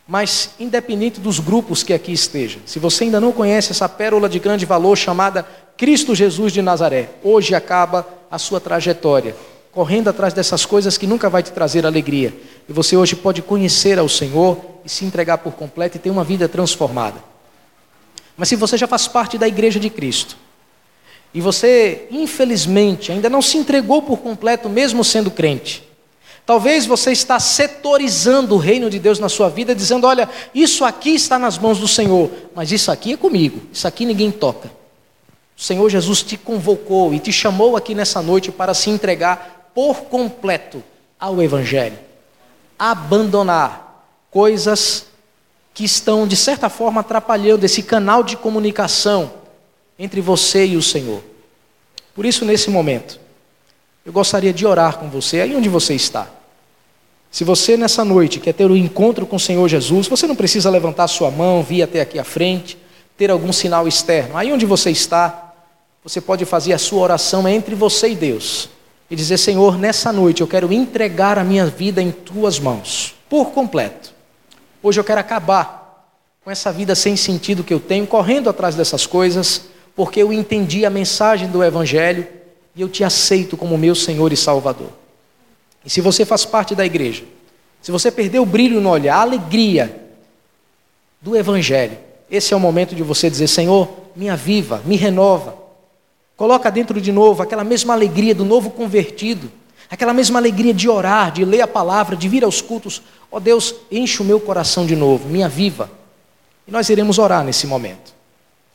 Mas, 0.08 0.52
independente 0.60 1.20
dos 1.20 1.40
grupos 1.40 1.82
que 1.82 1.92
aqui 1.94 2.12
estejam, 2.12 2.62
se 2.66 2.78
você 2.78 3.06
ainda 3.06 3.20
não 3.20 3.32
conhece 3.32 3.72
essa 3.72 3.90
pérola 3.90 4.30
de 4.30 4.38
grande 4.38 4.66
valor 4.66 4.96
chamada 4.96 5.46
Cristo 5.76 6.14
Jesus 6.14 6.54
de 6.54 6.62
Nazaré, 6.62 7.10
hoje 7.24 7.56
acaba 7.56 8.08
a 8.30 8.38
sua 8.38 8.60
trajetória, 8.60 9.36
correndo 9.72 10.10
atrás 10.10 10.32
dessas 10.32 10.64
coisas 10.64 10.98
que 10.98 11.08
nunca 11.08 11.30
vai 11.30 11.42
te 11.42 11.52
trazer 11.52 11.86
alegria. 11.86 12.34
E 12.70 12.74
você 12.74 12.96
hoje 12.96 13.16
pode 13.16 13.42
conhecer 13.42 13.98
ao 13.98 14.08
Senhor 14.08 14.60
e 14.86 14.90
se 14.90 15.06
entregar 15.06 15.40
por 15.40 15.54
completo 15.54 15.98
e 15.98 16.00
ter 16.00 16.12
uma 16.12 16.24
vida 16.24 16.48
transformada. 16.48 17.18
Mas 18.38 18.50
se 18.50 18.56
você 18.56 18.78
já 18.78 18.88
faz 18.88 19.08
parte 19.08 19.38
da 19.38 19.48
igreja 19.48 19.80
de 19.80 19.90
Cristo, 19.90 20.38
e 21.34 21.42
você, 21.42 22.08
infelizmente, 22.12 23.12
ainda 23.12 23.30
não 23.30 23.42
se 23.42 23.58
entregou 23.58 24.02
por 24.02 24.20
completo, 24.20 24.70
mesmo 24.70 25.04
sendo 25.04 25.30
crente. 25.30 25.85
Talvez 26.46 26.86
você 26.86 27.12
está 27.12 27.40
setorizando 27.40 28.54
o 28.54 28.60
reino 28.60 28.90
de 28.90 29.00
Deus 29.00 29.18
na 29.18 29.28
sua 29.28 29.50
vida, 29.50 29.74
dizendo: 29.74 30.06
olha, 30.06 30.30
isso 30.54 30.86
aqui 30.86 31.16
está 31.16 31.40
nas 31.40 31.58
mãos 31.58 31.80
do 31.80 31.88
Senhor, 31.88 32.30
mas 32.54 32.72
isso 32.72 32.92
aqui 32.92 33.14
é 33.14 33.18
comigo, 33.18 33.62
isso 33.74 33.88
aqui 33.88 34.06
ninguém 34.06 34.32
toca. 34.32 34.70
O 35.58 35.62
Senhor 35.62 35.90
Jesus 35.90 36.22
te 36.22 36.38
convocou 36.38 37.14
e 37.14 37.20
te 37.20 37.32
chamou 37.32 37.76
aqui 37.76 37.96
nessa 37.96 38.22
noite 38.22 38.52
para 38.52 38.74
se 38.74 38.90
entregar 38.90 39.72
por 39.74 40.04
completo 40.04 40.84
ao 41.20 41.42
Evangelho. 41.42 41.98
Abandonar 42.78 44.06
coisas 44.30 45.08
que 45.74 45.84
estão, 45.84 46.28
de 46.28 46.36
certa 46.36 46.70
forma, 46.70 47.02
atrapalhando 47.02 47.66
esse 47.66 47.82
canal 47.82 48.22
de 48.22 48.38
comunicação 48.38 49.32
entre 49.98 50.22
você 50.22 50.66
e 50.66 50.78
o 50.78 50.82
Senhor. 50.82 51.24
Por 52.14 52.26
isso, 52.26 52.46
nesse 52.46 52.70
momento, 52.70 53.20
eu 54.06 54.14
gostaria 54.14 54.54
de 54.54 54.66
orar 54.66 54.98
com 54.98 55.10
você, 55.10 55.42
aí 55.42 55.56
onde 55.56 55.68
você 55.68 55.96
está. 55.96 56.28
Se 57.32 57.44
você 57.44 57.76
nessa 57.76 58.06
noite 58.06 58.40
quer 58.40 58.54
ter 58.54 58.70
um 58.70 58.76
encontro 58.76 59.26
com 59.26 59.36
o 59.36 59.40
Senhor 59.40 59.68
Jesus, 59.68 60.08
você 60.08 60.28
não 60.28 60.36
precisa 60.36 60.70
levantar 60.70 61.08
sua 61.08 61.32
mão, 61.32 61.64
vir 61.64 61.82
até 61.82 62.02
aqui 62.02 62.20
à 62.20 62.24
frente, 62.24 62.78
ter 63.18 63.32
algum 63.32 63.52
sinal 63.52 63.88
externo. 63.88 64.38
Aí 64.38 64.54
onde 64.54 64.66
você 64.66 64.92
está, 64.92 65.54
você 66.04 66.22
pode 66.22 66.46
fazer 66.46 66.74
a 66.74 66.78
sua 66.78 67.02
oração 67.02 67.48
entre 67.48 67.74
você 67.74 68.10
e 68.10 68.16
Deus 68.16 68.70
e 69.10 69.16
dizer: 69.16 69.38
Senhor, 69.38 69.78
nessa 69.78 70.14
noite 70.14 70.42
eu 70.42 70.48
quero 70.48 70.72
entregar 70.72 71.38
a 71.38 71.44
minha 71.44 71.66
vida 71.66 72.02
em 72.02 72.12
tuas 72.12 72.60
mãos, 72.60 73.16
por 73.28 73.52
completo. 73.52 74.14
Hoje 74.82 75.00
eu 75.00 75.04
quero 75.04 75.20
acabar 75.20 76.14
com 76.44 76.52
essa 76.52 76.72
vida 76.72 76.94
sem 76.94 77.18
sentido 77.18 77.64
que 77.64 77.74
eu 77.74 77.80
tenho, 77.80 78.06
correndo 78.06 78.50
atrás 78.50 78.76
dessas 78.76 79.06
coisas 79.06 79.74
porque 79.96 80.22
eu 80.22 80.34
entendi 80.34 80.86
a 80.86 80.90
mensagem 80.90 81.48
do 81.48 81.64
Evangelho 81.64 82.28
e 82.76 82.82
eu 82.82 82.90
te 82.90 83.04
aceito 83.04 83.56
como 83.56 83.78
meu 83.78 83.96
Senhor 83.96 84.34
e 84.34 84.38
Salvador. 84.38 84.90
E 85.86 85.90
se 85.90 86.02
você 86.02 86.26
faz 86.26 86.44
parte 86.44 86.76
da 86.76 86.86
igreja, 86.86 87.24
se 87.82 87.92
você 87.92 88.12
perdeu 88.12 88.44
o 88.44 88.46
brilho 88.46 88.82
no 88.82 88.90
olhar, 88.90 89.18
a 89.18 89.22
alegria 89.22 90.04
do 91.22 91.36
Evangelho, 91.36 91.98
esse 92.30 92.54
é 92.54 92.58
o 92.58 92.60
momento 92.60 92.96
de 92.96 93.04
você 93.04 93.30
dizer: 93.30 93.48
Senhor, 93.48 93.88
me 94.16 94.30
aviva, 94.30 94.82
me 94.86 94.96
renova. 94.96 95.56
Coloca 96.36 96.70
dentro 96.70 97.00
de 97.00 97.12
novo 97.12 97.42
aquela 97.44 97.64
mesma 97.64 97.94
alegria 97.94 98.36
do 98.36 98.44
novo 98.44 98.72
convertido, 98.72 99.50
aquela 99.90 100.14
mesma 100.14 100.40
alegria 100.40 100.74
de 100.74 100.90
orar, 100.90 101.32
de 101.32 101.46
ler 101.46 101.62
a 101.62 101.68
palavra, 101.68 102.16
de 102.16 102.28
vir 102.28 102.44
aos 102.44 102.62
cultos. 102.62 103.02
Ó 103.32 103.38
oh 103.38 103.40
Deus, 103.40 103.76
enche 103.90 104.22
o 104.22 104.26
meu 104.26 104.40
coração 104.40 104.86
de 104.86 104.96
novo, 104.96 105.30
me 105.30 105.44
aviva. 105.44 105.90
E 106.68 106.72
nós 106.72 106.90
iremos 106.90 107.20
orar 107.20 107.44
nesse 107.44 107.68
momento. 107.68 108.14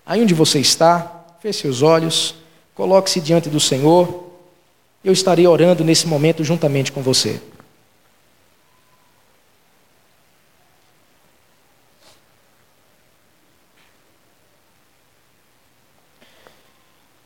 Aí 0.07 0.23
onde 0.23 0.33
você 0.33 0.59
está, 0.59 1.25
feche 1.41 1.63
seus 1.63 1.83
olhos, 1.83 2.35
coloque-se 2.81 3.21
diante 3.21 3.51
do 3.51 3.61
Senhor. 3.61 4.31
Eu 5.05 5.13
estarei 5.13 5.47
orando 5.47 5.85
nesse 5.85 6.07
momento 6.07 6.43
juntamente 6.43 6.91
com 6.91 7.03
você. 7.03 7.39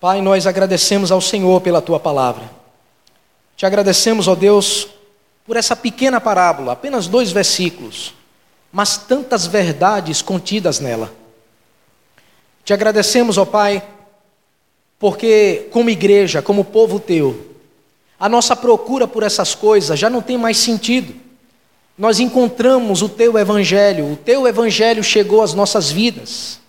Pai, 0.01 0.21
nós 0.21 0.45
agradecemos 0.45 1.13
ao 1.13 1.21
Senhor 1.21 1.61
pela 1.61 1.81
tua 1.81 2.01
palavra. 2.01 2.51
Te 3.57 3.65
agradecemos, 3.65 4.27
ó 4.27 4.35
Deus, 4.35 4.89
por 5.47 5.57
essa 5.57 5.77
pequena 5.77 6.21
parábola, 6.21 6.73
apenas 6.73 7.07
dois 7.07 7.31
versículos, 7.31 8.13
mas 8.73 8.97
tantas 8.97 9.47
verdades 9.47 10.21
contidas 10.21 10.81
nela. 10.81 11.15
Te 12.65 12.73
agradecemos, 12.73 13.39
ó 13.39 13.45
Pai, 13.45 13.81
porque 14.99 15.69
como 15.71 15.91
igreja, 15.91 16.41
como 16.41 16.65
povo 16.65 16.99
teu, 16.99 17.55
a 18.19 18.29
nossa 18.29 18.55
procura 18.55 19.07
por 19.07 19.23
essas 19.23 19.55
coisas 19.55 19.99
já 19.99 20.09
não 20.09 20.23
tem 20.23 20.39
mais 20.39 20.57
sentido. 20.57 21.15
Nós 21.97 22.19
encontramos 22.19 23.03
o 23.03 23.09
teu 23.09 23.39
evangelho, 23.39 24.13
o 24.13 24.17
teu 24.17 24.47
evangelho 24.47 25.03
chegou 25.05 25.43
às 25.43 25.55
nossas 25.55 25.91
vidas. 25.91 26.61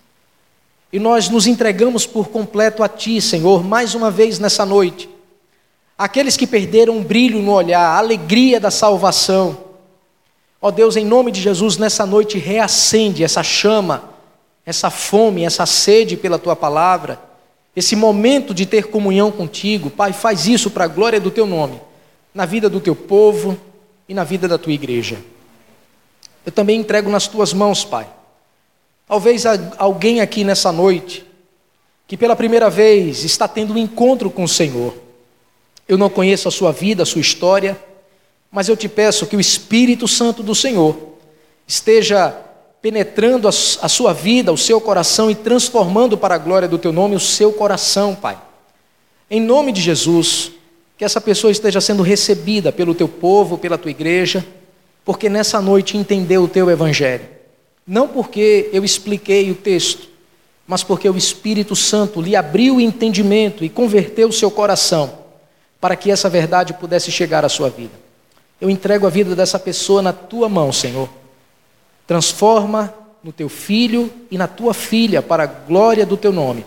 E 0.92 0.98
nós 0.98 1.28
nos 1.28 1.46
entregamos 1.46 2.06
por 2.06 2.28
completo 2.28 2.82
a 2.82 2.88
ti, 2.88 3.20
Senhor, 3.20 3.64
mais 3.64 3.94
uma 3.94 4.10
vez 4.10 4.38
nessa 4.38 4.64
noite. 4.64 5.08
Aqueles 5.98 6.36
que 6.36 6.46
perderam 6.46 6.98
o 6.98 7.02
brilho 7.02 7.40
no 7.40 7.52
olhar, 7.52 7.80
a 7.80 7.98
alegria 7.98 8.60
da 8.60 8.70
salvação. 8.70 9.58
Ó 10.60 10.70
Deus, 10.70 10.96
em 10.96 11.04
nome 11.04 11.32
de 11.32 11.40
Jesus, 11.40 11.76
nessa 11.76 12.04
noite 12.06 12.38
reacende 12.38 13.24
essa 13.24 13.42
chama, 13.42 14.04
essa 14.64 14.90
fome, 14.90 15.44
essa 15.44 15.64
sede 15.64 16.16
pela 16.16 16.38
tua 16.38 16.54
palavra, 16.54 17.20
esse 17.76 17.94
momento 17.94 18.54
de 18.54 18.64
ter 18.64 18.86
comunhão 18.86 19.30
contigo. 19.30 19.90
Pai, 19.90 20.14
faz 20.14 20.46
isso 20.46 20.70
para 20.70 20.84
a 20.84 20.88
glória 20.88 21.20
do 21.20 21.30
teu 21.30 21.46
nome, 21.46 21.78
na 22.34 22.46
vida 22.46 22.70
do 22.70 22.80
teu 22.80 22.96
povo 22.96 23.56
e 24.08 24.14
na 24.14 24.24
vida 24.24 24.48
da 24.48 24.56
tua 24.56 24.72
igreja. 24.72 25.18
Eu 26.44 26.50
também 26.50 26.80
entrego 26.80 27.10
nas 27.10 27.28
tuas 27.28 27.52
mãos, 27.52 27.84
Pai. 27.84 28.08
Talvez 29.06 29.44
alguém 29.76 30.22
aqui 30.22 30.42
nessa 30.42 30.72
noite 30.72 31.24
que 32.08 32.16
pela 32.16 32.34
primeira 32.34 32.70
vez 32.70 33.24
está 33.24 33.46
tendo 33.46 33.74
um 33.74 33.78
encontro 33.78 34.30
com 34.30 34.44
o 34.44 34.48
Senhor. 34.48 34.94
Eu 35.86 35.98
não 35.98 36.08
conheço 36.08 36.48
a 36.48 36.52
sua 36.52 36.72
vida, 36.72 37.02
a 37.02 37.06
sua 37.06 37.20
história, 37.20 37.78
mas 38.50 38.68
eu 38.68 38.76
te 38.76 38.88
peço 38.88 39.26
que 39.26 39.36
o 39.36 39.40
Espírito 39.40 40.08
Santo 40.08 40.42
do 40.42 40.54
Senhor 40.54 40.96
esteja 41.66 42.34
penetrando 42.86 43.48
a 43.48 43.88
sua 43.88 44.12
vida, 44.12 44.52
o 44.52 44.56
seu 44.56 44.80
coração 44.80 45.28
e 45.28 45.34
transformando 45.34 46.16
para 46.16 46.36
a 46.36 46.38
glória 46.38 46.68
do 46.68 46.78
teu 46.78 46.92
nome 46.92 47.16
o 47.16 47.20
seu 47.20 47.52
coração, 47.52 48.14
Pai. 48.14 48.38
Em 49.28 49.40
nome 49.40 49.72
de 49.72 49.80
Jesus, 49.80 50.52
que 50.96 51.04
essa 51.04 51.20
pessoa 51.20 51.50
esteja 51.50 51.80
sendo 51.80 52.04
recebida 52.04 52.70
pelo 52.70 52.94
teu 52.94 53.08
povo, 53.08 53.58
pela 53.58 53.76
tua 53.76 53.90
igreja, 53.90 54.46
porque 55.04 55.28
nessa 55.28 55.60
noite 55.60 55.96
entendeu 55.96 56.44
o 56.44 56.48
teu 56.48 56.70
evangelho. 56.70 57.24
Não 57.84 58.06
porque 58.06 58.70
eu 58.72 58.84
expliquei 58.84 59.50
o 59.50 59.56
texto, 59.56 60.06
mas 60.64 60.84
porque 60.84 61.10
o 61.10 61.16
Espírito 61.16 61.74
Santo 61.74 62.20
lhe 62.20 62.36
abriu 62.36 62.76
o 62.76 62.80
entendimento 62.80 63.64
e 63.64 63.68
converteu 63.68 64.28
o 64.28 64.32
seu 64.32 64.48
coração 64.48 65.12
para 65.80 65.96
que 65.96 66.08
essa 66.08 66.30
verdade 66.30 66.72
pudesse 66.74 67.10
chegar 67.10 67.44
à 67.44 67.48
sua 67.48 67.68
vida. 67.68 67.94
Eu 68.60 68.70
entrego 68.70 69.08
a 69.08 69.10
vida 69.10 69.34
dessa 69.34 69.58
pessoa 69.58 70.00
na 70.00 70.12
tua 70.12 70.48
mão, 70.48 70.70
Senhor. 70.70 71.08
Transforma 72.06 72.94
no 73.22 73.32
teu 73.32 73.48
filho 73.48 74.12
e 74.30 74.38
na 74.38 74.46
tua 74.46 74.72
filha 74.72 75.20
para 75.20 75.42
a 75.42 75.46
glória 75.46 76.06
do 76.06 76.16
teu 76.16 76.32
nome. 76.32 76.64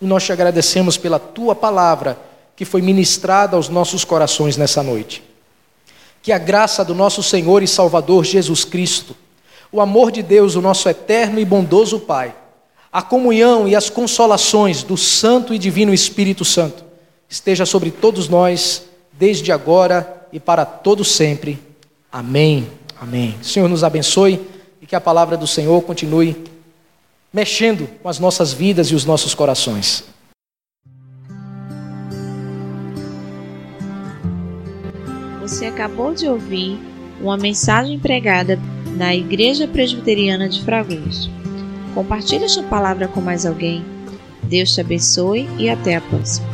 E 0.00 0.06
nós 0.06 0.24
te 0.24 0.32
agradecemos 0.32 0.96
pela 0.96 1.18
tua 1.18 1.54
palavra 1.54 2.18
que 2.56 2.64
foi 2.64 2.82
ministrada 2.82 3.56
aos 3.56 3.68
nossos 3.68 4.04
corações 4.04 4.56
nessa 4.56 4.82
noite. 4.82 5.22
Que 6.22 6.32
a 6.32 6.38
graça 6.38 6.84
do 6.84 6.94
nosso 6.94 7.22
Senhor 7.22 7.62
e 7.62 7.68
Salvador 7.68 8.24
Jesus 8.24 8.64
Cristo, 8.64 9.16
o 9.70 9.80
amor 9.80 10.10
de 10.10 10.22
Deus, 10.22 10.56
o 10.56 10.60
nosso 10.60 10.88
eterno 10.88 11.38
e 11.38 11.44
bondoso 11.44 12.00
Pai, 12.00 12.34
a 12.92 13.00
comunhão 13.00 13.68
e 13.68 13.76
as 13.76 13.88
consolações 13.88 14.82
do 14.82 14.96
Santo 14.96 15.54
e 15.54 15.58
Divino 15.58 15.94
Espírito 15.94 16.44
Santo 16.44 16.90
esteja 17.30 17.64
sobre 17.64 17.92
todos 17.92 18.28
nós, 18.28 18.82
desde 19.12 19.52
agora 19.52 20.26
e 20.32 20.40
para 20.40 20.64
todo 20.64 21.04
sempre. 21.04 21.58
Amém. 22.10 22.68
Amém. 23.00 23.36
O 23.40 23.44
Senhor 23.44 23.68
nos 23.68 23.84
abençoe 23.84 24.44
que 24.90 24.96
a 24.96 25.00
palavra 25.00 25.36
do 25.36 25.46
Senhor 25.46 25.80
continue 25.82 26.36
mexendo 27.32 27.88
com 28.02 28.08
as 28.08 28.18
nossas 28.18 28.52
vidas 28.52 28.88
e 28.88 28.94
os 28.96 29.04
nossos 29.04 29.36
corações. 29.36 30.02
Você 35.40 35.66
acabou 35.66 36.12
de 36.12 36.26
ouvir 36.28 36.76
uma 37.20 37.36
mensagem 37.36 38.00
pregada 38.00 38.58
na 38.96 39.14
Igreja 39.14 39.68
Presbiteriana 39.68 40.48
de 40.48 40.60
Fragoso. 40.64 41.30
Compartilhe 41.94 42.44
esta 42.44 42.64
palavra 42.64 43.06
com 43.06 43.20
mais 43.20 43.46
alguém. 43.46 43.84
Deus 44.42 44.74
te 44.74 44.80
abençoe 44.80 45.48
e 45.56 45.70
até 45.70 45.94
a 45.94 46.00
próxima. 46.00 46.49